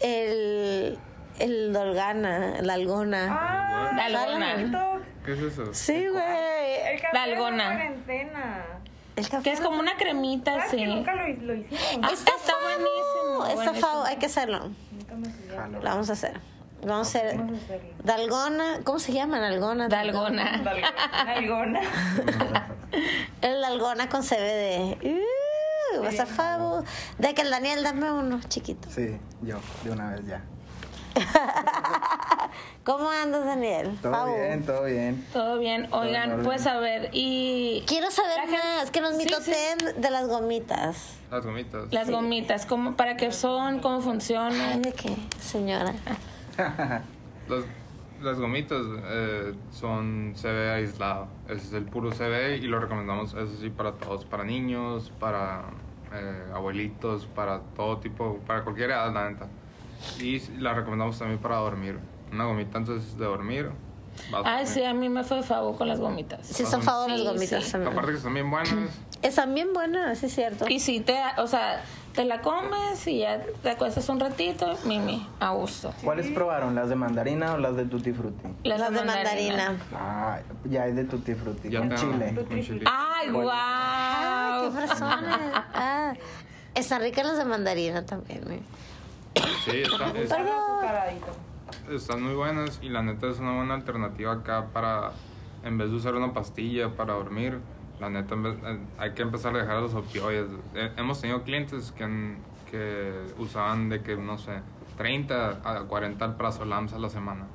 el. 0.00 0.98
El 1.38 1.72
Dolgana, 1.72 2.56
la 2.62 2.74
algona. 2.74 3.28
Ah, 3.30 3.92
Dalgona. 3.96 4.56
TikTok. 4.56 5.02
¿Qué 5.24 5.32
es 5.34 5.38
eso? 5.40 5.72
Sí, 5.72 6.08
güey. 6.08 6.24
El 6.94 7.00
café 7.00 7.30
de 7.30 7.36
cuarentena. 7.36 8.64
El 9.14 9.28
café 9.28 9.42
Que 9.44 9.52
es 9.52 9.60
como 9.60 9.78
una 9.78 9.96
cremita 9.96 10.52
¿Sabes 10.56 10.70
que 10.70 10.76
así. 10.82 10.84
nunca 10.86 11.14
lo, 11.14 11.28
lo 11.28 11.54
hicieron? 11.54 12.04
Ah, 12.04 12.10
Está, 12.12 12.32
está 12.36 12.54
buenísimo, 12.60 13.17
Buenísimo. 13.38 13.74
fao, 13.74 14.04
hay 14.04 14.16
que 14.16 14.26
hacerlo. 14.26 14.70
Nunca 14.92 15.14
me 15.14 15.32
subieron. 15.32 15.72
Lo 15.72 15.80
vamos 15.80 16.10
a 16.10 16.12
hacer. 16.14 16.40
Vamos 16.82 17.14
a 17.14 17.18
hacer. 17.18 17.40
Dalgona, 18.04 18.80
¿cómo 18.84 18.98
se 18.98 19.12
llama? 19.12 19.40
Dalgona. 19.40 19.88
Dalgona. 19.88 20.62
Dalgona. 21.26 21.80
El 23.42 23.60
Dalgona 23.60 24.08
con 24.08 24.22
CBD. 24.22 24.96
Uh, 25.04 26.02
vas 26.02 26.20
a 26.20 26.26
favo. 26.26 26.84
De 27.18 27.34
que 27.34 27.42
el 27.42 27.50
Daniel, 27.50 27.82
dame 27.82 28.10
uno, 28.12 28.40
chiquito. 28.48 28.88
Sí, 28.90 29.18
yo, 29.42 29.56
de 29.84 29.90
una 29.90 30.10
vez 30.10 30.26
ya. 30.26 30.42
¿Cómo 32.84 33.10
andas, 33.10 33.44
Daniel? 33.44 33.98
Todo 34.00 34.12
Favo. 34.12 34.34
bien, 34.36 34.64
todo 34.64 34.84
bien. 34.84 35.26
Todo 35.32 35.58
bien. 35.58 35.84
en 35.84 35.92
Oigan, 35.92 36.30
orden. 36.32 36.44
pues 36.44 36.66
a 36.66 36.78
ver, 36.78 37.10
y 37.12 37.84
Quiero 37.86 38.10
saber 38.10 38.36
La 38.36 38.42
gente- 38.42 38.58
más, 38.78 38.90
que 38.90 39.00
nos 39.00 39.16
Sí, 39.16 39.24
mitoteen 39.24 39.78
de 40.00 40.10
las 40.10 40.26
gomitas. 40.26 41.17
Las 41.30 41.44
gomitas. 41.44 41.92
las 41.92 42.10
gomitas, 42.10 42.66
¿cómo, 42.66 42.94
¿para 42.96 43.16
qué 43.16 43.32
son? 43.32 43.80
¿Cómo 43.80 44.00
funcionan? 44.00 44.80
¿de 44.82 44.92
qué, 44.92 45.14
señora? 45.40 45.92
Las, 47.48 47.64
las 48.22 48.38
gomitas 48.38 48.82
eh, 49.10 49.54
son 49.70 50.34
CB 50.36 50.74
aislado. 50.74 51.28
Ese 51.48 51.66
es 51.68 51.72
el 51.72 51.84
puro 51.84 52.10
CB 52.10 52.56
y 52.62 52.66
lo 52.66 52.78
recomendamos, 52.80 53.32
eso 53.34 53.52
sí, 53.60 53.70
para 53.70 53.92
todos. 53.92 54.24
Para 54.24 54.44
niños, 54.44 55.12
para 55.20 55.62
eh, 56.12 56.44
abuelitos, 56.54 57.26
para 57.26 57.60
todo 57.76 57.98
tipo, 57.98 58.38
para 58.46 58.64
cualquier 58.64 58.90
edad, 58.90 59.12
la 59.14 59.30
neta. 59.30 59.46
Y 60.20 60.40
la 60.58 60.74
recomendamos 60.74 61.18
también 61.18 61.38
para 61.40 61.56
dormir. 61.56 61.98
Una 62.32 62.44
gomita 62.44 62.78
antes 62.78 63.16
de 63.16 63.24
dormir. 63.24 63.70
vas 64.30 64.44
a 64.44 64.56
Ay, 64.56 64.64
dormir. 64.64 64.74
sí, 64.74 64.82
a 64.84 64.94
mí 64.94 65.08
me 65.08 65.24
fue 65.24 65.42
favor 65.42 65.76
con 65.78 65.88
las 65.88 65.98
gomitas. 66.00 66.46
Sí, 66.46 66.66
son 66.66 66.82
favor 66.82 67.08
las 67.10 67.20
Sí, 67.20 67.26
gomitas 67.26 67.64
sí. 67.64 67.72
también. 67.72 67.92
Aparte 67.92 68.10
que 68.12 68.16
están 68.18 68.34
bien 68.34 68.50
buenas. 68.50 68.74
Están 69.22 69.54
bien 69.54 69.72
buenas, 69.74 70.18
sí 70.18 70.26
es 70.26 70.34
cierto. 70.34 70.66
Y 70.68 70.78
si 70.78 71.00
te, 71.00 71.18
o 71.38 71.46
sea, 71.48 71.82
te 72.14 72.24
la 72.24 72.40
comes 72.40 73.04
y 73.08 73.18
ya 73.20 73.40
te 73.62 73.70
acuestas 73.70 74.08
un 74.08 74.20
ratito, 74.20 74.76
mimi, 74.84 75.26
a 75.40 75.50
gusto. 75.50 75.92
¿Cuáles 76.04 76.28
probaron? 76.30 76.74
¿Las 76.76 76.88
de 76.88 76.94
mandarina 76.94 77.54
o 77.54 77.58
las 77.58 77.74
de 77.76 77.84
tutti 77.86 78.12
frutti? 78.12 78.48
Las 78.62 78.78
de 78.78 78.90
mandarina. 79.04 79.76
Ah, 79.92 80.38
ya 80.64 80.86
es 80.86 80.94
de 80.94 81.04
tutti 81.04 81.34
frutti, 81.34 81.68
Ya 81.68 81.80
con 81.80 81.94
chile. 81.96 82.34
con 82.48 82.62
chile. 82.62 82.84
Ay, 82.86 83.30
guau. 83.30 83.50
Ay, 83.52 84.68
qué 84.70 84.76
personas. 84.78 85.40
Ah, 85.74 86.14
están 86.74 87.02
ricas 87.02 87.26
las 87.26 87.38
de 87.38 87.44
mandarina 87.44 88.06
también. 88.06 88.42
Sí, 89.64 89.82
está- 89.82 90.10
es- 90.16 90.30
Algo 90.30 90.52
azucaradito. 90.52 91.26
están 91.92 92.22
muy 92.22 92.34
buenas 92.34 92.78
y 92.82 92.88
la 92.88 93.02
neta 93.02 93.28
es 93.28 93.38
una 93.40 93.56
buena 93.56 93.74
alternativa 93.74 94.32
acá 94.32 94.66
para, 94.72 95.10
en 95.64 95.76
vez 95.76 95.90
de 95.90 95.96
usar 95.96 96.14
una 96.14 96.32
pastilla 96.32 96.90
para 96.96 97.14
dormir, 97.14 97.58
la 98.00 98.08
neta 98.10 98.34
hay 98.98 99.12
que 99.12 99.22
empezar 99.22 99.54
a 99.54 99.58
dejar 99.58 99.80
los 99.82 99.94
opioides. 99.94 100.48
Eh, 100.74 100.92
hemos 100.96 101.20
tenido 101.20 101.42
clientes 101.42 101.92
que, 101.92 102.04
han- 102.04 102.38
que 102.70 103.12
usaban 103.38 103.88
de 103.88 104.02
que, 104.02 104.16
no 104.16 104.38
sé, 104.38 104.60
30 104.96 105.60
a 105.64 105.80
40 105.84 106.24
alprazolams 106.24 106.92
a 106.92 106.98
la 106.98 107.08
semana. 107.08 107.46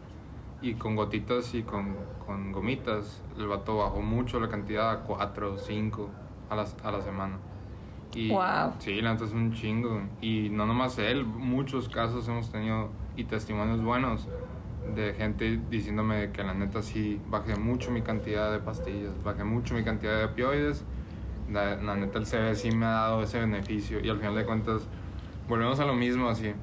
Y 0.61 0.75
con 0.75 0.95
gotitas 0.95 1.53
y 1.55 1.63
con, 1.63 1.95
con 2.25 2.51
gomitas, 2.51 3.21
el 3.37 3.47
vato 3.47 3.77
bajó 3.77 4.01
mucho 4.01 4.39
la 4.39 4.47
cantidad 4.49 4.91
a 4.91 4.99
4 4.99 5.53
o 5.53 5.57
5 5.57 6.09
a 6.49 6.55
la, 6.55 6.65
a 6.83 6.91
la 6.91 7.01
semana. 7.01 7.37
Y 8.15 8.29
Wow. 8.29 8.73
sí, 8.79 9.01
la 9.01 9.13
neta 9.13 9.25
es 9.25 9.33
un 9.33 9.53
chingo. 9.53 10.01
Y 10.21 10.49
no 10.49 10.65
nomás 10.65 10.97
él, 10.99 11.25
muchos 11.25 11.89
casos 11.89 12.27
hemos 12.27 12.51
tenido 12.51 12.89
y 13.17 13.25
testimonios 13.25 13.81
buenos 13.83 14.27
de 14.95 15.13
gente 15.13 15.59
diciéndome 15.69 16.31
que 16.31 16.43
la 16.43 16.53
neta 16.53 16.81
sí 16.81 17.21
bajé 17.27 17.55
mucho 17.55 17.91
mi 17.91 18.01
cantidad 18.01 18.51
de 18.51 18.59
pastillas, 18.59 19.11
bajé 19.23 19.43
mucho 19.43 19.73
mi 19.73 19.83
cantidad 19.83 20.17
de 20.17 20.25
opioides. 20.25 20.83
La, 21.51 21.75
la 21.75 21.95
neta 21.95 22.19
el 22.19 22.25
CB 22.25 22.55
sí 22.55 22.71
me 22.71 22.85
ha 22.85 22.91
dado 22.91 23.23
ese 23.23 23.39
beneficio 23.39 23.99
y 23.99 24.09
al 24.09 24.17
final 24.17 24.35
de 24.35 24.45
cuentas 24.45 24.83
volvemos 25.47 25.79
a 25.79 25.85
lo 25.85 25.93
mismo 25.93 26.29
así. 26.29 26.53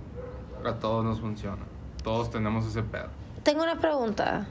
A 0.65 0.75
todos 0.75 1.05
nos 1.05 1.21
funciona. 1.21 1.63
Todos 2.03 2.31
tenemos 2.31 2.67
ese 2.67 2.83
pedo. 2.83 3.09
Tengo 3.43 3.63
una 3.63 3.79
pregunta. 3.79 4.47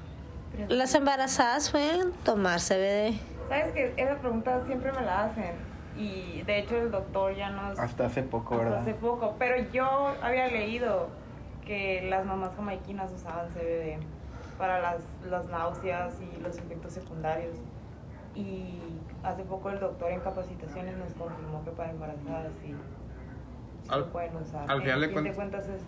¿Las 0.68 0.94
embarazadas 0.96 1.70
pueden 1.70 2.12
tomar 2.24 2.60
CBD? 2.60 3.14
¿Sabes 3.48 3.74
que 3.74 3.94
Esa 3.98 4.16
pregunta 4.20 4.62
siempre 4.66 4.92
me 4.92 5.02
la 5.02 5.26
hacen. 5.26 5.52
Y 5.98 6.42
de 6.44 6.60
hecho 6.60 6.78
el 6.78 6.92
doctor 6.92 7.36
ya 7.36 7.50
nos... 7.52 7.78
Hasta 7.78 8.06
hace 8.06 8.24
poco, 8.24 8.56
hasta 8.56 8.66
¿verdad? 8.66 8.82
hace 8.82 8.94
poco. 8.94 9.36
Pero 9.38 9.70
yo 9.72 10.14
había 10.22 10.48
leído 10.48 11.10
que 11.70 12.02
las 12.10 12.26
mamás 12.26 12.50
jamaiquinas 12.56 13.12
usaban 13.14 13.48
CBD 13.50 14.00
para 14.58 14.80
las, 14.82 15.04
las 15.30 15.48
náuseas 15.50 16.16
y 16.20 16.42
los 16.42 16.58
efectos 16.58 16.94
secundarios. 16.94 17.58
Y 18.34 18.80
hace 19.22 19.44
poco 19.44 19.70
el 19.70 19.80
doctor 19.80 20.10
en 20.12 20.20
capacitaciones 20.22 20.98
nos 20.98 21.14
confirmó 21.14 21.64
que 21.64 21.70
para 21.70 21.92
embarazadas 21.92 22.54
sí, 22.64 22.74
sí 23.84 23.88
Al- 23.90 24.00
lo 24.00 24.08
pueden 24.12 24.36
usar. 24.38 24.66
al 24.70 24.82
final 24.82 25.02
de 25.02 25.12
cuentas- 25.36 25.68
es... 25.68 25.82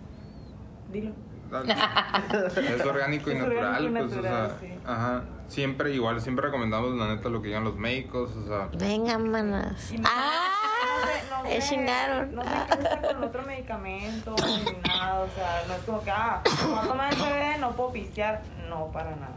Dilo. 0.91 1.13
es 2.55 2.85
orgánico 2.85 3.31
y 3.31 3.33
Es 3.33 3.39
natural, 3.39 3.65
orgánico 3.65 3.93
pues, 4.05 4.11
natural, 4.15 4.45
o 4.45 4.49
sea, 4.49 4.59
sí. 4.59 4.73
ajá. 4.85 5.23
Siempre 5.47 5.93
igual, 5.93 6.21
siempre 6.21 6.45
recomendamos 6.45 6.95
la 6.95 7.07
neta 7.15 7.27
lo 7.29 7.41
que 7.41 7.47
digan 7.47 7.63
los 7.63 7.75
médicos, 7.75 8.35
o 8.35 8.47
sea, 8.47 8.69
Venga, 8.77 9.17
manas. 9.17 9.91
¡Ah! 10.05 10.60
No 11.01 11.43
sé- 11.43 11.43
no 11.43 11.43
sé- 11.61 11.69
chingaron. 11.69 12.35
No 12.35 12.43
sé 12.43 12.49
qué 12.69 13.07
con 13.07 13.23
otro 13.23 13.41
medicamento 13.43 14.35
ni 14.45 14.63
nada. 14.87 15.21
O 15.21 15.27
sea, 15.35 15.63
no 15.67 15.73
es 15.73 15.81
como 15.83 16.01
que, 16.01 16.11
ah, 16.11 16.41
voy 16.67 16.77
a 16.77 16.81
tomar 16.87 17.13
el 17.13 17.19
CBD, 17.19 17.57
no 17.59 17.71
puedo 17.71 17.91
pistear. 17.91 18.41
No, 18.69 18.87
para 18.87 19.11
nada. 19.11 19.35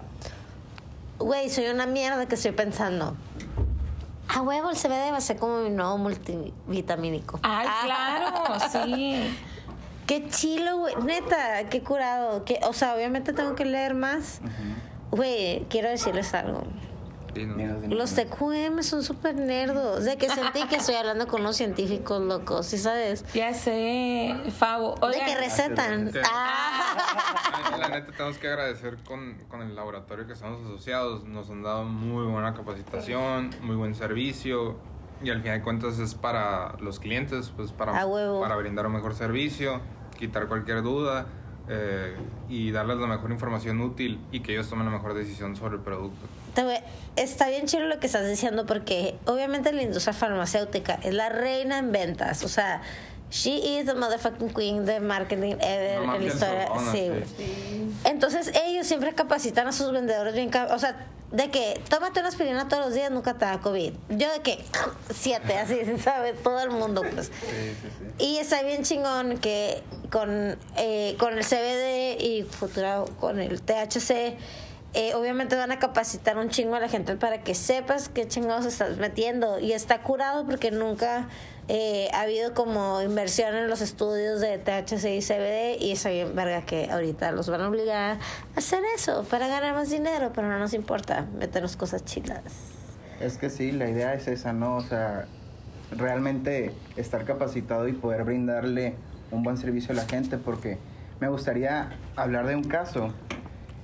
Güey, 1.19 1.49
soy 1.49 1.67
una 1.69 1.87
mierda 1.87 2.27
que 2.27 2.35
estoy 2.35 2.53
pensando. 2.53 3.17
A 4.29 4.41
huevo, 4.43 4.71
el 4.71 4.77
CBD 4.77 5.11
va 5.13 5.19
a 5.19 5.21
ser 5.21 5.37
como 5.39 5.59
mi 5.61 5.71
nuevo 5.71 5.97
multivitamínico. 5.99 7.39
Ay, 7.43 7.67
Ah. 7.69 7.83
claro, 7.85 8.71
sí. 8.87 9.37
Qué 10.07 10.29
chilo, 10.29 10.79
güey. 10.79 10.95
Neta, 10.97 11.65
qué 11.71 11.83
curado. 11.83 12.45
Que, 12.45 12.61
o 12.65 12.75
sea, 12.75 12.95
obviamente 12.95 13.33
tengo 13.33 13.55
que 13.55 13.65
leer 13.65 13.95
más. 13.95 14.41
Güey, 15.11 15.65
quiero 15.71 15.89
decirles 15.89 16.35
algo. 16.35 16.63
Sí, 17.35 17.47
no. 17.47 17.95
Los 17.95 18.15
TQM 18.15 18.83
son 18.83 19.03
súper 19.03 19.35
nerdos. 19.35 20.05
De 20.05 20.17
que 20.17 20.29
sentí 20.29 20.65
que 20.67 20.77
estoy 20.77 20.95
hablando 20.95 21.27
con 21.27 21.41
unos 21.41 21.57
científicos 21.57 22.23
locos, 22.23 22.67
¿sí 22.67 22.79
sabes? 22.79 23.25
Ya 23.35 23.53
sé, 23.55 24.35
Favo. 24.57 24.95
De 25.09 25.19
que 25.25 25.37
recetan. 25.37 26.13
Sí. 26.13 26.19
Ah, 26.25 27.77
La 27.79 27.89
neta 27.89 28.13
tenemos 28.13 28.39
que 28.39 28.49
agradecer 28.49 28.97
con, 29.07 29.39
con 29.49 29.63
el 29.63 29.75
laboratorio 29.75 30.27
que 30.27 30.33
estamos 30.33 30.65
asociados. 30.65 31.25
Nos 31.25 31.51
han 31.51 31.63
dado 31.63 31.85
muy 31.85 32.27
buena 32.27 32.55
capacitación, 32.55 33.51
muy 33.63 33.77
buen 33.77 33.95
servicio. 33.95 34.77
Y 35.23 35.31
al 35.31 35.41
final 35.43 35.59
de 35.59 35.65
cuentas 35.65 35.99
es 35.99 36.15
para 36.15 36.77
los 36.81 37.01
clientes, 37.01 37.51
pues 37.57 37.73
para, 37.73 37.93
para 37.93 38.57
brindar 38.57 38.87
un 38.87 38.93
mejor 38.93 39.15
servicio, 39.15 39.81
quitar 40.19 40.49
cualquier 40.49 40.83
duda 40.83 41.27
eh, 41.69 42.15
y 42.49 42.73
darles 42.73 42.99
la 42.99 43.07
mejor 43.07 43.31
información 43.31 43.81
útil 43.81 44.21
y 44.33 44.41
que 44.41 44.53
ellos 44.53 44.69
tomen 44.69 44.85
la 44.85 44.93
mejor 44.93 45.15
decisión 45.15 45.57
sobre 45.57 45.77
el 45.77 45.81
producto. 45.81 46.27
Te 46.55 46.63
voy- 46.65 46.81
Está 47.17 47.49
bien 47.49 47.67
chido 47.67 47.87
lo 47.87 48.01
que 48.01 48.07
estás 48.07 48.27
diciendo 48.29 48.67
porque 48.67 49.15
obviamente 49.27 49.73
la 49.73 49.83
industria 49.83 50.13
farmacéutica 50.13 50.99
es 51.03 51.15
la 51.15 51.29
reina 51.29 51.79
en 51.79 51.93
ventas. 51.93 52.43
O 52.43 52.49
sea, 52.49 52.83
she 53.31 53.79
is 53.79 53.87
the 53.87 53.95
motherfucking 53.95 54.51
queen 54.53 54.85
de 54.85 54.99
marketing 55.01 55.55
ever 55.61 56.01
No 56.01 56.07
más 56.07 56.17
en 56.17 56.23
la 56.23 56.29
historia. 56.33 56.69
Sí, 56.93 56.99
sí. 56.99 57.09
güey. 57.09 57.25
Entonces 58.13 58.51
ellos 58.67 58.87
siempre 58.87 59.15
capacitan 59.15 59.69
a 59.69 59.73
sus 59.73 59.93
vendedores 59.93 60.35
bien, 60.35 60.51
o 60.71 60.79
sea, 60.79 61.07
de 61.31 61.51
que 61.51 61.81
tómate 61.89 62.21
una 62.21 62.29
aspirina 62.29 62.69
todos 62.69 62.85
los 62.87 62.95
días, 62.95 63.11
nunca 63.11 63.35
te 63.35 63.45
da 63.45 63.61
COVID. 63.61 63.93
Yo 64.11 64.33
de 64.33 64.41
que 64.43 64.59
siete, 65.15 65.57
así, 65.57 65.79
¿sí 65.85 65.99
¿sabes? 65.99 66.41
Todo 66.43 66.61
el 66.61 66.71
mundo, 66.71 67.03
pues. 67.15 67.27
Sí, 67.27 67.33
sí, 67.49 67.75
sí. 68.19 68.25
Y 68.25 68.37
está 68.39 68.63
bien 68.63 68.83
chingón 68.83 69.39
que 69.39 69.83
con, 70.11 70.57
eh, 70.77 71.15
con 71.19 71.39
el 71.39 71.45
CBD 71.45 72.21
y 72.21 72.43
futuro 72.43 73.05
con 73.21 73.39
el 73.41 73.63
THC, 73.63 74.37
eh, 74.95 75.13
obviamente 75.15 75.57
van 75.57 75.73
a 75.73 75.81
capacitar 75.81 76.39
un 76.39 76.51
chingo 76.51 76.77
a 76.77 76.81
la 76.81 76.89
gente 76.89 77.17
para 77.17 77.43
que 77.43 77.57
sepas 77.57 78.09
qué 78.09 78.29
chingados 78.29 78.65
estás 78.65 78.97
metiendo. 78.97 79.59
Y 79.59 79.73
está 79.73 80.03
curado 80.03 80.47
porque 80.47 80.71
nunca 80.71 81.29
eh, 81.67 82.09
ha 82.15 82.23
habido 82.23 82.55
como 82.55 83.03
inversión 83.03 83.57
en 83.57 83.69
los 83.69 83.81
estudios 83.81 84.41
de 84.41 84.57
THC 84.59 85.17
y 85.17 85.21
CBD. 85.21 85.83
Y 85.83 85.91
está 85.91 86.11
bien, 86.11 86.37
verga, 86.37 86.63
que 86.63 86.89
ahorita 86.93 87.33
los 87.33 87.49
van 87.49 87.63
a 87.63 87.69
obligar 87.69 88.19
a 88.19 88.59
hacer 88.59 88.85
eso 88.95 89.25
para 89.25 89.49
ganar 89.49 89.75
más 89.75 89.91
dinero, 89.91 90.31
pero 90.33 90.49
no 90.49 90.61
nos 90.61 90.75
importa 90.75 91.27
meternos 91.37 91.77
cosas 91.77 92.05
chidas. 92.05 92.43
Es 93.21 93.37
que 93.37 93.51
sí, 93.51 93.73
la 93.73 93.91
idea 93.91 94.15
es 94.15 94.29
esa, 94.29 94.53
¿no? 94.53 94.77
O 94.77 94.83
sea, 94.83 95.27
realmente 95.91 96.73
estar 96.95 97.25
capacitado 97.25 97.89
y 97.89 97.95
poder 97.95 98.23
brindarle 98.23 98.95
un 99.33 99.43
buen 99.43 99.57
servicio 99.57 99.91
a 99.91 99.97
la 99.97 100.05
gente, 100.05 100.39
porque 100.39 100.79
me 101.19 101.29
gustaría 101.29 101.91
hablar 102.15 102.47
de 102.47 102.55
un 102.55 102.65
caso. 102.65 103.13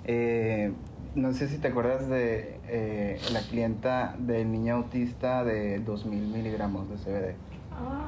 Eh, 0.04 0.72
no 1.14 1.32
sé 1.32 1.48
si 1.48 1.58
te 1.58 1.68
acuerdas 1.68 2.08
de 2.08 2.58
eh, 2.68 3.20
la 3.32 3.40
clienta 3.40 4.14
del 4.18 4.50
niño 4.50 4.76
autista 4.76 5.44
de 5.44 5.80
2000 5.80 6.28
miligramos 6.28 6.88
de 6.88 6.96
CBD. 6.96 7.34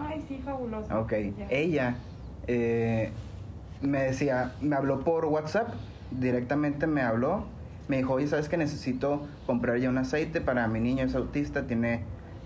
Ay, 0.08 0.24
sí, 0.28 0.40
fabuloso. 0.44 0.98
Ok, 0.98 1.12
ella 1.50 1.96
eh, 2.46 3.10
me 3.80 4.02
decía, 4.02 4.52
me 4.60 4.76
habló 4.76 5.00
por 5.00 5.24
WhatsApp, 5.26 5.68
directamente 6.10 6.86
me 6.86 7.02
habló, 7.02 7.44
me 7.88 7.98
dijo, 7.98 8.14
oye, 8.14 8.26
¿sabes 8.28 8.48
que 8.48 8.56
necesito 8.56 9.26
comprar 9.46 9.78
ya 9.78 9.88
un 9.88 9.98
aceite 9.98 10.40
para 10.40 10.68
mi 10.68 10.80
niño, 10.80 11.04
es 11.04 11.14
autista, 11.14 11.66
tiene 11.66 12.02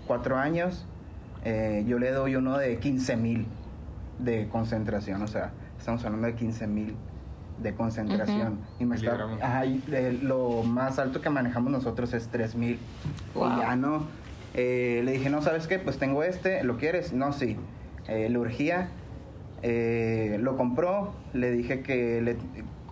cuatro 0.07 0.37
años, 0.37 0.85
eh, 1.43 1.83
yo 1.87 1.99
le 1.99 2.11
doy 2.11 2.35
uno 2.35 2.57
de 2.57 2.77
15 2.77 3.17
mil 3.17 3.45
de 4.19 4.47
concentración, 4.49 5.21
o 5.21 5.27
sea, 5.27 5.51
estamos 5.77 6.03
hablando 6.05 6.27
de 6.27 6.35
15 6.35 6.67
mil 6.67 6.95
de 7.61 7.73
concentración. 7.73 8.59
Y 8.79 8.85
me 8.85 8.95
está, 8.95 9.11
Miligramos. 9.11 9.41
ajá, 9.41 9.65
y 9.65 9.79
de- 9.87 10.13
lo 10.13 10.63
más 10.63 10.99
alto 10.99 11.21
que 11.21 11.29
manejamos 11.29 11.71
nosotros 11.71 12.13
es 12.13 12.27
3 12.27 12.55
mil. 12.55 12.79
Wow. 13.33 13.53
Y 13.53 13.59
ya 13.61 13.75
no. 13.75 14.05
Eh, 14.53 15.01
le 15.03 15.11
dije, 15.13 15.29
no, 15.29 15.41
¿sabes 15.41 15.67
qué? 15.67 15.79
Pues 15.79 15.97
tengo 15.97 16.23
este, 16.23 16.63
¿lo 16.63 16.77
quieres? 16.77 17.13
No, 17.13 17.33
sí. 17.33 17.57
Eh, 18.07 18.29
le 18.29 18.37
urgía. 18.37 18.89
Eh, 19.63 20.37
lo 20.41 20.55
compró. 20.57 21.13
Le 21.33 21.51
dije 21.51 21.81
que. 21.81 22.21
Le, 22.21 22.37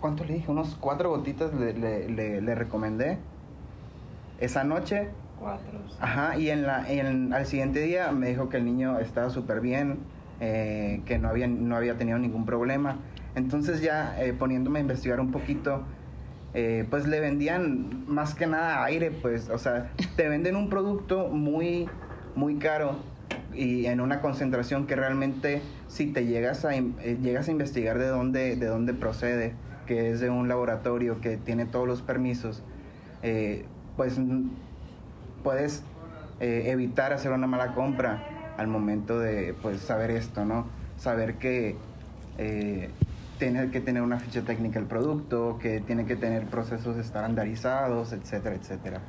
¿Cuánto 0.00 0.24
le 0.24 0.34
dije? 0.34 0.50
Unos 0.50 0.76
cuatro 0.78 1.10
gotitas 1.10 1.54
le, 1.54 1.72
le- 1.72 2.08
le- 2.08 2.40
le 2.40 2.54
recomendé. 2.54 3.18
Esa 4.40 4.64
noche. 4.64 5.08
Cuatro. 5.40 5.78
sí. 5.88 5.96
Ajá, 6.00 6.38
y 6.38 6.50
en 6.50 6.66
la, 6.66 6.90
en, 6.90 7.32
al 7.32 7.46
siguiente 7.46 7.80
día 7.80 8.10
me 8.12 8.28
dijo 8.28 8.48
que 8.48 8.56
el 8.58 8.64
niño 8.64 8.98
estaba 9.00 9.28
súper 9.30 9.60
bien, 9.60 9.98
eh, 10.40 11.02
que 11.04 11.18
no 11.18 11.28
había, 11.28 11.46
no 11.46 11.76
había 11.76 11.96
tenido 11.98 12.18
ningún 12.18 12.46
problema. 12.46 12.96
Entonces 13.36 13.82
ya 13.82 14.16
eh, 14.18 14.32
poniéndome 14.32 14.78
a 14.78 14.82
investigar 14.82 15.20
un 15.20 15.30
poquito, 15.30 15.82
eh, 16.54 16.86
pues 16.88 17.06
le 17.06 17.20
vendían 17.20 18.04
más 18.08 18.34
que 18.34 18.46
nada 18.46 18.82
aire, 18.82 19.10
pues, 19.10 19.50
o 19.50 19.58
sea, 19.58 19.92
te 20.16 20.28
venden 20.28 20.56
un 20.56 20.70
producto 20.70 21.28
muy, 21.28 21.86
muy 22.34 22.56
caro 22.56 22.96
y 23.52 23.86
en 23.86 24.00
una 24.00 24.22
concentración 24.22 24.86
que 24.86 24.96
realmente 24.96 25.60
si 25.86 26.06
te 26.06 26.24
llegas 26.26 26.64
a, 26.64 26.74
eh, 26.74 27.18
llegas 27.22 27.48
a 27.48 27.50
investigar 27.50 27.98
de 27.98 28.08
dónde, 28.08 28.56
de 28.56 28.66
dónde 28.66 28.94
procede, 28.94 29.52
que 29.86 30.10
es 30.10 30.20
de 30.20 30.30
un 30.30 30.48
laboratorio 30.48 31.20
que 31.20 31.36
tiene 31.36 31.66
todos 31.66 31.86
los 31.86 32.02
permisos, 32.02 32.62
pues 33.96 34.20
puedes 35.42 35.82
evitar 36.40 37.12
hacer 37.12 37.32
una 37.32 37.46
mala 37.46 37.74
compra 37.74 38.22
al 38.56 38.68
momento 38.68 39.18
de 39.18 39.54
pues 39.62 39.80
saber 39.80 40.10
esto, 40.12 40.44
¿no? 40.44 40.66
Saber 40.96 41.34
que 41.34 41.76
tiene 43.38 43.70
que 43.70 43.80
tener 43.80 44.02
una 44.02 44.18
ficha 44.18 44.42
técnica 44.42 44.78
el 44.78 44.86
producto, 44.86 45.58
que 45.58 45.80
tiene 45.80 46.06
que 46.06 46.16
tener 46.16 46.46
procesos 46.46 46.96
estandarizados, 46.96 48.12
etcétera, 48.12 48.56
etcétera. 48.56 49.00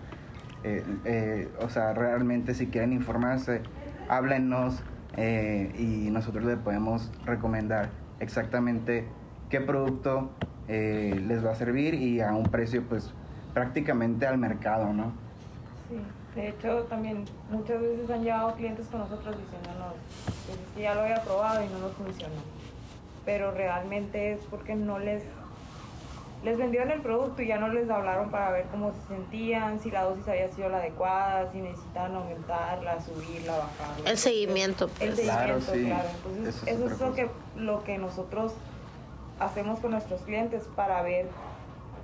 Eh, 0.63 0.83
eh, 1.05 1.49
o 1.61 1.69
sea, 1.69 1.93
realmente 1.93 2.53
si 2.53 2.67
quieren 2.67 2.93
informarse, 2.93 3.61
háblennos 4.09 4.81
eh, 5.15 5.71
y 5.77 6.09
nosotros 6.09 6.43
les 6.45 6.57
podemos 6.57 7.11
recomendar 7.25 7.89
exactamente 8.19 9.07
qué 9.49 9.61
producto 9.61 10.31
les 10.67 11.45
va 11.45 11.51
a 11.51 11.55
servir 11.55 11.93
y 11.93 12.19
a 12.19 12.33
un 12.33 12.43
precio 12.43 12.83
pues 12.83 13.13
prácticamente 13.53 14.27
al 14.27 14.37
mercado, 14.37 14.91
¿no? 14.91 15.13
Sí. 15.87 15.95
De 16.35 16.49
hecho, 16.49 16.83
también 16.83 17.23
muchas 17.49 17.81
veces 17.81 18.09
han 18.09 18.21
llegado 18.21 18.53
clientes 18.55 18.85
con 18.87 18.99
nosotros 18.99 19.37
diciéndonos 19.39 19.93
pues, 20.25 20.59
es 20.59 20.75
que 20.75 20.81
ya 20.81 20.93
lo 20.93 21.01
había 21.01 21.23
probado 21.23 21.63
y 21.63 21.69
no 21.69 21.79
nos 21.79 21.93
funcionó. 21.93 22.56
Pero 23.27 23.51
realmente 23.51 24.31
es 24.31 24.39
porque 24.49 24.73
no 24.73 24.97
les 24.97 25.21
les 26.43 26.57
vendieron 26.57 26.91
el 26.91 27.01
producto 27.01 27.41
y 27.41 27.47
ya 27.47 27.57
no 27.57 27.67
les 27.67 27.89
hablaron 27.89 28.29
para 28.29 28.51
ver 28.51 28.65
cómo 28.71 28.93
se 28.93 29.15
sentían, 29.15 29.79
si 29.79 29.89
la 29.91 30.03
dosis 30.03 30.27
había 30.27 30.47
sido 30.47 30.69
la 30.69 30.77
adecuada, 30.77 31.51
si 31.51 31.59
necesitaban 31.59 32.15
aumentarla, 32.15 33.01
subirla, 33.01 33.57
bajarla. 33.57 34.09
El 34.09 34.17
seguimiento, 34.17 34.85
El 34.99 35.13
pues. 35.13 35.21
Claro, 35.21 35.59
seguimiento, 35.59 35.73
sí. 35.73 35.85
claro. 35.85 36.09
Entonces, 36.15 36.55
Eso 36.55 36.65
es 36.65 36.73
eso 36.73 36.85
es, 36.85 36.93
otra 36.93 37.07
lo, 37.07 37.15
que, 37.15 37.29
lo 37.57 37.83
que 37.83 37.97
nosotros 37.97 38.53
hacemos 39.39 39.79
con 39.79 39.91
nuestros 39.91 40.21
clientes 40.21 40.63
para 40.75 41.01
ver 41.01 41.27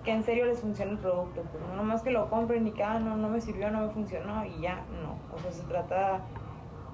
que 0.04 0.12
en 0.12 0.26
serio 0.26 0.46
les 0.46 0.60
funciona 0.60 0.92
el 0.92 0.98
producto. 0.98 1.44
Pues 1.44 1.64
no 1.70 1.76
nomás 1.76 2.02
que 2.02 2.12
lo 2.12 2.30
compren 2.30 2.68
y 2.68 2.72
que, 2.72 2.84
ah, 2.84 3.00
no, 3.00 3.16
no 3.16 3.30
me 3.30 3.40
sirvió, 3.40 3.72
no 3.72 3.88
me 3.88 3.94
funcionó 3.94 4.44
y 4.46 4.60
ya, 4.60 4.84
no. 5.02 5.16
O 5.34 5.40
sea, 5.40 5.52
se 5.52 5.64
trata 5.64 6.22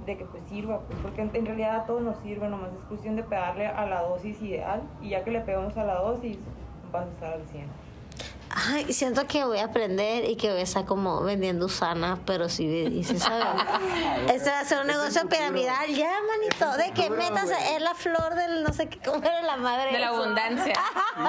de 0.10 0.18
que 0.18 0.26
pues 0.26 0.42
sirva, 0.50 0.80
pues 0.82 0.98
porque 1.02 1.22
en, 1.22 1.32
en 1.36 1.46
realidad 1.46 1.76
a 1.78 1.86
todos 1.86 2.02
nos 2.02 2.18
sirve, 2.20 2.48
nomás 2.50 2.70
es 2.74 2.84
cuestión 2.88 3.16
de 3.16 3.24
pegarle 3.24 3.68
a 3.68 3.86
la 3.86 4.02
dosis 4.02 4.42
ideal 4.42 4.82
y 5.02 5.10
ya 5.10 5.24
que 5.24 5.32
le 5.32 5.42
pegamos 5.42 5.76
a 5.78 5.84
la 5.84 5.96
dosis, 5.96 6.38
vas 6.92 7.06
a 7.06 7.10
estar 7.10 7.34
al 7.34 7.44
100. 7.48 7.90
Ay, 8.52 8.92
siento 8.94 9.28
que 9.28 9.44
voy 9.46 9.60
a 9.60 9.66
aprender 9.66 10.26
y 10.28 10.36
que 10.36 10.50
voy 10.50 10.60
a 10.62 10.64
estar 10.64 10.84
como 10.84 11.22
vendiendo 11.22 11.68
Usana, 11.68 12.18
pero 12.26 12.50
sí, 12.50 12.66
y 12.66 13.04
sí 13.04 13.20
sabe. 13.20 13.44
Este 14.34 14.50
va 14.50 14.62
a 14.62 14.66
ser 14.66 14.80
un 14.84 14.90
Es 14.90 14.98
negocio 14.98 15.30
piramidal, 15.30 15.88
ya, 15.94 16.10
manito. 16.28 16.72
Es 16.82 16.88
De 16.88 16.94
que 16.94 17.12
metas 17.12 17.46
güey. 17.46 17.76
en 17.76 17.84
la 17.84 17.94
flor 17.94 18.34
del 18.34 18.64
no 18.64 18.74
sé 18.74 18.90
qué, 18.90 18.98
cómo 19.06 19.24
era 19.24 19.44
la 19.44 19.56
madre. 19.58 19.92
De 19.92 20.00
la 20.00 20.08
eso? 20.08 20.16
abundancia. 20.24 20.74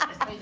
Así. 0.00 0.38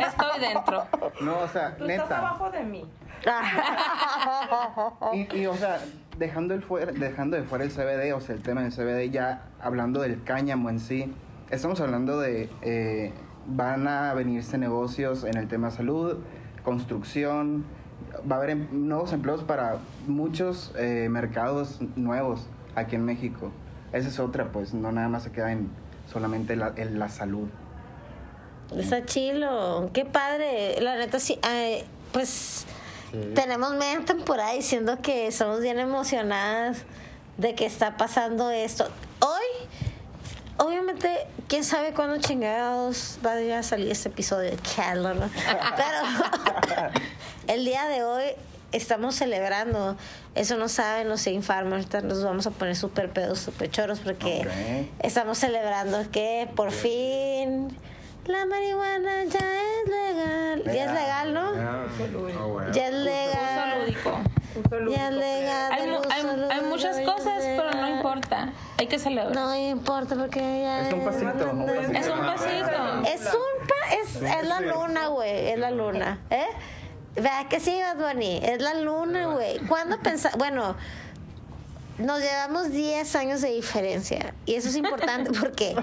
Estoy 0.00 0.40
dentro. 0.40 0.86
No, 1.20 1.38
o 1.40 1.48
sea, 1.48 1.76
Tú 1.76 1.84
estás 1.86 2.08
neta. 2.08 2.18
abajo 2.18 2.50
de 2.50 2.62
mí. 2.62 2.84
Y, 5.12 5.36
y, 5.36 5.46
o 5.46 5.54
sea, 5.54 5.80
dejando, 6.18 6.54
el 6.54 6.62
fuera, 6.62 6.92
dejando 6.92 7.36
de 7.36 7.42
fuera 7.42 7.64
el 7.64 7.70
CBD, 7.70 8.14
o 8.14 8.20
sea, 8.20 8.34
el 8.34 8.42
tema 8.42 8.62
del 8.62 8.72
CBD, 8.72 9.10
ya 9.12 9.42
hablando 9.60 10.00
del 10.00 10.22
cáñamo 10.22 10.70
en 10.70 10.80
sí, 10.80 11.12
estamos 11.50 11.80
hablando 11.80 12.18
de. 12.20 12.48
eh, 12.62 13.12
van 13.48 13.86
a 13.86 14.12
venirse 14.14 14.58
negocios 14.58 15.22
en 15.24 15.36
el 15.36 15.46
tema 15.48 15.70
salud, 15.70 16.16
construcción, 16.64 17.64
va 18.30 18.36
a 18.36 18.38
haber 18.38 18.50
em- 18.50 18.68
nuevos 18.88 19.12
empleos 19.12 19.44
para 19.44 19.76
muchos 20.06 20.72
eh, 20.76 21.08
mercados 21.08 21.78
nuevos 21.94 22.46
aquí 22.74 22.96
en 22.96 23.04
México. 23.04 23.52
Esa 23.92 24.08
es 24.08 24.18
otra, 24.18 24.50
pues 24.50 24.74
no 24.74 24.90
nada 24.90 25.08
más 25.08 25.22
se 25.22 25.30
queda 25.30 25.52
en 25.52 25.70
solamente 26.12 26.56
la, 26.56 26.72
en 26.76 26.98
la 26.98 27.08
salud. 27.08 27.48
Está 28.76 29.04
chilo, 29.04 29.90
qué 29.92 30.04
padre. 30.04 30.80
La 30.80 30.96
neta, 30.96 31.20
sí, 31.20 31.38
pues 32.12 32.66
Sí. 33.10 33.32
tenemos 33.34 33.74
media 33.74 34.04
temporada 34.04 34.52
diciendo 34.52 34.98
que 35.00 35.26
estamos 35.26 35.60
bien 35.60 35.78
emocionadas 35.78 36.78
de 37.36 37.54
que 37.54 37.66
está 37.66 37.96
pasando 37.96 38.50
esto. 38.50 38.88
Hoy, 39.20 39.68
obviamente, 40.58 41.26
quién 41.48 41.64
sabe 41.64 41.92
cuándo 41.92 42.18
chingados 42.18 43.18
va 43.24 43.58
a 43.58 43.62
salir 43.62 43.90
este 43.90 44.08
episodio 44.08 44.50
de 44.50 44.58
Candler, 44.74 45.16
¿no? 45.16 45.30
Pero 45.76 46.90
el 47.46 47.64
día 47.64 47.86
de 47.86 48.02
hoy 48.02 48.24
estamos 48.72 49.14
celebrando. 49.14 49.96
Eso 50.34 50.56
no 50.56 50.68
saben 50.68 51.08
los 51.08 51.20
Saint 51.20 51.42
Farmers. 51.42 51.92
Nos 52.04 52.22
vamos 52.22 52.46
a 52.46 52.50
poner 52.50 52.76
súper 52.76 53.10
pedos, 53.10 53.38
súper 53.38 53.70
choros 53.70 54.00
porque 54.00 54.88
estamos 55.00 55.38
celebrando 55.38 56.10
que 56.10 56.48
por 56.54 56.72
fin 56.72 57.76
la 58.28 58.46
marihuana 58.46 59.24
ya 59.24 59.38
es 59.40 59.88
legal. 59.88 60.62
Ya 60.64 60.84
es 60.84 60.92
legal, 60.92 61.34
¿no? 61.34 61.40
Ah, 61.56 61.86
ah, 61.86 62.44
bueno. 62.46 62.72
Ya 62.72 62.86
es 62.88 62.94
Uso 62.94 63.04
legal. 63.04 63.68
Uso 63.68 63.80
lúdico. 63.80 64.90
Ya 64.90 65.08
es 65.08 65.14
legal. 65.14 65.72
Hay, 65.72 65.86
mu- 66.62 66.68
muchas 66.70 67.00
cosas, 67.00 67.42
pero 67.44 67.70
no 67.72 67.88
importa. 67.96 68.52
Hay 68.78 68.86
que 68.86 68.98
celebrar. 68.98 69.34
No 69.34 69.54
importa 69.56 70.16
porque 70.16 70.40
ya 70.62 70.88
Es 70.88 70.92
un 70.94 71.04
pasito, 71.04 71.50
un 71.50 71.66
pasito. 71.66 71.92
Es 71.98 72.08
un 72.08 72.18
pasito. 72.20 73.06
Es 73.06 73.34
un 73.34 73.66
pa 73.66 73.94
es, 73.94 74.16
es 74.40 74.48
la 74.48 74.60
luna, 74.60 75.08
güey, 75.08 75.48
es 75.50 75.58
la 75.58 75.70
luna, 75.70 76.18
¿eh? 76.30 76.46
Vea 77.14 77.46
que 77.48 77.60
sí, 77.60 77.80
Bad 77.80 77.96
Bunny, 78.12 78.40
es 78.42 78.60
la 78.60 78.74
luna, 78.74 79.26
güey. 79.28 79.58
¿Cuándo 79.60 79.98
pensás? 80.00 80.36
Bueno, 80.36 80.76
nos 81.98 82.20
llevamos 82.20 82.70
10 82.70 83.16
años 83.16 83.40
de 83.42 83.52
diferencia. 83.52 84.34
Y 84.44 84.54
eso 84.54 84.68
es 84.68 84.76
importante 84.76 85.30
porque 85.40 85.74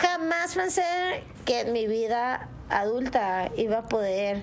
jamás 0.00 0.54
pensé 0.54 0.82
que 1.44 1.60
en 1.60 1.72
mi 1.72 1.86
vida 1.86 2.48
adulta 2.68 3.50
iba 3.56 3.78
a 3.78 3.88
poder 3.88 4.42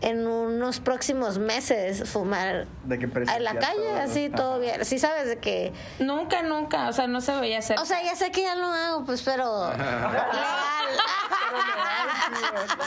en 0.00 0.26
unos 0.26 0.80
próximos 0.80 1.38
meses 1.38 2.08
fumar 2.10 2.66
De 2.84 2.98
que 2.98 3.04
en 3.06 3.44
la 3.44 3.54
calle, 3.54 3.76
todo. 3.88 3.96
así 4.00 4.28
todo 4.30 4.58
bien. 4.60 4.84
Sí 4.84 4.98
sabes 4.98 5.26
de 5.26 5.38
que 5.38 5.72
Nunca, 5.98 6.42
nunca. 6.42 6.88
O 6.88 6.92
sea, 6.92 7.06
no 7.06 7.20
se 7.20 7.34
veía 7.36 7.58
hacer. 7.58 7.78
o 7.78 7.84
sea, 7.84 8.02
ya 8.02 8.14
sé 8.16 8.30
que 8.30 8.42
ya 8.42 8.54
lo 8.54 8.66
hago, 8.66 9.04
pues, 9.04 9.22
pero 9.22 9.70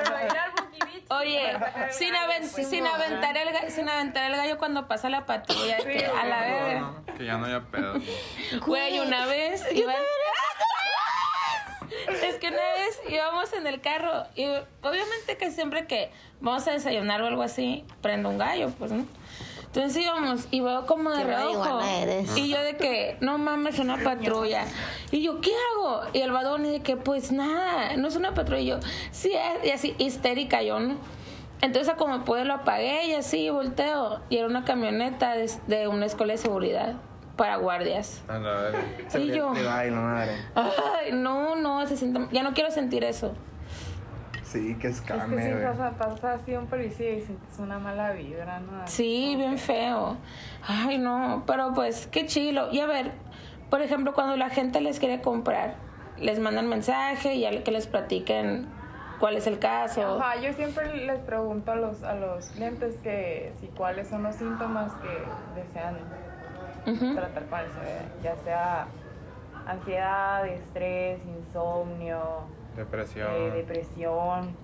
legal. 0.10 0.52
Oye, 1.12 1.58
sin, 1.92 2.14
aven- 2.16 2.48
sin 2.48 2.86
aventar 2.86 3.36
el 3.36 3.72
sin 3.72 3.90
aventar 3.90 4.30
el 4.30 4.38
gallo 4.38 4.58
cuando 4.60 4.88
pasa 4.88 5.10
la 5.10 5.26
patrulla 5.26 5.78
que 5.78 6.06
a 6.06 6.26
la 6.26 6.42
vez 6.42 6.80
No, 6.82 7.04
que 7.18 7.26
ya 7.26 7.38
no 7.38 7.46
haya 7.48 7.62
pedo. 7.62 7.96
güey 8.66 9.00
una 9.00 9.26
vez 9.26 9.64
iba 9.74 9.94
es 12.24 12.36
que 12.36 12.48
una 12.48 12.58
vez 12.58 13.00
íbamos 13.10 13.54
en 13.54 13.68
el 13.68 13.82
carro 13.82 14.26
y 14.36 14.46
obviamente 14.46 15.38
que 15.38 15.52
siempre 15.52 15.88
que 15.88 16.12
vamos 16.42 16.68
a 16.68 16.72
desayunar 16.72 17.22
o 17.22 17.28
algo 17.28 17.42
así 17.42 17.86
prendo 18.02 18.30
un 18.30 18.38
gallo 18.38 18.72
pues 18.78 18.92
¿no? 18.92 19.06
entonces 19.66 20.04
íbamos 20.04 20.48
y 20.52 20.62
veo 20.62 20.86
como 20.86 21.12
de 21.12 21.24
reojo. 21.24 21.80
y 22.36 22.50
yo 22.50 22.62
de 22.64 22.76
que 22.78 23.18
no 23.22 23.38
mames 23.38 23.80
una 23.80 23.98
patrulla 23.98 24.66
y 25.12 25.22
yo 25.22 25.42
qué 25.42 25.52
hago 25.72 26.02
y 26.14 26.20
el 26.22 26.32
badón 26.32 26.64
de 26.64 26.82
que 26.82 26.98
pues 26.98 27.32
nada 27.32 27.96
no 27.98 28.08
es 28.08 28.16
una 28.16 28.34
patrulla 28.34 28.62
y 28.62 28.66
yo 28.66 28.80
sí 29.12 29.32
es 29.34 29.68
y 29.68 29.72
así 29.72 29.96
histérica 29.98 30.64
yo 30.64 30.80
no 30.80 30.96
entonces 31.62 31.94
como 31.96 32.24
pude 32.24 32.46
lo 32.46 32.54
apagué 32.54 33.08
y 33.08 33.14
así 33.14 33.50
volteo. 33.50 34.22
Y 34.30 34.38
era 34.38 34.48
una 34.48 34.64
camioneta 34.64 35.34
de, 35.36 35.52
de 35.68 35.88
una 35.88 36.06
escuela 36.06 36.32
de 36.32 36.38
seguridad 36.38 36.96
para 37.40 37.56
guardias 37.56 38.22
A 38.28 38.38
la 38.38 38.52
verga. 38.52 38.80
Se 39.08 39.22
y 39.22 39.32
yo 39.32 39.54
le 39.54 39.64
va 39.64 39.86
y 39.86 39.92
la 39.92 40.02
madre. 40.02 40.32
Ay, 40.56 41.14
no, 41.14 41.56
no, 41.56 41.88
se 41.88 41.96
siente, 41.96 42.28
ya 42.34 42.44
no 42.44 42.54
quiero 42.54 42.70
sentir 42.70 43.06
eso. 43.06 43.34
Sí, 44.44 44.76
que 44.76 44.90
Es 44.90 45.00
que 45.00 45.14
escame, 45.14 45.42
si 45.42 45.64
pasa, 45.64 45.92
pasa 45.92 46.34
así 46.34 46.54
un 46.54 46.68
policía 46.68 47.12
y 47.14 47.22
sientes 47.22 47.58
una 47.58 47.80
mala 47.80 48.12
vibra, 48.12 48.60
¿no? 48.60 48.86
Sí, 48.86 49.36
bien 49.38 49.58
feo. 49.58 50.18
Ay, 50.68 50.98
no, 50.98 51.44
pero 51.48 51.72
pues 51.74 52.08
qué 52.08 52.26
chilo. 52.26 52.70
Y 52.74 52.82
a 52.82 52.88
ver, 52.88 53.14
por 53.70 53.82
ejemplo, 53.82 54.14
cuando 54.14 54.36
la 54.36 54.50
gente 54.50 54.82
les 54.82 55.00
quiere 55.00 55.22
comprar, 55.22 55.76
les 56.18 56.40
mandan 56.40 56.68
mensaje 56.68 57.36
y 57.36 57.64
que 57.64 57.72
les 57.72 57.88
platiquen 57.88 58.68
cuál 59.22 59.38
es 59.38 59.48
el 59.48 59.60
caso. 59.60 60.20
Ajá, 60.20 60.42
yo 60.42 60.52
siempre 60.52 61.06
les 61.06 61.20
pregunto 61.20 61.72
a 61.72 61.76
los, 61.76 62.04
a 62.04 62.16
los 62.16 62.48
clientes 62.50 62.96
que 63.02 63.54
si 63.62 63.68
cuáles 63.68 64.10
son 64.10 64.24
los 64.24 64.36
síntomas 64.36 64.92
que 64.96 65.62
desean 65.62 65.96
Tratar 66.84 67.46
con 67.46 67.60
el 67.60 67.66
CBD, 67.68 68.24
ya 68.24 68.36
sea 68.44 68.88
ansiedad, 69.66 70.48
estrés, 70.48 71.20
insomnio, 71.26 72.22
Depresión. 72.76 73.28
eh, 73.32 73.52
depresión, 73.52 74.56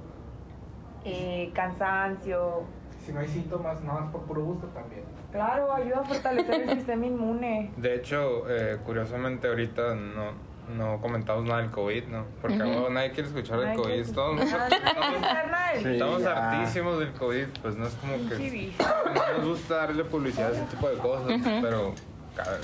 eh, 1.03 1.51
cansancio. 1.53 2.63
Si 3.05 3.11
no 3.13 3.19
hay 3.19 3.27
síntomas, 3.27 3.81
nada 3.83 4.01
más 4.01 4.11
por 4.11 4.21
puro 4.23 4.43
gusto 4.43 4.67
también. 4.67 5.03
Claro, 5.31 5.71
ayuda 5.73 5.99
a 5.99 6.03
fortalecer 6.03 6.61
el 6.61 6.69
sistema 6.77 7.05
inmune. 7.05 7.71
De 7.77 7.95
hecho, 7.95 8.49
eh, 8.49 8.77
curiosamente 8.83 9.47
ahorita 9.47 9.93
no, 9.95 10.31
no 10.69 10.99
comentamos 11.01 11.45
nada 11.45 11.61
del 11.61 11.71
COVID, 11.71 12.05
¿no? 12.05 12.25
Porque 12.41 12.57
bueno, 12.57 12.89
nadie 12.89 13.11
quiere 13.11 13.29
escuchar 13.29 13.59
del 13.59 13.69
COVID. 13.75 13.85
quiere 13.85 14.01
Estamos, 14.41 14.41
estamos 15.93 16.25
hartísimos 16.25 16.99
del 16.99 17.11
COVID, 17.13 17.45
pues 17.61 17.75
no 17.75 17.87
es 17.87 17.93
como 17.95 18.13
que... 18.29 18.35
No 19.13 19.37
nos 19.37 19.47
gusta 19.47 19.75
darle 19.75 20.03
publicidad 20.05 20.49
a 20.51 20.55
ese 20.55 20.65
tipo 20.65 20.89
de 20.89 20.97
cosas, 20.97 21.39
pero 21.61 21.93
cada- 22.35 22.59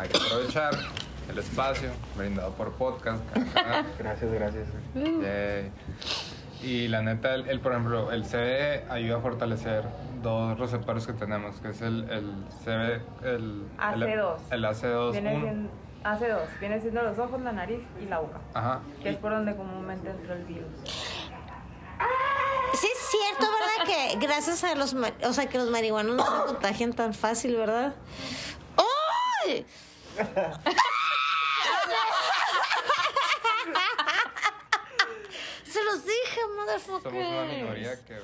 hay 0.00 0.08
que 0.08 0.16
aprovechar 0.18 0.70
el 1.30 1.38
espacio 1.38 1.90
brindado 2.16 2.52
por 2.54 2.72
podcast. 2.72 3.22
cada- 3.54 3.84
Gracias, 3.98 4.32
gracias. 4.32 4.66
Y 6.62 6.88
la 6.88 7.00
neta, 7.02 7.34
el, 7.34 7.48
el, 7.48 7.60
por 7.60 7.72
ejemplo, 7.72 8.12
el 8.12 8.22
CBD 8.24 8.90
ayuda 8.90 9.16
a 9.16 9.20
fortalecer 9.20 9.84
dos 10.22 10.58
receptores 10.58 11.06
que 11.06 11.14
tenemos, 11.14 11.56
que 11.60 11.70
es 11.70 11.80
el, 11.80 12.04
el 12.10 12.34
CB, 12.64 13.00
el, 13.26 13.62
AC2. 13.78 14.36
el, 14.50 14.58
el 14.58 14.64
AC2. 14.66 15.12
Hace 16.02 16.28
dos, 16.28 16.48
viene 16.60 16.80
siendo 16.80 17.02
los 17.02 17.18
ojos, 17.18 17.40
la 17.42 17.52
nariz 17.52 17.80
y 18.00 18.06
la 18.06 18.20
boca, 18.20 18.38
Ajá. 18.54 18.80
que 19.02 19.10
es 19.10 19.16
por 19.16 19.32
donde 19.32 19.54
comúnmente 19.54 20.08
entra 20.10 20.34
el 20.34 20.44
virus. 20.44 20.68
Sí 22.74 22.86
es 22.86 22.98
cierto, 23.10 23.46
¿verdad? 23.52 23.84
Que 23.86 24.18
gracias 24.26 24.64
a 24.64 24.74
los, 24.76 24.94
o 24.94 25.32
sea, 25.34 25.46
que 25.46 25.58
los 25.58 25.68
marihuanos 25.70 26.16
no 26.16 26.24
se 26.24 26.46
contagian 26.46 26.92
tan 26.94 27.12
fácil, 27.12 27.56
¿verdad? 27.56 27.94
¡Ay! 29.44 29.66
Se 35.64 35.82
los 35.84 36.04
dije, 36.04 36.40
Somos 36.40 36.54
una 36.54 36.64
motherfuckers. 36.64 37.56
minoría 37.56 38.04
que, 38.04 38.18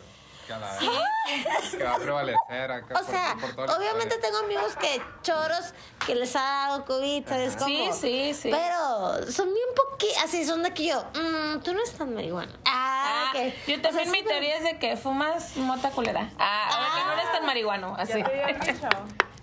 que 0.46 1.84
va 1.84 1.94
a 1.94 1.98
prevalecer 1.98 2.70
acá. 2.72 2.94
O 2.94 2.98
por- 2.98 3.06
sea, 3.06 3.36
por 3.56 3.70
obviamente 3.70 4.16
tengo 4.18 4.38
amigos 4.38 4.76
que 4.76 5.00
choros 5.22 5.74
que 6.06 6.14
les 6.14 6.34
ha 6.36 6.40
dado 6.40 6.84
COVID, 6.84 7.26
¿sabes 7.28 7.56
cómo? 7.56 7.66
Sí, 7.68 7.88
sí, 7.92 8.34
sí. 8.34 8.50
Pero 8.50 9.30
son 9.32 9.52
bien 9.52 9.68
poquitos, 9.74 10.22
así 10.24 10.44
son 10.44 10.62
de 10.62 10.72
que 10.72 10.86
yo, 10.86 11.02
mm, 11.14 11.60
tú 11.62 11.74
no 11.74 11.82
estás 11.82 12.06
marihuana. 12.06 12.52
Ah, 12.64 12.92
Ah. 13.08 13.32
Yo 13.66 13.76
O 13.76 13.80
también 13.80 14.04
sea, 14.04 14.12
mi 14.12 14.18
sí, 14.20 14.24
teoría 14.24 14.56
es 14.56 14.62
de 14.64 14.78
que 14.78 14.96
fumas 14.96 15.56
mota 15.56 15.90
culera. 15.90 16.30
Ah, 16.38 16.68
o 16.70 16.96
que 16.96 17.04
no 17.04 17.12
eres 17.12 17.32
tan 17.32 17.44
marihuano, 17.46 17.96
así. 17.98 18.22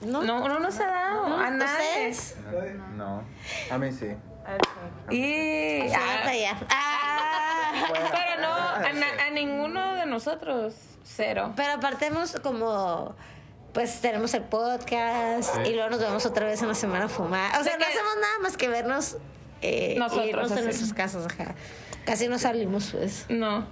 ¿No? 0.01 0.21
No, 0.23 0.47
no 0.47 0.59
nos 0.59 0.79
ha 0.79 0.85
dado 0.87 1.37
a 1.37 1.49
nadie. 1.51 2.15
No. 2.95 3.23
A 3.71 3.77
mí 3.77 3.91
sí. 3.91 4.15
A 4.45 4.51
ver, 4.51 4.61
sí. 5.09 5.15
Y, 5.15 5.91
ah. 5.93 6.59
Ah. 6.69 7.71
pero 8.11 8.41
no, 8.41 8.53
a 9.23 9.29
ninguno 9.31 9.95
de 9.95 10.05
nosotros, 10.05 10.73
cero. 11.03 11.53
Pero 11.55 11.73
apartemos 11.73 12.37
como 12.41 13.15
pues 13.73 14.01
tenemos 14.01 14.33
el 14.35 14.43
podcast 14.43 15.55
Sí. 15.55 15.71
y 15.71 15.73
luego 15.73 15.89
nos 15.89 15.99
vemos 15.99 16.25
otra 16.27 16.45
vez 16.45 16.61
en 16.61 16.67
la 16.67 16.75
semana 16.75 17.05
a 17.05 17.09
fumar. 17.09 17.59
O 17.59 17.63
sea, 17.63 17.73
¿De 17.73 17.79
no 17.79 17.85
hacemos 17.85 18.15
nada 18.21 18.39
más 18.43 18.55
que 18.55 18.67
vernos 18.67 19.17
eh, 19.61 19.95
Nosotros, 19.97 20.27
irnos 20.27 20.51
así. 20.51 20.59
en 20.59 20.65
nuestras 20.65 20.93
casas, 20.93 21.25
ajá. 21.25 21.55
Casi 22.05 22.27
no 22.27 22.37
salimos, 22.37 22.91
pues. 22.91 23.25
No, 23.29 23.65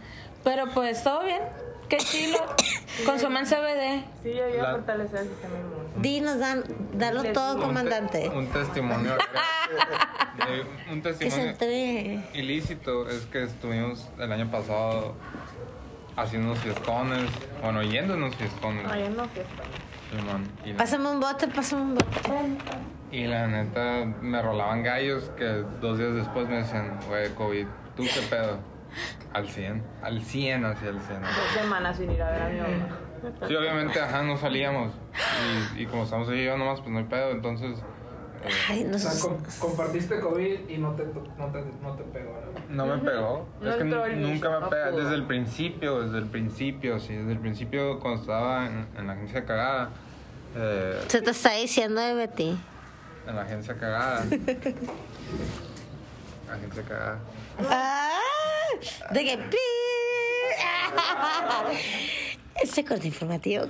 pero 0.44 0.70
pues 0.74 1.04
todo 1.04 1.24
bien. 1.24 1.42
Qué 1.90 1.98
chilo. 1.98 2.38
Consuman 3.06 3.46
CBD. 3.46 4.04
Sí, 4.24 4.30
ayuda 4.40 4.64
La- 4.64 4.70
a 4.70 4.72
fortalecer 4.76 5.20
el 5.20 5.28
sistema 5.30 5.58
inmune. 5.60 5.90
Dinos, 5.98 6.40
dan, 6.40 6.64
dalo 6.94 7.24
todo, 7.34 7.56
Un 7.56 7.60
te- 7.60 7.66
comandante. 7.68 8.30
Un, 8.30 8.48
testimonio. 8.48 9.18
un 10.92 11.02
Que 11.02 11.14
se 11.14 11.20
testimonio 11.20 11.50
entre. 11.52 12.24
ilícito 12.34 13.08
es 13.10 13.26
que 13.26 13.44
estuvimos 13.44 14.08
el 14.20 14.32
año 14.32 14.50
pasado 14.50 15.14
haciendo 16.16 16.50
unos 16.50 16.60
fiescones, 16.60 17.30
bueno, 17.62 17.84
yendo 17.84 18.16
unos 18.16 18.36
fiesta. 18.36 18.68
Simón, 20.12 20.52
y, 20.66 20.72
la, 20.72 20.78
Pásame 20.78 21.10
un 21.10 21.20
bote, 21.20 21.48
pásame 21.48 21.82
un 21.84 21.96
bote. 21.96 22.08
y 23.12 23.26
la 23.28 23.48
neta 23.48 24.06
me 24.22 24.42
rolaban 24.42 24.84
gallos 24.84 25.32
que 25.38 25.46
dos 25.80 25.98
días 25.98 26.14
después 26.14 26.50
me 26.50 26.58
decían, 26.58 27.00
güey, 27.08 27.34
COVID, 27.34 27.66
¿tú 27.96 28.04
qué 28.04 28.22
pedo? 28.30 28.60
Al 29.32 29.48
100, 29.48 29.84
al 30.02 30.22
100, 30.22 30.66
hacia 30.66 30.90
el 30.90 31.00
100. 31.00 31.22
Dos 31.22 31.32
semanas 31.54 31.96
sin 31.96 32.12
ir 32.12 32.22
a 32.22 32.32
ver 32.32 32.42
a 32.42 32.50
mi 32.50 32.60
mamá. 32.60 33.48
Sí, 33.48 33.56
obviamente, 33.56 34.02
ajá, 34.02 34.22
no 34.24 34.36
salíamos. 34.36 34.92
Y, 35.78 35.84
y 35.84 35.86
como 35.86 36.04
estamos 36.04 36.28
ahí 36.28 36.44
yo 36.44 36.58
nomás, 36.58 36.82
pues 36.82 36.92
no 36.92 37.00
hay 37.00 37.06
pedo, 37.06 37.32
entonces... 37.32 37.82
Ay, 38.70 38.84
no 38.86 38.96
O 38.96 39.00
sea, 39.00 39.12
com- 39.22 39.38
compartiste 39.60 40.20
COVID 40.20 40.70
y 40.70 40.78
no 40.78 40.96
te, 40.96 41.04
no 41.06 41.48
te, 41.52 41.64
no 41.82 41.94
te 41.96 42.04
pegó, 42.04 42.40
¿no? 42.70 42.86
No 42.86 42.96
me 42.96 43.02
pegó. 43.10 43.48
No 43.62 43.70
es 43.70 43.76
que 43.78 43.84
nunca 43.84 44.60
me 44.60 44.68
pega. 44.68 44.92
Desde 44.92 45.16
el 45.16 45.26
principio, 45.28 46.02
desde 46.02 46.18
el 46.20 46.26
principio, 46.28 47.00
sí. 47.00 47.14
Desde 47.16 47.32
el 47.34 47.40
principio, 47.40 48.00
cuando 48.00 48.22
estaba 48.22 48.66
en, 48.66 48.88
en 48.98 49.08
la 49.08 49.14
agencia 49.14 49.46
cagada. 49.46 49.90
eh, 50.56 51.02
Se 51.08 51.22
te 51.22 51.32
está 51.32 51.52
diciendo 51.54 52.02
de 52.02 52.14
Betty. 52.16 52.58
en 53.28 53.36
la 53.36 53.42
agencia 53.44 53.76
cagada. 53.78 54.22
agencia 56.52 56.84
cagada. 56.84 57.20
Ah, 57.70 58.18
de 59.12 59.24
que. 59.24 59.40
Ese 62.56 62.84
corte 62.86 63.08
informativo. 63.08 63.66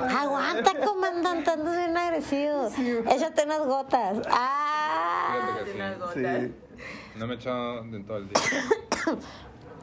Aguanta, 0.00 0.72
comandante, 0.84 1.50
andas 1.50 1.76
bien 1.76 1.96
agresivo. 1.96 2.68
Échate 3.10 3.44
unas 3.44 3.66
gotas. 3.66 4.18
Ah. 4.30 5.58
Sí. 5.64 6.20
Sí. 6.20 6.54
No 7.16 7.26
me 7.26 7.34
he 7.34 7.36
echado 7.36 7.78
en 7.80 8.04
todo 8.04 8.18
el 8.18 8.28
día. 8.28 8.40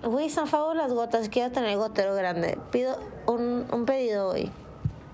Güey, 0.03 0.31
son 0.31 0.47
favor 0.47 0.75
las 0.75 0.91
gotas. 0.91 1.29
Quiero 1.29 1.51
tener 1.51 1.77
gotero 1.77 2.15
grande. 2.15 2.57
Pido 2.71 2.97
un, 3.27 3.67
un 3.71 3.85
pedido 3.85 4.29
hoy. 4.29 4.51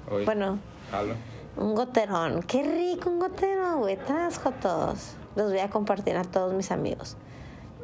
Hoy. 0.09 0.23
Bueno, 0.23 0.59
Jalo. 0.91 1.13
un 1.57 1.75
goterón. 1.75 2.41
Qué 2.43 2.63
rico 2.63 3.09
un 3.09 3.19
gotero, 3.19 3.79
güey. 3.79 3.97
Trasco 3.97 4.51
todos. 4.51 5.15
Los 5.35 5.49
voy 5.51 5.59
a 5.59 5.69
compartir 5.69 6.15
a 6.15 6.23
todos 6.23 6.53
mis 6.53 6.71
amigos. 6.71 7.17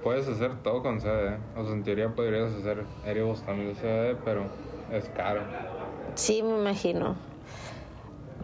Puedes 0.03 0.27
hacer 0.27 0.55
todo 0.61 0.83
con 0.83 0.99
CBD. 0.99 1.37
O 1.55 1.63
sea, 1.63 1.73
en 1.73 1.83
teoría 1.83 2.09
podrías 2.09 2.53
hacer 2.53 2.83
erios 3.05 3.41
también 3.43 3.73
de 3.73 3.79
CBD, 3.79 4.21
pero 4.25 4.43
es 4.91 5.09
caro. 5.09 5.41
Sí, 6.15 6.43
me 6.43 6.59
imagino. 6.59 7.15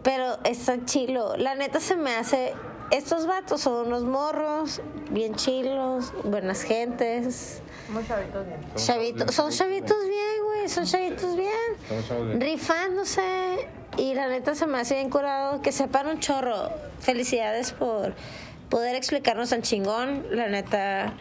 Pero 0.02 0.38
está 0.44 0.84
chilo. 0.86 1.36
La 1.36 1.54
neta 1.54 1.80
se 1.80 1.96
me 1.96 2.14
hace. 2.16 2.54
Estos 2.90 3.26
vatos 3.26 3.60
son 3.60 3.86
unos 3.86 4.02
morros, 4.02 4.80
bien 5.10 5.36
chilos, 5.36 6.12
buenas 6.24 6.62
gentes. 6.62 7.62
Muy 7.92 8.04
chavitos 8.04 8.46
bien. 8.46 8.58
Chavos 8.74 9.34
son 9.34 9.50
chavitos 9.52 9.98
bien, 10.08 10.44
güey, 10.44 10.68
son 10.68 10.84
chavitos 10.84 11.36
bien. 11.36 11.52
Somos 11.88 12.08
chavos 12.08 12.26
bien. 12.26 12.40
Rifándose. 12.40 13.68
Y 13.96 14.14
la 14.14 14.28
neta 14.28 14.54
se 14.54 14.66
me 14.66 14.78
hace 14.78 14.94
bien 14.94 15.10
curado 15.10 15.62
que 15.62 15.70
sepan 15.70 16.08
un 16.08 16.18
chorro. 16.18 16.70
Felicidades 17.00 17.72
por 17.72 18.14
poder 18.70 18.96
explicarnos 18.96 19.50
tan 19.50 19.62
chingón. 19.62 20.24
La 20.30 20.48
neta, 20.48 21.12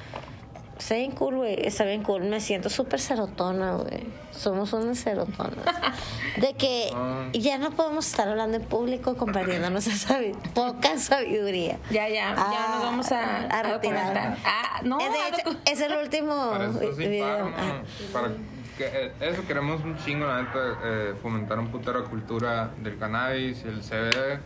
está 0.80 0.96
bien 0.96 1.12
cool, 1.12 1.36
güey. 1.36 1.56
Está 1.68 1.84
bien 1.84 2.02
cool. 2.04 2.24
Me 2.24 2.40
siento 2.40 2.70
súper 2.70 3.00
serotona, 3.00 3.74
güey. 3.74 4.08
Somos 4.32 4.74
unas 4.74 4.98
serotonas. 4.98 5.54
De 6.38 6.54
que 6.54 6.90
Ah. 6.96 7.28
ya 7.34 7.58
no 7.58 7.72
podemos 7.72 8.08
estar 8.08 8.28
hablando 8.30 8.58
en 8.58 8.64
público 8.64 9.16
compartiendo 9.18 9.70
nuestra 9.70 9.94
sabi- 9.96 10.34
poca 10.54 10.98
sabiduría. 10.98 11.78
Ya, 11.92 12.08
ya, 12.08 12.34
ya 12.34 12.36
Ah, 12.38 12.70
nos 12.76 12.84
vamos 12.84 13.12
a, 13.12 13.20
a 13.48 13.60
a 13.60 13.64
retirar. 13.64 14.38
Ah, 14.46 14.80
no, 14.84 15.00
Eh, 15.00 15.10
de 15.10 15.38
hecho, 15.38 15.60
es 15.66 15.82
el 15.82 15.94
último 15.98 16.50
Para 16.52 16.66
eso 16.70 16.80
sí, 16.80 17.08
video. 17.08 17.52
para, 17.52 17.68
Ah. 17.68 17.82
para 18.14 18.28
que, 18.78 18.86
eh, 18.86 19.12
eso 19.20 19.46
queremos 19.46 19.84
un 19.84 19.98
chingo, 19.98 20.26
la 20.26 20.42
neta, 20.44 20.60
eh, 20.86 21.14
fomentar 21.22 21.60
un 21.60 21.68
putero 21.68 22.10
cultura 22.10 22.72
del 22.82 22.98
cannabis 22.98 23.64
y 23.66 23.68
el 23.68 23.82
CBD. 23.84 24.40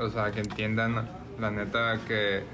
O 0.00 0.08
sea, 0.10 0.30
que 0.30 0.40
entiendan, 0.40 1.08
la 1.40 1.50
neta, 1.50 1.98
que 2.06 2.44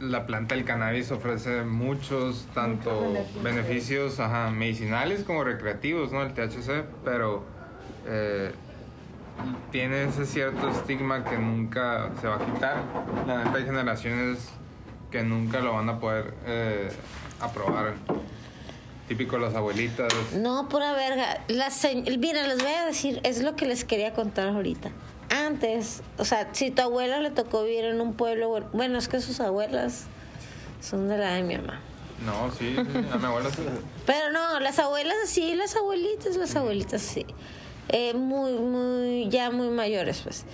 la 0.00 0.26
planta 0.26 0.54
del 0.54 0.64
cannabis 0.64 1.10
ofrece 1.10 1.62
muchos, 1.62 2.46
tanto 2.54 3.12
beneficios 3.42 4.18
ajá, 4.18 4.50
medicinales 4.50 5.24
como 5.24 5.44
recreativos, 5.44 6.10
¿no? 6.12 6.22
El 6.22 6.32
THC, 6.32 6.84
pero 7.04 7.44
eh, 8.06 8.52
tiene 9.70 10.04
ese 10.04 10.24
cierto 10.26 10.68
estigma 10.70 11.24
que 11.24 11.36
nunca 11.38 12.10
se 12.20 12.26
va 12.28 12.36
a 12.36 12.38
quitar. 12.44 12.76
La 13.26 13.44
neta, 13.44 13.56
hay 13.58 13.64
generaciones 13.64 14.48
que 15.10 15.22
nunca 15.22 15.60
lo 15.60 15.74
van 15.74 15.88
a 15.88 15.98
poder 16.00 16.34
eh, 16.46 16.88
aprobar. 17.40 17.94
Típico 19.08 19.38
las 19.38 19.54
abuelitas. 19.56 20.08
No, 20.36 20.68
pura 20.68 20.92
verga. 20.92 21.40
Las 21.48 21.74
se- 21.74 21.96
Mira, 21.96 22.46
les 22.46 22.62
voy 22.62 22.72
a 22.72 22.86
decir, 22.86 23.20
es 23.24 23.42
lo 23.42 23.56
que 23.56 23.66
les 23.66 23.84
quería 23.84 24.14
contar 24.14 24.48
ahorita. 24.48 24.90
Antes, 25.30 26.02
o 26.18 26.24
sea, 26.24 26.48
si 26.52 26.72
tu 26.72 26.82
abuela 26.82 27.20
le 27.20 27.30
tocó 27.30 27.62
vivir 27.62 27.84
en 27.84 28.00
un 28.00 28.14
pueblo, 28.14 28.68
bueno, 28.72 28.98
es 28.98 29.06
que 29.06 29.20
sus 29.20 29.40
abuelas 29.40 30.06
son 30.80 31.08
de 31.08 31.16
la 31.18 31.34
de 31.34 31.44
mi 31.44 31.56
mamá. 31.56 31.80
No, 32.26 32.50
sí, 32.50 32.74
sí, 32.74 32.98
a 33.12 33.16
mi 33.16 33.24
abuela 33.24 33.48
sí. 33.50 33.62
Pero 34.06 34.32
no, 34.32 34.58
las 34.58 34.78
abuelas 34.80 35.16
sí, 35.26 35.54
las 35.54 35.76
abuelitas, 35.76 36.36
las 36.36 36.54
abuelitas 36.56 37.00
sí. 37.00 37.24
Eh, 37.88 38.12
muy, 38.14 38.52
muy, 38.54 39.28
ya 39.28 39.50
muy 39.50 39.68
mayores, 39.68 40.20
pues. 40.22 40.44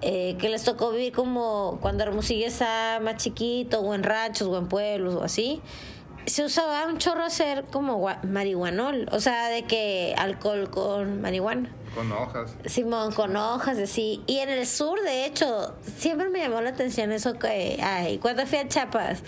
Eh, 0.00 0.36
que 0.40 0.48
les 0.48 0.64
tocó 0.64 0.90
vivir 0.90 1.12
como 1.12 1.78
cuando 1.80 2.02
Hermosillo 2.02 2.46
estaba 2.46 3.00
más 3.00 3.16
chiquito, 3.16 3.80
o 3.80 3.94
en 3.94 4.02
ranchos, 4.02 4.48
o 4.48 4.58
en 4.58 4.66
pueblos, 4.66 5.14
o 5.14 5.22
así. 5.22 5.60
Se 6.26 6.44
usaba 6.44 6.86
un 6.86 6.98
chorro 6.98 7.24
hacer 7.24 7.64
como 7.70 8.08
marihuanol, 8.22 9.08
o 9.12 9.20
sea, 9.20 9.48
de 9.48 9.64
que 9.64 10.14
alcohol 10.16 10.70
con 10.70 11.20
marihuana. 11.20 11.70
Con 11.94 12.10
hojas. 12.12 12.54
Simón, 12.64 13.12
con 13.12 13.36
hojas 13.36 13.78
así. 13.78 14.22
Y 14.26 14.38
en 14.38 14.48
el 14.48 14.66
sur, 14.66 15.00
de 15.02 15.26
hecho, 15.26 15.74
siempre 15.98 16.30
me 16.30 16.38
llamó 16.40 16.60
la 16.60 16.70
atención 16.70 17.12
eso 17.12 17.38
que, 17.38 17.78
ay, 17.82 18.18
cuando 18.18 18.46
fui 18.46 18.58
a 18.58 18.68
Chiapas, 18.68 19.22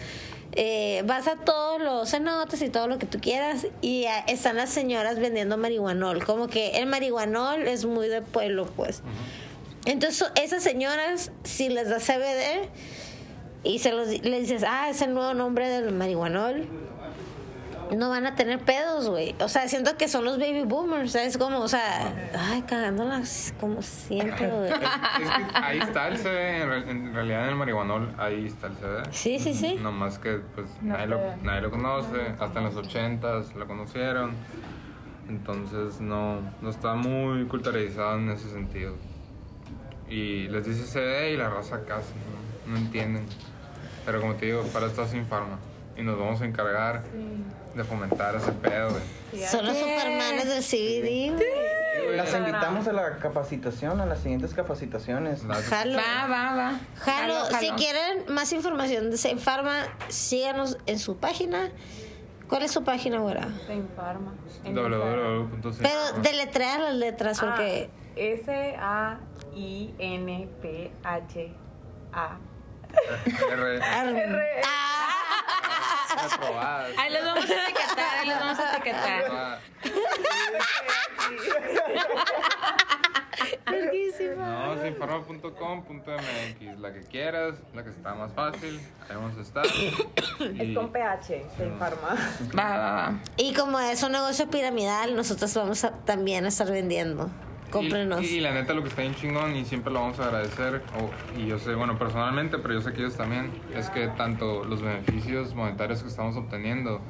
eh, 0.56 1.02
vas 1.04 1.26
a 1.26 1.36
todos 1.36 1.82
los 1.82 2.10
cenotes 2.10 2.62
y 2.62 2.68
todo 2.68 2.86
lo 2.86 2.98
que 2.98 3.06
tú 3.06 3.18
quieras 3.20 3.66
y 3.82 4.04
ah, 4.04 4.24
están 4.28 4.56
las 4.56 4.70
señoras 4.70 5.18
vendiendo 5.18 5.58
marihuanol. 5.58 6.24
Como 6.24 6.46
que 6.46 6.78
el 6.78 6.86
marihuanol 6.86 7.66
es 7.66 7.84
muy 7.84 8.08
de 8.08 8.22
pueblo, 8.22 8.66
pues. 8.66 9.02
Entonces, 9.84 10.30
esas 10.40 10.62
señoras, 10.62 11.32
si 11.42 11.68
les 11.68 11.90
das 11.90 12.04
CBD 12.04 12.68
y 13.64 13.80
se 13.80 13.92
los, 13.92 14.08
le 14.08 14.40
dices, 14.40 14.64
ah, 14.66 14.88
es 14.90 15.02
el 15.02 15.12
nuevo 15.12 15.34
nombre 15.34 15.68
del 15.68 15.92
marihuanol, 15.92 16.68
no 17.92 18.08
van 18.08 18.26
a 18.26 18.34
tener 18.34 18.58
pedos, 18.60 19.08
güey. 19.08 19.34
O 19.40 19.48
sea, 19.48 19.68
siento 19.68 19.96
que 19.96 20.08
son 20.08 20.24
los 20.24 20.38
baby 20.38 20.62
boomers, 20.64 21.12
¿sabes? 21.12 21.36
Como, 21.38 21.58
o 21.60 21.68
sea, 21.68 22.12
ay, 22.38 22.62
cagándolas 22.62 23.54
como 23.60 23.82
siempre, 23.82 24.48
güey. 24.48 24.70
Es, 24.70 24.74
es 24.74 25.30
que 25.30 25.44
ahí 25.54 25.78
está 25.78 26.08
el 26.08 26.18
CBD, 26.18 26.62
en, 26.62 26.68
re- 26.68 26.90
en 26.90 27.14
realidad 27.14 27.42
en 27.44 27.48
el 27.50 27.56
marihuanol, 27.56 28.14
ahí 28.18 28.46
está 28.46 28.66
el 28.68 28.74
CBD. 28.74 29.12
Sí, 29.12 29.38
sí, 29.38 29.54
sí. 29.54 29.78
No 29.82 29.92
más 29.92 30.18
que 30.18 30.40
pues 30.54 30.66
No 30.82 30.94
nadie, 30.94 31.06
lo, 31.06 31.16
sé. 31.18 31.36
nadie 31.42 31.60
lo 31.62 31.70
conoce, 31.70 32.34
hasta 32.38 32.58
en 32.58 32.64
los 32.64 32.76
ochentas 32.76 33.54
lo 33.54 33.66
conocieron. 33.66 34.32
Entonces 35.28 36.00
no, 36.00 36.40
no 36.60 36.70
está 36.70 36.94
muy 36.94 37.44
culturalizado 37.46 38.18
en 38.18 38.30
ese 38.30 38.50
sentido. 38.50 38.94
Y 40.08 40.48
les 40.48 40.66
dice 40.66 40.82
CBD 40.84 41.32
y 41.32 41.36
la 41.36 41.48
raza 41.48 41.84
casi 41.86 42.12
no, 42.66 42.72
no 42.72 42.76
entienden. 42.78 43.24
Pero 44.04 44.20
como 44.20 44.34
te 44.34 44.46
digo, 44.46 44.62
para 44.64 44.86
esto 44.86 45.06
sin 45.06 45.24
farma. 45.26 45.58
Y 45.96 46.02
nos 46.02 46.18
vamos 46.18 46.40
a 46.40 46.44
encargar 46.44 47.02
de 47.74 47.84
fomentar 47.84 48.34
ese 48.36 48.52
pedo, 48.52 48.90
güey. 48.90 49.44
Son 49.46 49.64
los 49.64 49.76
supermanes 49.76 50.48
del 50.48 50.62
CBD, 50.62 51.34
güey. 51.34 52.16
Las 52.16 52.34
invitamos 52.34 52.86
a 52.88 52.92
la 52.92 53.16
capacitación, 53.18 54.00
a 54.00 54.06
las 54.06 54.20
siguientes 54.20 54.54
capacitaciones. 54.54 55.42
Jalo. 55.68 55.96
Va, 55.98 56.26
va, 56.28 56.54
va. 56.54 56.80
Jalo, 56.98 57.34
Jalo, 57.46 57.58
si 57.58 57.70
quieren 57.72 58.24
más 58.28 58.52
información 58.52 59.10
de 59.10 59.16
Safe 59.16 59.36
Pharma, 59.38 59.82
síganos 60.08 60.78
en 60.86 60.98
su 60.98 61.16
página. 61.16 61.70
¿Cuál 62.48 62.62
es 62.62 62.72
su 62.72 62.84
página, 62.84 63.18
güera? 63.18 63.48
Se 63.66 63.74
infarma. 63.74 64.34
en 64.64 64.76
Instagram. 64.76 65.48
www.sin 65.50 65.82
Pero 65.82 66.12
deletrear 66.22 66.80
las 66.80 66.94
letras 66.94 67.42
Ah, 67.42 67.46
porque... 67.56 67.90
S-A-I-N-P-H-A. 71.14 72.38
R- 73.50 73.80
Ah. 73.82 75.33
Reprobadas. 76.30 76.98
Ahí 76.98 77.12
los 77.12 77.24
vamos 77.24 77.50
a 77.50 77.64
etiquetar, 77.64 78.18
ahí 78.20 78.28
los 78.28 78.38
vamos 78.38 78.58
a 78.58 78.76
etiquetar. 78.76 79.60
No, 84.36 84.82
sinfarma.com.mx, 84.82 86.78
la 86.80 86.92
que 86.92 87.00
quieras, 87.00 87.56
la 87.74 87.82
que 87.82 87.90
está 87.90 88.14
más 88.14 88.32
fácil, 88.32 88.80
ahí 89.08 89.16
vamos 89.16 89.36
a 89.38 89.40
estar. 89.40 89.66
Es 90.58 90.74
con 90.76 90.90
PH, 90.92 91.46
se 91.56 91.66
infarma. 91.66 92.16
Va, 92.56 92.76
va, 92.76 92.92
va. 92.92 93.14
Y 93.36 93.54
como 93.54 93.78
es 93.78 94.02
un 94.02 94.12
negocio 94.12 94.48
piramidal, 94.48 95.14
nosotros 95.14 95.54
vamos 95.54 95.84
a, 95.84 95.92
también 96.04 96.44
a 96.44 96.48
estar 96.48 96.70
vendiendo. 96.70 97.30
Cómprenos. 97.74 98.22
Y, 98.22 98.36
y 98.36 98.40
la 98.40 98.52
neta 98.54 98.72
lo 98.72 98.82
que 98.82 98.88
está 98.88 99.02
bien 99.02 99.14
chingón 99.14 99.54
y 99.56 99.64
siempre 99.64 99.92
lo 99.92 100.00
vamos 100.00 100.18
a 100.20 100.24
agradecer, 100.26 100.82
o- 100.98 101.38
y 101.38 101.46
yo 101.46 101.58
sé, 101.58 101.74
bueno, 101.74 101.98
personalmente, 101.98 102.58
pero 102.58 102.74
yo 102.74 102.80
sé 102.80 102.92
que 102.92 103.00
ellos 103.02 103.16
también, 103.16 103.50
es 103.74 103.90
que 103.90 104.08
tanto 104.08 104.64
los 104.64 104.80
beneficios 104.80 105.54
monetarios 105.54 106.02
que 106.02 106.08
estamos 106.08 106.36
obteniendo, 106.36 107.00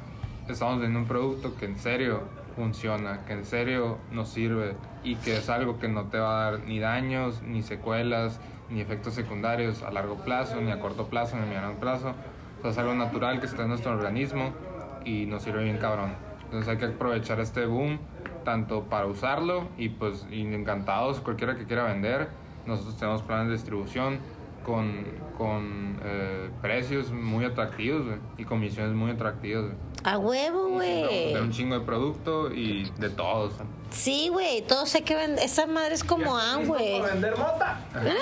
estamos 0.49 0.75
vendiendo 0.75 0.99
un 0.99 1.05
producto 1.07 1.55
que 1.55 1.65
en 1.65 1.77
serio 1.77 2.23
funciona, 2.55 3.25
que 3.25 3.33
en 3.33 3.45
serio 3.45 3.97
nos 4.11 4.29
sirve 4.29 4.75
y 5.03 5.15
que 5.15 5.37
es 5.37 5.49
algo 5.49 5.77
que 5.79 5.87
no 5.87 6.05
te 6.05 6.17
va 6.19 6.47
a 6.47 6.51
dar 6.51 6.59
ni 6.61 6.79
daños, 6.79 7.41
ni 7.41 7.61
secuelas, 7.63 8.39
ni 8.69 8.81
efectos 8.81 9.13
secundarios 9.13 9.83
a 9.83 9.91
largo 9.91 10.15
plazo, 10.23 10.59
ni 10.61 10.71
a 10.71 10.79
corto 10.79 11.07
plazo, 11.07 11.35
ni 11.35 11.43
a 11.43 11.45
mediano 11.45 11.73
plazo. 11.73 12.13
O 12.59 12.61
sea, 12.61 12.71
es 12.71 12.77
algo 12.79 12.95
natural 12.95 13.39
que 13.39 13.45
está 13.45 13.63
en 13.63 13.69
nuestro 13.69 13.91
organismo 13.91 14.51
y 15.03 15.25
nos 15.27 15.43
sirve 15.43 15.63
bien 15.63 15.77
cabrón. 15.77 16.13
Entonces 16.45 16.69
hay 16.69 16.77
que 16.77 16.85
aprovechar 16.85 17.39
este 17.39 17.65
boom 17.65 17.99
tanto 18.43 18.83
para 18.83 19.07
usarlo 19.07 19.67
y 19.77 19.89
pues 19.89 20.25
y 20.31 20.41
encantados 20.41 21.19
cualquiera 21.19 21.57
que 21.57 21.65
quiera 21.65 21.83
vender. 21.83 22.29
Nosotros 22.65 22.97
tenemos 22.97 23.21
planes 23.21 23.47
de 23.47 23.53
distribución 23.53 24.19
con, 24.65 25.05
con 25.37 25.99
eh, 26.03 26.49
precios 26.61 27.11
muy 27.11 27.45
atractivos 27.45 28.05
güey, 28.05 28.17
y 28.37 28.45
comisiones 28.45 28.93
muy 28.93 29.11
atractivas. 29.11 29.65
güey. 29.65 29.75
A 30.03 30.17
huevo, 30.19 30.69
güey. 30.69 31.27
tener 31.27 31.41
un 31.41 31.51
chingo 31.51 31.79
de 31.79 31.85
producto 31.85 32.51
y 32.53 32.91
de 32.97 33.09
todos. 33.09 33.53
Sí, 33.89 34.29
güey, 34.29 34.61
todos 34.61 34.89
sé 34.89 35.03
que 35.03 35.15
venden. 35.15 35.43
Esa 35.43 35.65
madre 35.65 35.95
es 35.95 36.03
como 36.03 36.37
Am, 36.37 36.65
güey. 36.65 37.01
vender 37.01 37.35
mota? 37.37 37.79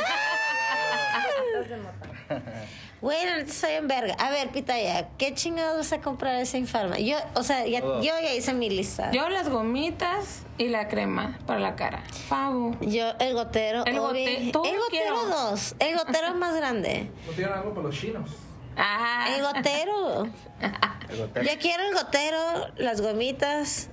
Neta 3.04 3.52
soy 3.54 3.72
en 3.74 3.88
verga. 3.88 4.14
A 4.18 4.30
ver, 4.30 4.50
Pitaya, 4.50 5.10
¿qué 5.18 5.34
chingados 5.34 5.78
vas 5.78 5.94
a 5.94 6.02
comprar 6.02 6.36
esa 6.42 6.58
infarma? 6.58 6.98
Yo, 7.00 7.18
o 7.36 7.44
sea, 7.44 7.66
ya, 7.68 7.82
Todo. 7.82 8.02
yo 8.02 8.14
ya 8.22 8.34
hice 8.34 8.54
mi 8.54 8.70
lista. 8.70 9.12
Yo 9.12 9.28
las 9.30 9.50
gomitas 9.50 10.44
y 10.58 10.70
la 10.70 10.88
crema 10.88 11.38
para 11.46 11.60
la 11.60 11.76
cara. 11.76 12.04
Fabu. 12.30 12.78
Yo, 12.82 13.12
el 13.20 13.34
gotero. 13.34 13.86
El 13.86 14.00
obvio. 14.00 14.12
gote- 14.26 14.52
todo 14.52 14.64
el 14.64 14.78
gotero 14.80 14.90
quiero. 14.90 15.26
2. 15.50 15.76
El 15.80 15.98
gotero 15.98 16.34
más 16.36 16.56
grande. 16.56 17.12
¿No 17.28 17.34
tienen 17.34 17.54
algo 17.54 17.74
para 17.74 17.88
los 17.88 18.00
chinos? 18.00 18.30
Ah, 18.78 19.28
El 19.36 19.42
gotero. 19.44 20.28
El 21.10 21.22
hotel. 21.22 21.46
Yo 21.48 21.60
quiero 21.60 21.84
el 21.90 21.94
gotero, 21.94 22.38
las 22.78 23.02
gomitas. 23.02 23.90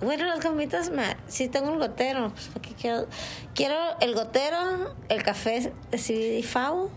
Bueno, 0.00 0.24
las 0.24 0.42
gomitas, 0.42 0.88
ma, 0.90 1.16
sí 1.28 1.48
tengo 1.48 1.70
el 1.74 1.78
gotero. 1.78 2.30
Pues, 2.30 2.46
¿para 2.48 2.62
qué 2.62 2.74
quiero? 2.74 3.06
quiero 3.54 3.76
el 4.00 4.14
gotero, 4.14 4.94
el 5.10 5.22
café 5.22 5.70
de 5.90 5.98
CBD 5.98 6.42
FAO 6.46 6.88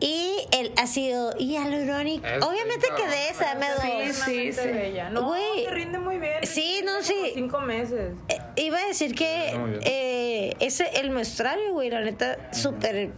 y 0.00 0.46
el 0.52 0.72
ácido 0.76 1.36
hialurónico. 1.36 2.26
Eso, 2.26 2.48
Obviamente 2.48 2.88
que 2.96 3.06
de 3.06 3.28
esa 3.28 3.54
me 3.54 3.68
doy. 3.68 4.12
Sí, 4.12 4.52
sí. 4.52 4.68
Bella. 4.68 5.10
No, 5.10 5.32
te 5.32 5.70
rinde 5.70 5.98
muy 5.98 6.18
bien. 6.18 6.38
Sí, 6.42 6.80
no, 6.84 7.02
sí. 7.02 7.32
Cinco 7.34 7.60
meses. 7.60 8.14
Eh, 8.28 8.38
iba 8.56 8.78
a 8.78 8.86
decir 8.86 9.14
que 9.14 9.54
eh, 9.82 10.56
ese 10.60 10.88
el 11.00 11.10
menstruario, 11.10 11.72
güey, 11.72 11.90
la 11.90 12.00
neta, 12.00 12.52
súper 12.52 13.10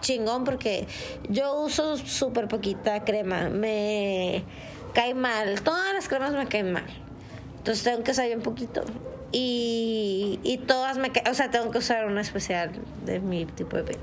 chingón 0.00 0.44
porque 0.44 0.86
yo 1.28 1.54
uso 1.60 1.96
súper 1.96 2.48
poquita 2.48 3.04
crema. 3.04 3.48
Me 3.48 4.42
cae 4.92 5.14
mal. 5.14 5.62
Todas 5.62 5.94
las 5.94 6.08
cremas 6.08 6.32
me 6.32 6.46
caen 6.46 6.72
mal. 6.72 6.86
Entonces 7.58 7.84
tengo 7.84 8.02
que 8.02 8.10
usar 8.10 8.26
bien 8.26 8.42
poquito. 8.42 8.84
Y, 9.30 10.40
y 10.42 10.58
todas 10.58 10.98
me 10.98 11.10
caen. 11.12 11.28
O 11.28 11.34
sea, 11.34 11.50
tengo 11.50 11.70
que 11.70 11.78
usar 11.78 12.06
una 12.06 12.20
especial 12.20 12.72
de 13.04 13.20
mi 13.20 13.46
tipo 13.46 13.76
de 13.76 13.84
piel. 13.84 13.98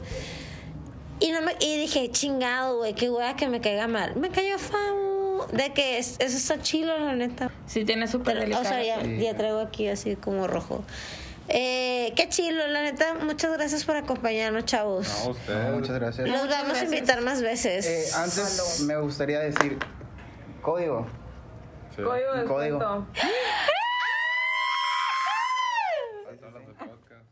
Y, 1.22 1.32
no 1.32 1.42
me, 1.42 1.56
y 1.60 1.78
dije, 1.78 2.10
chingado, 2.12 2.78
güey, 2.78 2.94
qué 2.96 3.10
wea 3.10 3.36
que 3.36 3.48
me 3.48 3.62
caiga 3.62 3.88
mal. 3.88 4.16
Me 4.16 4.30
cayó 4.30 4.58
famo. 4.58 5.46
De 5.54 5.72
que 5.74 5.98
es- 6.00 6.16
eso 6.20 6.38
está 6.38 6.62
chilo, 6.62 6.98
la 7.00 7.14
neta. 7.16 7.52
Sí, 7.68 7.86
tiene 7.86 8.08
súper 8.08 8.38
Pero, 8.40 8.40
o 8.40 8.42
delicado. 8.62 8.66
sea, 8.66 8.84
ya, 8.84 9.04
ya 9.04 9.38
traigo 9.38 9.60
aquí 9.60 9.88
así 9.88 10.16
como 10.16 10.48
rojo. 10.48 10.84
Eh, 11.48 12.14
qué 12.16 12.30
chilo, 12.30 12.68
la 12.68 12.82
neta. 12.84 13.14
Muchas 13.16 13.52
gracias 13.54 13.84
por 13.86 13.96
acompañarnos, 13.98 14.66
chavos. 14.66 15.08
No, 15.26 15.32
ustedes. 15.32 15.70
No, 15.70 15.78
muchas 15.80 15.96
gracias. 16.00 16.28
Los 16.30 16.44
Muchas 16.44 16.62
vamos 16.62 16.78
a 16.78 16.84
invitar 16.86 17.22
más 17.22 17.42
veces. 17.42 17.86
Eh, 17.86 18.06
antes 18.16 18.82
me 18.82 18.98
gustaría 18.98 19.40
decir 19.40 19.78
código. 20.62 21.08
Sí. 21.96 22.04
Código 22.04 22.34
de 22.34 22.46
Código. 22.46 22.80
descuento. 22.80 23.08
Hablas 26.30 26.68
de 26.68 26.74
podcast. 26.74 27.26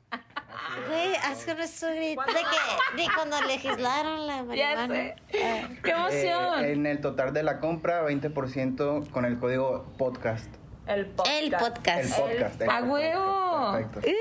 Haz 1.32 1.46
que 1.46 1.54
grito. 1.54 2.22
De 2.24 2.34
que, 2.34 3.02
de 3.04 3.08
cuando 3.16 3.42
legislaron 3.42 4.28
la 4.28 4.38
Ya 4.38 4.44
marihuana. 4.46 4.88
sé. 4.88 5.16
Ah. 5.44 5.70
¡Qué 5.84 5.92
emoción! 5.92 6.66
Eh, 6.66 6.72
en 6.74 6.86
el 6.86 7.02
total 7.02 7.34
de 7.34 7.44
la 7.44 7.60
compra, 7.60 8.04
20% 8.04 9.10
con 9.12 9.26
el 9.26 9.38
código 9.40 9.86
podcast. 9.98 10.48
El 10.88 11.06
podcast. 11.08 11.38
El 11.40 11.52
podcast. 11.52 12.04
El 12.04 12.10
podcast. 12.10 12.62
el 12.62 12.70
¡A 12.70 12.80
podcast. 12.80 12.88
huevo! 12.92 13.72
Perfecto. 13.74 14.10
Uh, 14.10 14.14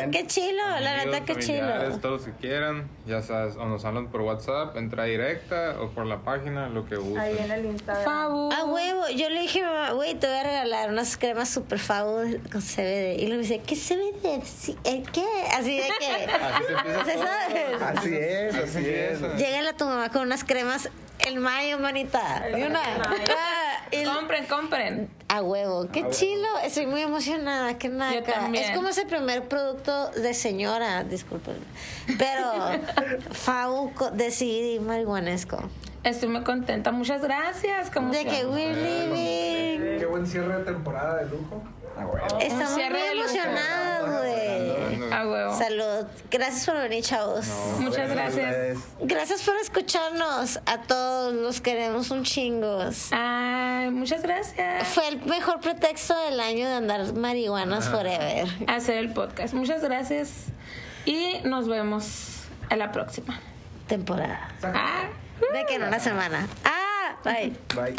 qué 0.12 0.26
chilo, 0.26 0.62
la 0.80 1.04
neta, 1.04 1.24
qué 1.24 1.36
chilo. 1.36 1.98
Todos 2.00 2.22
los 2.22 2.22
que 2.24 2.32
quieran, 2.40 2.88
ya 3.06 3.22
sabes, 3.22 3.56
o 3.56 3.64
nos 3.66 3.84
hablan 3.84 4.08
por 4.08 4.22
WhatsApp, 4.22 4.76
entra 4.76 5.04
directa 5.04 5.76
o 5.80 5.90
por 5.90 6.06
la 6.06 6.22
página, 6.22 6.68
lo 6.68 6.86
que 6.86 6.96
gusten. 6.96 7.18
Ahí 7.18 7.36
en 7.38 7.50
el 7.50 7.64
Instagram. 7.66 8.04
Fabu. 8.04 8.52
A 8.52 8.64
huevo, 8.64 9.08
yo 9.08 9.28
le 9.30 9.40
dije 9.40 9.62
a 9.62 9.66
mi 9.66 9.72
mamá, 9.72 9.90
güey, 9.92 10.14
te 10.14 10.26
voy 10.26 10.36
a 10.36 10.42
regalar 10.42 10.90
unas 10.90 11.16
cremas 11.16 11.48
super 11.48 11.78
fabu 11.78 12.38
con 12.50 12.60
CBD. 12.60 13.18
Y 13.18 13.26
luego 13.26 13.42
me 13.42 13.48
dice, 13.48 13.60
¿qué 13.66 13.76
CBD? 13.76 14.44
Sí, 14.44 14.76
¿eh, 14.84 15.02
¿Qué? 15.12 15.26
Así 15.52 15.76
de 15.76 15.88
que. 15.98 16.14
Así 16.34 16.64
se 17.04 17.12
empieza. 17.12 17.88
Así 17.88 18.14
es, 18.14 18.54
así 18.54 18.78
es. 18.88 19.22
empieza. 19.22 19.36
Llegale 19.36 19.68
a 19.70 19.76
tu 19.76 19.84
mamá 19.84 20.08
con 20.10 20.22
unas 20.22 20.44
cremas 20.44 20.88
el 21.20 21.40
mayo, 21.40 21.78
manita. 21.78 22.44
Y 22.50 22.62
una. 22.62 22.80
Compren, 24.14 24.46
compren. 24.46 25.08
a 25.28 25.42
huevo, 25.42 25.88
qué 25.92 26.08
chilo. 26.10 26.46
Estoy 26.64 26.86
muy 26.86 27.00
emocionada, 27.02 27.76
qué. 27.78 28.14
Yo 28.14 28.22
también. 28.22 28.64
Es 28.64 28.70
como 28.76 28.88
ese 28.88 29.06
primer 29.06 29.48
producto 29.48 30.10
de 30.10 30.34
señora, 30.34 31.04
disculpen. 31.04 31.56
Pero 32.18 32.52
Fau 33.32 33.92
co- 33.94 34.10
de 34.10 34.30
CD 34.30 34.80
marihuanesco. 34.80 35.58
Estoy 36.02 36.28
muy 36.28 36.42
contenta. 36.42 36.92
Muchas 36.92 37.22
gracias. 37.22 37.88
qué 37.90 38.00
De 38.00 38.24
que 38.26 38.44
we're 38.46 38.74
living. 38.74 39.98
Qué 39.98 40.06
buen 40.06 40.26
cierre 40.26 40.58
de 40.58 40.64
temporada 40.64 41.16
de 41.24 41.30
lujo. 41.30 41.62
Ah, 41.96 42.04
bueno. 42.04 42.26
Estamos 42.40 42.72
muy 42.72 43.00
emocionados, 43.20 44.10
güey. 44.18 45.12
A 45.12 45.26
huevo. 45.28 45.56
Salud. 45.56 46.06
Gracias 46.30 46.66
por 46.66 46.76
venir, 46.76 47.04
chavos. 47.04 47.46
Muchas 47.78 48.10
gracias. 48.10 48.78
Gracias 49.00 49.42
por 49.42 49.56
escucharnos. 49.56 50.58
A 50.66 50.82
todos 50.82 51.34
los 51.34 51.60
queremos 51.60 52.10
un 52.10 52.24
chingos. 52.24 53.08
Ay, 53.12 53.90
muchas 53.90 54.22
gracias. 54.22 54.88
Fue 54.88 55.06
el 55.08 55.22
mejor 55.24 55.60
pretexto 55.60 56.18
del 56.24 56.40
año 56.40 56.66
de 56.68 56.74
andar 56.74 57.12
marihuanas 57.14 57.88
forever. 57.88 58.48
Hacer 58.66 58.98
el 58.98 59.12
podcast. 59.12 59.54
Muchas 59.54 59.82
gracias. 59.82 60.46
Y 61.04 61.38
nos 61.44 61.68
vemos 61.68 62.44
a 62.70 62.76
la 62.76 62.90
próxima. 62.92 63.38
Temporada. 63.86 64.48
Ah. 64.62 65.08
De 65.52 65.66
que 65.66 65.74
en 65.74 65.82
una 65.84 66.00
semana. 66.00 66.48
Ah, 66.64 67.16
bye. 67.22 67.52
Bye. 67.74 67.94